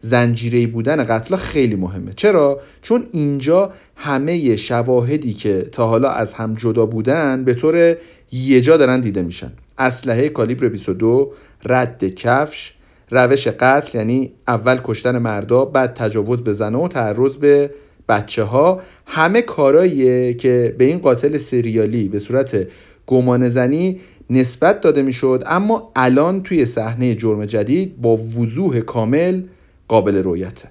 زنجیره 0.01 0.67
بودن 0.67 1.03
قتل 1.03 1.35
خیلی 1.35 1.75
مهمه. 1.75 2.13
چرا؟ 2.13 2.59
چون 2.81 3.07
اینجا 3.11 3.73
همه 3.95 4.55
شواهدی 4.55 5.33
که 5.33 5.61
تا 5.61 5.87
حالا 5.87 6.09
از 6.09 6.33
هم 6.33 6.53
جدا 6.53 6.85
بودن 6.85 7.43
به 7.43 7.53
طور 7.53 7.97
یه 8.31 8.61
جا 8.61 8.77
دارن 8.77 8.99
دیده 8.99 9.21
میشن. 9.21 9.51
اسلحه 9.77 10.29
کالیبر 10.29 10.67
22 10.67 11.33
رد 11.65 12.05
کفش 12.05 12.73
روش 13.11 13.47
قتل 13.47 13.97
یعنی 13.97 14.31
اول 14.47 14.79
کشتن 14.83 15.17
مردا 15.17 15.65
بعد 15.65 15.93
تجاوز 15.93 16.37
به 16.37 16.53
زنه 16.53 16.77
و 16.77 16.87
تعرض 16.87 17.37
به 17.37 17.71
بچه 18.09 18.43
ها 18.43 18.81
همه 19.05 19.41
کاراییه 19.41 20.33
که 20.33 20.75
به 20.77 20.85
این 20.85 20.97
قاتل 20.97 21.37
سریالی 21.37 22.09
به 22.09 22.19
صورت 22.19 22.67
گمان 23.07 23.49
زنی 23.49 23.99
نسبت 24.29 24.81
داده 24.81 25.01
می‌شد 25.01 25.43
اما 25.45 25.91
الان 25.95 26.43
توی 26.43 26.65
صحنه 26.65 27.15
جرم 27.15 27.45
جدید 27.45 28.01
با 28.01 28.15
وضوح 28.15 28.79
کامل 28.79 29.41
قابل 29.87 30.15
رویته 30.15 30.69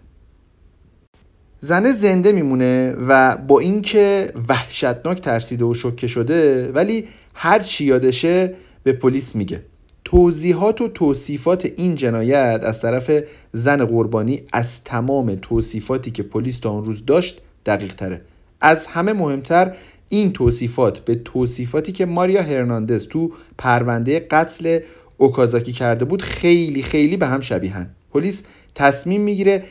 زنه 1.61 1.93
زنده 1.93 2.33
میمونه 2.33 2.95
و 3.09 3.37
با 3.37 3.59
اینکه 3.59 4.33
وحشتناک 4.49 5.21
ترسیده 5.21 5.65
و 5.65 5.75
شوکه 5.75 6.07
شده 6.07 6.73
ولی 6.73 7.09
هر 7.35 7.59
چی 7.59 7.85
یادشه 7.85 8.55
به 8.83 8.93
پلیس 8.93 9.37
میگه. 9.37 9.63
توضیحات 10.05 10.81
و 10.81 10.89
توصیفات 10.89 11.67
این 11.77 11.95
جنایت 11.95 12.61
از 12.65 12.81
طرف 12.81 13.11
زن 13.53 13.85
قربانی 13.85 14.43
از 14.53 14.85
تمام 14.85 15.35
توصیفاتی 15.35 16.11
که 16.11 16.23
پلیس 16.23 16.59
تا 16.59 16.71
اون 16.71 16.85
روز 16.85 17.07
داشت 17.07 17.41
دقیق 17.67 17.95
تره 17.95 18.21
از 18.61 18.87
همه 18.87 19.13
مهمتر 19.13 19.77
این 20.09 20.33
توصیفات 20.33 20.99
به 20.99 21.15
توصیفاتی 21.15 21.93
که 21.93 22.07
ماریا 22.07 22.43
هرناندز 22.43 23.07
تو 23.07 23.33
پرونده 23.59 24.27
قتل 24.31 24.79
اوکازاکی 25.17 25.73
کرده 25.73 26.05
بود 26.05 26.23
خیلی 26.23 26.83
خیلی 26.83 27.17
به 27.17 27.27
هم 27.27 27.41
شبیهن. 27.41 27.91
پلیس 28.15 28.43
تصمیم 28.75 29.21
می‌گیره 29.21 29.63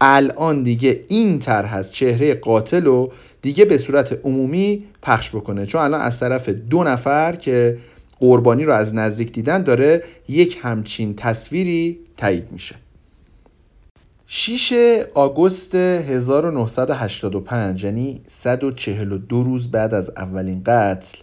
الان 0.00 0.62
دیگه 0.62 1.04
این 1.08 1.38
طرح 1.38 1.74
از 1.74 1.94
چهره 1.94 2.34
قاتل 2.34 2.84
رو 2.84 3.12
دیگه 3.42 3.64
به 3.64 3.78
صورت 3.78 4.20
عمومی 4.24 4.84
پخش 5.02 5.30
بکنه. 5.30 5.66
چون 5.66 5.80
الان 5.80 6.00
از 6.00 6.20
طرف 6.20 6.48
دو 6.48 6.84
نفر 6.84 7.36
که 7.36 7.78
قربانی 8.20 8.64
رو 8.64 8.72
از 8.72 8.94
نزدیک 8.94 9.32
دیدن 9.32 9.62
داره 9.62 10.02
یک 10.28 10.58
همچین 10.62 11.14
تصویری 11.16 11.98
تایید 12.16 12.52
میشه. 12.52 12.74
6 14.32 15.02
آگوست 15.14 15.74
1985 15.74 17.84
یعنی 17.84 18.20
142 18.26 19.42
روز 19.42 19.70
بعد 19.70 19.94
از 19.94 20.10
اولین 20.16 20.62
قتل 20.66 21.18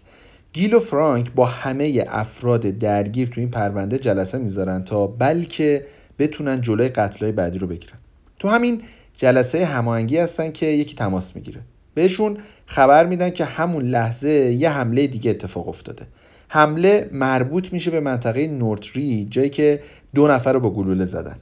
گیل 0.54 0.74
و 0.74 0.80
فرانک 0.80 1.32
با 1.32 1.46
همه 1.46 2.06
افراد 2.08 2.62
درگیر 2.62 3.28
تو 3.28 3.42
این 3.42 3.50
پرونده 3.50 4.00
جلسه 4.00 4.38
می‌ذارن 4.38 4.84
تا 4.84 5.08
بلکه 5.08 5.86
بتونن 6.20 6.62
جلوی 6.62 6.90
قتلای 6.90 7.32
بعدی 7.32 7.60
رو 7.60 7.68
بگیرن. 7.68 7.98
تو 8.40 8.50
همین 8.50 8.82
جلسه 9.14 9.66
هماهنگی 9.66 10.18
هستن 10.18 10.52
که 10.52 10.66
یکی 10.66 10.96
تماس 10.96 11.36
می‌گیره. 11.36 11.62
بهشون 11.94 12.38
خبر 12.66 13.06
میدن 13.06 13.30
که 13.30 13.46
همون 13.46 13.84
لحظه 13.84 14.30
یه 14.30 14.70
حمله 14.70 15.08
دیگه 15.08 15.32
اتفاق 15.32 15.70
افتاده. 15.70 16.08
حمله 16.48 17.10
مربوط 17.12 17.74
میشه 17.74 17.92
به 17.92 18.00
منطقه 18.00 18.48
نورتری 18.48 19.28
جایی 19.30 19.50
که 19.50 19.80
دو 20.16 20.28
نفر 20.28 20.54
رو 20.54 20.60
با 20.60 20.70
گلوله 20.70 21.06
زدن. 21.06 21.36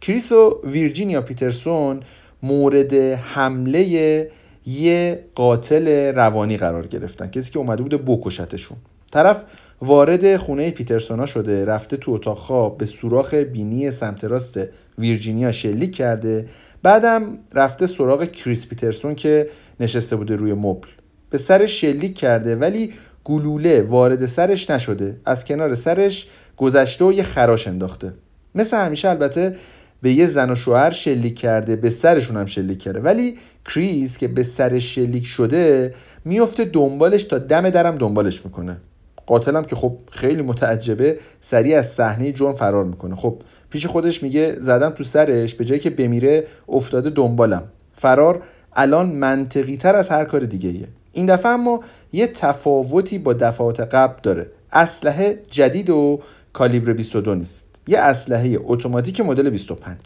کریس 0.00 0.32
و 0.32 0.60
ویرجینیا 0.64 1.20
پیترسون 1.20 2.00
مورد 2.42 2.94
حمله 2.94 4.30
یه 4.66 5.24
قاتل 5.34 6.14
روانی 6.14 6.56
قرار 6.56 6.86
گرفتن. 6.86 7.26
کسی 7.26 7.50
که 7.50 7.58
اومده 7.58 7.82
بوده 7.82 7.96
بکشتشون. 7.96 8.76
طرف 9.12 9.44
وارد 9.80 10.36
خونه 10.36 10.70
پیترسونا 10.70 11.26
شده 11.26 11.64
رفته 11.64 11.96
تو 11.96 12.12
اتاق 12.12 12.38
خواب 12.38 12.78
به 12.78 12.86
سوراخ 12.86 13.34
بینی 13.34 13.90
سمت 13.90 14.24
راست 14.24 14.60
ویرجینیا 14.98 15.52
شلیک 15.52 15.96
کرده. 15.96 16.46
بعدم 16.82 17.38
رفته 17.52 17.86
سراغ 17.86 18.24
کریس 18.24 18.66
پیترسون 18.66 19.14
که 19.14 19.48
نشسته 19.80 20.16
بوده 20.16 20.36
روی 20.36 20.54
مبل. 20.54 20.88
به 21.30 21.38
سرش 21.38 21.80
شلیک 21.80 22.18
کرده 22.18 22.56
ولی 22.56 22.92
گلوله 23.24 23.82
وارد 23.82 24.26
سرش 24.26 24.70
نشده. 24.70 25.20
از 25.24 25.44
کنار 25.44 25.74
سرش 25.74 26.26
گذشته 26.56 27.04
و 27.04 27.12
یه 27.12 27.22
خراش 27.22 27.68
انداخته. 27.68 28.12
مثل 28.54 28.76
همیشه 28.76 29.08
البته 29.08 29.56
به 30.02 30.12
یه 30.12 30.26
زن 30.26 30.50
و 30.50 30.54
شوهر 30.54 30.90
شلیک 30.90 31.38
کرده 31.38 31.76
به 31.76 31.90
سرشون 31.90 32.36
هم 32.36 32.46
شلیک 32.46 32.78
کرده. 32.78 33.00
ولی 33.00 33.38
کریس 33.64 34.18
که 34.18 34.28
به 34.28 34.42
سرش 34.42 34.94
شلیک 34.94 35.26
شده 35.26 35.94
میفته 36.24 36.64
دنبالش 36.64 37.24
تا 37.24 37.38
دم 37.38 37.70
درم 37.70 37.96
دنبالش 37.96 38.44
می‌کنه. 38.44 38.76
قاتلم 39.26 39.64
که 39.64 39.76
خب 39.76 39.96
خیلی 40.10 40.42
متعجبه 40.42 41.18
سریع 41.40 41.78
از 41.78 41.90
صحنه 41.90 42.32
جرم 42.32 42.52
فرار 42.52 42.84
می‌کنه. 42.84 43.14
خب 43.14 43.36
پیش 43.70 43.86
خودش 43.86 44.22
میگه 44.22 44.56
زدم 44.60 44.90
تو 44.90 45.04
سرش 45.04 45.54
به 45.54 45.64
جایی 45.64 45.80
که 45.80 45.90
بمیره 45.90 46.46
افتاده 46.68 47.10
دنبالم. 47.10 47.62
فرار 47.94 48.42
الان 48.72 49.06
منطقی 49.06 49.76
تر 49.76 49.96
از 49.96 50.08
هر 50.08 50.24
کار 50.24 50.40
دیگه 50.40 50.68
ایه. 50.70 50.88
این 51.12 51.26
دفعه 51.26 51.52
اما 51.52 51.80
یه 52.12 52.26
تفاوتی 52.26 53.18
با 53.18 53.32
دفعات 53.32 53.80
قبل 53.80 54.20
داره. 54.22 54.46
اسلحه 54.72 55.38
جدید 55.50 55.90
و 55.90 56.20
کالیبر 56.52 56.92
22 56.92 57.34
نیست. 57.34 57.69
یه 57.90 57.98
اسلحه 57.98 58.58
اتوماتیک 58.60 59.20
مدل 59.20 59.50
25 59.50 59.96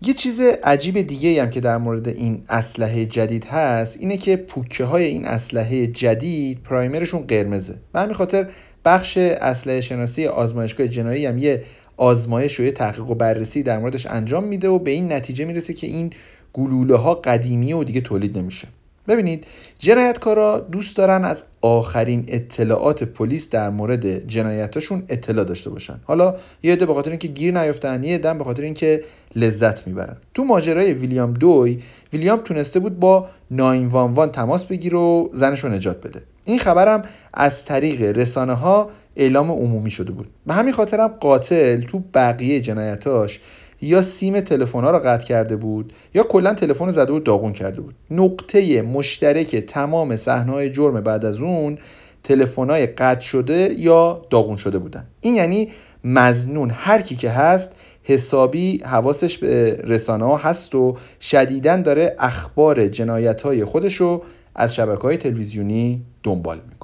یه 0.00 0.14
چیز 0.14 0.40
عجیب 0.40 1.00
دیگه 1.00 1.42
هم 1.42 1.50
که 1.50 1.60
در 1.60 1.78
مورد 1.78 2.08
این 2.08 2.42
اسلحه 2.48 3.04
جدید 3.04 3.44
هست 3.44 3.96
اینه 4.00 4.16
که 4.16 4.36
پوکه 4.36 4.84
های 4.84 5.04
این 5.04 5.26
اسلحه 5.26 5.86
جدید 5.86 6.62
پرایمرشون 6.62 7.20
قرمزه. 7.20 7.74
به 7.92 8.00
همین 8.00 8.14
خاطر 8.14 8.48
بخش 8.84 9.16
اسلحه 9.18 9.80
شناسی 9.80 10.26
آزمایشگاه 10.26 10.88
جنایی 10.88 11.26
هم 11.26 11.38
یه 11.38 11.64
آزمایش 11.96 12.60
و 12.60 12.62
یه 12.62 12.72
تحقیق 12.72 13.10
و 13.10 13.14
بررسی 13.14 13.62
در 13.62 13.78
موردش 13.78 14.06
انجام 14.06 14.44
میده 14.44 14.68
و 14.68 14.78
به 14.78 14.90
این 14.90 15.12
نتیجه 15.12 15.44
می‌رسه 15.44 15.74
که 15.74 15.86
این 15.86 16.12
گلوله 16.52 16.96
ها 16.96 17.14
قدیمی 17.14 17.72
و 17.72 17.84
دیگه 17.84 18.00
تولید 18.00 18.38
نمیشه. 18.38 18.68
ببینید 19.08 19.46
جنایتکارا 19.78 20.58
دوست 20.58 20.96
دارن 20.96 21.24
از 21.24 21.44
آخرین 21.60 22.24
اطلاعات 22.28 23.04
پلیس 23.04 23.50
در 23.50 23.70
مورد 23.70 24.26
جنایتاشون 24.26 25.02
اطلاع 25.08 25.44
داشته 25.44 25.70
باشن. 25.70 26.00
حالا 26.04 26.34
یه 26.62 26.72
عده 26.72 26.86
به 26.86 26.94
خاطر 26.94 27.10
اینکه 27.10 27.28
گیر 27.28 27.60
نیافتن 27.60 28.04
یه 28.04 28.14
عده 28.14 28.34
به 28.34 28.44
خاطر 28.44 28.62
اینکه 28.62 29.04
لذت 29.36 29.86
می‌برن. 29.86 30.16
تو 30.34 30.44
ماجرای 30.44 30.92
ویلیام 30.92 31.32
دوی 31.32 31.82
ویلیام 32.12 32.40
تونسته 32.44 32.80
بود 32.80 33.00
با 33.00 33.28
911 33.50 34.32
تماس 34.32 34.66
بگیره 34.66 34.98
و 34.98 35.28
زنش 35.32 35.64
رو 35.64 35.70
نجات 35.70 36.06
بده. 36.06 36.22
این 36.44 36.58
خبرم 36.58 37.02
از 37.34 37.64
طریق 37.64 38.02
رسانه 38.02 38.54
ها 38.54 38.90
اعلام 39.16 39.50
عمومی 39.50 39.90
شده 39.90 40.12
بود. 40.12 40.28
به 40.46 40.54
همین 40.54 40.72
خاطرم 40.72 41.08
قاتل 41.08 41.80
تو 41.80 42.02
بقیه 42.14 42.60
جنایتاش 42.60 43.40
یا 43.80 44.02
سیم 44.02 44.40
تلفن 44.40 44.80
ها 44.80 44.90
رو 44.90 44.98
قطع 44.98 45.26
کرده 45.26 45.56
بود 45.56 45.92
یا 46.14 46.22
کلا 46.22 46.54
تلفن 46.54 46.90
زده 46.90 47.12
و 47.12 47.18
داغون 47.18 47.52
کرده 47.52 47.80
بود. 47.80 47.94
نقطه 48.10 48.82
مشترک 48.82 49.56
تمام 49.56 50.16
صحنه 50.16 50.70
جرم 50.70 51.00
بعد 51.00 51.24
از 51.24 51.38
اون 51.38 51.78
تلفن 52.24 52.70
های 52.70 52.86
قطع 52.86 53.20
شده 53.20 53.74
یا 53.78 54.22
داغون 54.30 54.56
شده 54.56 54.78
بودن. 54.78 55.06
این 55.20 55.36
یعنی 55.36 55.68
مزنون. 56.04 56.70
هر 56.70 57.02
کی 57.02 57.16
که 57.16 57.30
هست 57.30 57.72
حسابی 58.02 58.78
حواسش 58.84 59.38
به 59.38 59.78
رسانه 59.84 60.24
ها 60.24 60.36
هست 60.36 60.74
و 60.74 60.96
شدیدن 61.20 61.82
داره 61.82 62.16
اخبار 62.18 62.88
جنایت 62.88 63.42
های 63.42 63.64
خودش 63.64 63.94
رو 63.94 64.22
از 64.54 64.74
شبکه 64.74 65.02
های 65.02 65.16
تلویزیونی 65.16 66.02
دنبال 66.22 66.56
می‌کنه. 66.56 66.75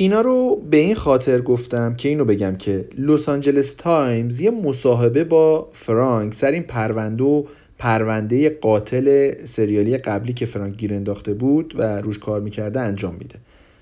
اینا 0.00 0.20
رو 0.20 0.62
به 0.70 0.76
این 0.76 0.94
خاطر 0.94 1.40
گفتم 1.40 1.94
که 1.94 2.08
اینو 2.08 2.24
بگم 2.24 2.56
که 2.56 2.84
لس 2.98 3.28
آنجلس 3.28 3.74
تایمز 3.74 4.40
یه 4.40 4.50
مصاحبه 4.50 5.24
با 5.24 5.68
فرانک 5.72 6.34
سر 6.34 6.50
این 6.50 6.62
پرونده 6.62 7.24
و 7.24 7.44
پرونده 7.78 8.50
قاتل 8.50 9.32
سریالی 9.44 9.98
قبلی 9.98 10.32
که 10.32 10.46
فرانک 10.46 10.76
گیر 10.76 10.94
انداخته 10.94 11.34
بود 11.34 11.74
و 11.78 12.00
روش 12.00 12.18
کار 12.18 12.40
می‌کرده 12.40 12.80
انجام 12.80 13.14
میده. 13.14 13.34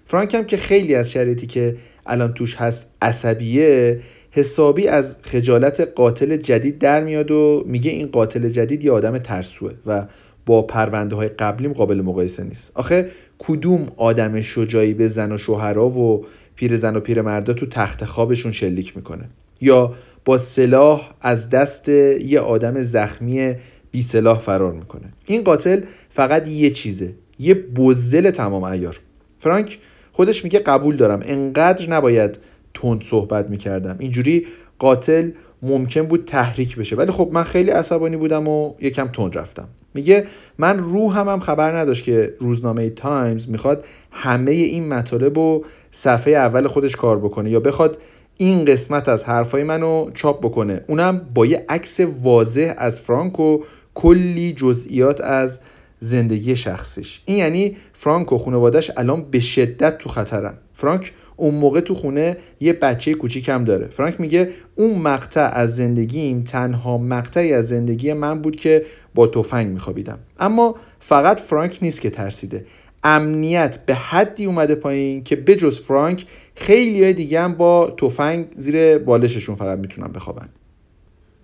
فرانک 0.07 0.35
هم 0.35 0.45
که 0.45 0.57
خیلی 0.57 0.95
از 0.95 1.12
شرایطی 1.12 1.47
که 1.47 1.77
الان 2.07 2.35
توش 2.35 2.55
هست 2.55 2.87
عصبیه 3.03 4.01
حسابی 4.31 4.89
از 4.89 5.17
خجالت 5.23 5.81
قاتل 5.81 6.37
جدید 6.37 6.79
در 6.79 7.05
میاد 7.05 7.31
و 7.31 7.64
میگه 7.67 7.91
این 7.91 8.07
قاتل 8.07 8.49
جدید 8.49 8.85
یه 8.85 8.93
آدم 8.93 9.19
ترسوه 9.19 9.73
و 9.87 10.07
با 10.47 10.62
پرونده 10.62 11.17
های 11.17 11.29
قبلیم 11.29 11.73
قابل 11.73 12.01
مقایسه 12.01 12.45
نیست. 12.45 12.73
آخه 12.75 13.11
کدوم 13.39 13.89
آدم 13.97 14.41
شجاعی 14.41 14.95
به 14.95 15.09
زن 15.09 15.32
و 15.32 15.39
شوهرها 15.39 15.89
و 15.89 16.24
پیر 16.55 16.76
زن 16.76 16.97
و 16.97 17.01
پیر 17.01 17.22
مردا 17.22 17.53
تو 17.53 17.66
تخت 17.66 18.05
خوابشون 18.05 18.53
شلیک 18.53 18.97
می‌کنه؟ 18.97 19.28
یا 19.61 19.95
با 20.24 20.39
سلاح 20.39 21.12
از 21.20 21.51
دست 21.51 21.89
یه 21.89 22.41
آدم 22.41 22.82
زخمی 22.82 23.55
بی 23.91 24.03
سلاح 24.03 24.39
فرار 24.39 24.72
می‌کنه؟ 24.72 25.12
این 25.26 25.43
قاتل 25.43 25.80
فقط 26.11 26.49
یه 26.49 26.70
چیزه 26.70 27.14
یه 27.39 27.55
بزدل 27.55 28.30
تمام 28.30 28.64
ایار 28.64 29.01
فرانک 29.39 29.78
خودش 30.12 30.45
میگه 30.45 30.59
قبول 30.59 30.97
دارم 30.97 31.20
انقدر 31.24 31.91
نباید 31.91 32.39
تند 32.74 33.03
صحبت 33.03 33.51
می‌کردم. 33.51 33.97
اینجوری 33.99 34.47
قاتل 34.78 35.30
ممکن 35.62 36.03
بود 36.03 36.24
تحریک 36.24 36.76
بشه. 36.76 36.97
ولی 36.97 37.11
خب 37.11 37.30
من 37.32 37.43
خیلی 37.43 37.70
عصبانی 37.70 38.16
بودم 38.16 38.49
و 38.49 38.74
یکم 38.80 39.09
تند 39.09 39.39
رفتم. 39.39 39.68
میگه 39.97 40.26
من 40.59 40.78
روحم 40.78 41.28
هم 41.28 41.40
خبر 41.40 41.78
نداشت 41.78 42.05
که 42.05 42.34
روزنامه 42.40 42.90
تایمز 42.90 43.49
می‌خواد 43.49 43.84
همه 44.11 44.51
این 44.51 44.88
مطالب 44.88 45.38
رو 45.38 45.64
صفحه 45.92 46.34
اول 46.34 46.66
خودش 46.66 46.97
کار 46.97 47.18
بکنه 47.18 47.51
یا 47.51 47.61
بخواد 47.61 47.99
این 48.36 48.64
قسمت 48.64 49.09
از 49.09 49.24
حرفای 49.24 49.62
منو 49.62 50.11
چاپ 50.14 50.44
بکنه. 50.44 50.80
اونم 50.88 51.20
با 51.34 51.47
یه 51.47 51.64
عکس 51.68 52.01
واضح 52.01 52.74
از 52.76 53.01
فرانک 53.01 53.40
و 53.40 53.59
کلی 53.94 54.53
جزئیات 54.53 55.20
از 55.20 55.59
زندگی 56.01 56.57
شخصیش. 56.57 57.20
این 57.24 57.38
یعنی 57.38 57.76
فرانک 57.92 58.32
و 58.32 58.38
خانوادش 58.38 58.90
الان 58.97 59.22
به 59.30 59.40
شدت 59.40 59.99
تو 59.99 60.09
خطرن. 60.09 60.55
فرانک 60.74 61.12
اون 61.37 61.55
موقع 61.55 61.80
تو 61.80 61.95
خونه 61.95 62.37
یه 62.61 62.72
بچه 62.72 63.14
کوچیک 63.14 63.49
هم 63.49 63.64
داره. 63.64 63.87
فرانک 63.87 64.20
میگه 64.20 64.49
اون 64.74 64.99
مقطع 64.99 65.51
از 65.53 65.76
زندگیم 65.76 66.45
تنها 66.45 66.99
مقطعی 66.99 67.53
از 67.53 67.68
زندگی 67.68 68.12
من 68.12 68.43
بود 68.43 68.57
که 68.57 68.84
با 69.14 69.26
تفنگ 69.26 69.66
میخوابیدم. 69.66 70.18
اما 70.39 70.74
فقط 71.01 71.41
فرانک 71.41 71.78
نیست 71.82 72.01
که 72.01 72.11
ترسیده. 72.11 72.66
امنیت 73.05 73.78
به 73.87 73.95
حدی 73.95 74.45
اومده 74.45 74.74
پایین 74.74 75.24
که 75.24 75.37
بجز 75.37 75.80
فرانک 75.80 76.26
خیلی 76.55 77.03
های 77.05 77.12
دیگه 77.12 77.41
هم 77.41 77.55
با 77.55 77.91
تفنگ 77.91 78.47
زیر 78.57 78.99
بالششون 78.99 79.55
فقط 79.55 79.78
می‌تونن 79.78 80.09
بخوابن. 80.09 80.49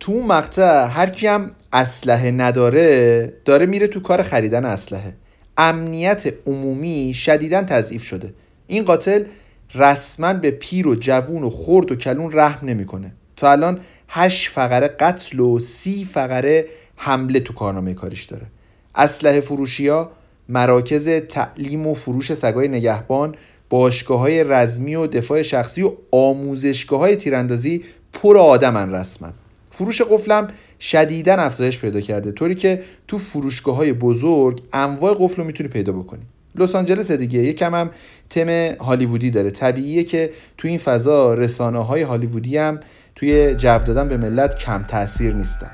تو 0.00 0.12
اون 0.12 0.26
مقطع 0.26 0.86
هر 0.86 1.10
کی 1.10 1.26
هم 1.26 1.50
اسلحه 1.72 2.30
نداره 2.30 3.32
داره 3.44 3.66
میره 3.66 3.86
تو 3.86 4.00
کار 4.00 4.22
خریدن 4.22 4.64
اسلحه. 4.64 5.14
امنیت 5.56 6.34
عمومی 6.46 7.12
شدیدا 7.14 7.62
تضعیف 7.62 8.04
شده. 8.04 8.34
این 8.66 8.84
قاتل 8.84 9.24
رسما 9.74 10.32
به 10.32 10.50
پیر 10.50 10.88
و 10.88 10.94
جوون 10.94 11.42
و 11.42 11.50
خرد 11.50 11.92
و 11.92 11.96
کلون 11.96 12.32
رحم 12.32 12.68
نمی‌کنه. 12.68 13.12
تا 13.36 13.52
الان 13.52 13.80
هشت 14.08 14.50
فقره 14.50 14.88
قتل 14.88 15.40
و 15.40 15.58
سی 15.58 16.04
فقره 16.04 16.66
حمله 16.96 17.40
تو 17.40 17.54
کارنامه 17.54 17.94
کاریش 17.94 18.24
داره. 18.24 18.46
اسلحه 18.94 19.40
فروشی 19.40 19.88
ها 19.88 20.10
مراکز 20.48 21.08
تعلیم 21.08 21.86
و 21.86 21.94
فروش 21.94 22.34
سگای 22.34 22.68
نگهبان 22.68 23.34
باشگاه 23.70 24.20
های 24.20 24.44
رزمی 24.44 24.94
و 24.94 25.06
دفاع 25.06 25.42
شخصی 25.42 25.82
و 25.82 25.92
آموزشگاه 26.12 27.00
های 27.00 27.16
تیراندازی 27.16 27.84
پر 28.12 28.38
آدمن 28.38 28.94
رسما. 28.94 29.28
فروش 29.70 30.02
قفلم 30.02 30.48
شدیدا 30.80 31.34
افزایش 31.34 31.78
پیدا 31.78 32.00
کرده. 32.00 32.32
طوری 32.32 32.54
که 32.54 32.82
تو 33.08 33.18
فروشگاه 33.18 33.76
های 33.76 33.92
بزرگ 33.92 34.62
انواع 34.72 35.14
قفل 35.18 35.36
رو 35.36 35.44
می‌تونی 35.44 35.68
پیدا 35.68 35.92
بکنی. 35.92 36.22
لس 36.56 36.74
آنجلس 36.74 37.10
دیگه. 37.10 37.38
یکم 37.38 37.74
هم 37.74 37.90
تم 38.30 38.48
هالیوودی 38.80 39.30
داره. 39.30 39.50
طبیعیه 39.50 40.04
که 40.04 40.30
تو 40.58 40.68
این 40.68 40.78
فضا 40.78 41.34
رسانه 41.34 41.84
های 41.84 42.02
هالیوودی 42.02 42.58
هم 42.58 42.80
توی 43.14 43.54
جو 43.54 43.78
دادن 43.78 44.08
به 44.08 44.16
ملت 44.16 44.54
کم 44.54 44.82
تاثیر 44.82 45.34
نیستن. 45.34 45.70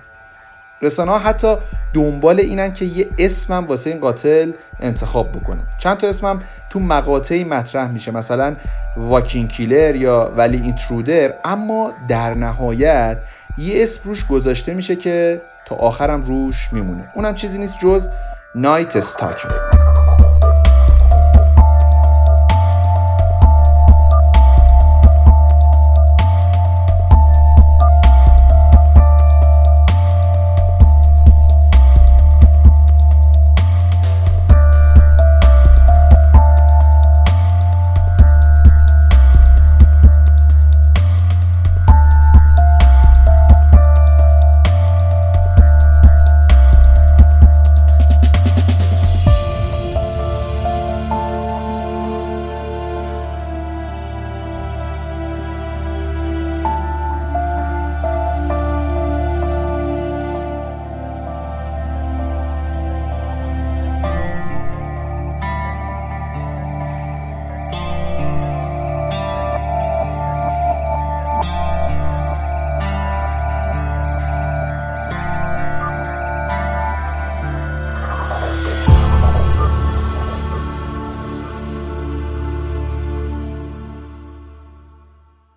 رسانه 0.82 1.10
ها 1.10 1.18
حتی 1.18 1.56
دنبال 1.94 2.40
اینن 2.40 2.72
که 2.72 2.84
یه 2.84 3.06
اسمم 3.18 3.66
واسه 3.66 3.90
این 3.90 4.00
قاتل 4.00 4.52
انتخاب 4.80 5.32
بکنن. 5.32 5.66
چند 5.78 5.96
تا 5.96 6.06
اسمم 6.06 6.42
تو 6.70 6.80
مقاطعی 6.80 7.44
مطرح 7.44 7.90
میشه. 7.90 8.10
مثلا 8.10 8.56
واکین 8.96 9.48
کیلر 9.48 9.96
یا 9.96 10.32
ولی 10.36 10.62
اینترودر. 10.62 11.34
اما 11.44 11.92
در 12.08 12.34
نهایت 12.34 13.22
یه 13.58 13.82
اسم 13.82 14.00
روش 14.04 14.26
گذاشته 14.26 14.74
میشه 14.74 14.96
که 14.96 15.40
تا 15.66 15.76
آخرم 15.76 16.22
روش 16.22 16.68
میمونه. 16.72 17.08
اونم 17.14 17.34
چیزی 17.34 17.58
نیست 17.58 17.78
جز 17.82 18.08
نایت 18.54 18.96
استاکر. 18.96 19.77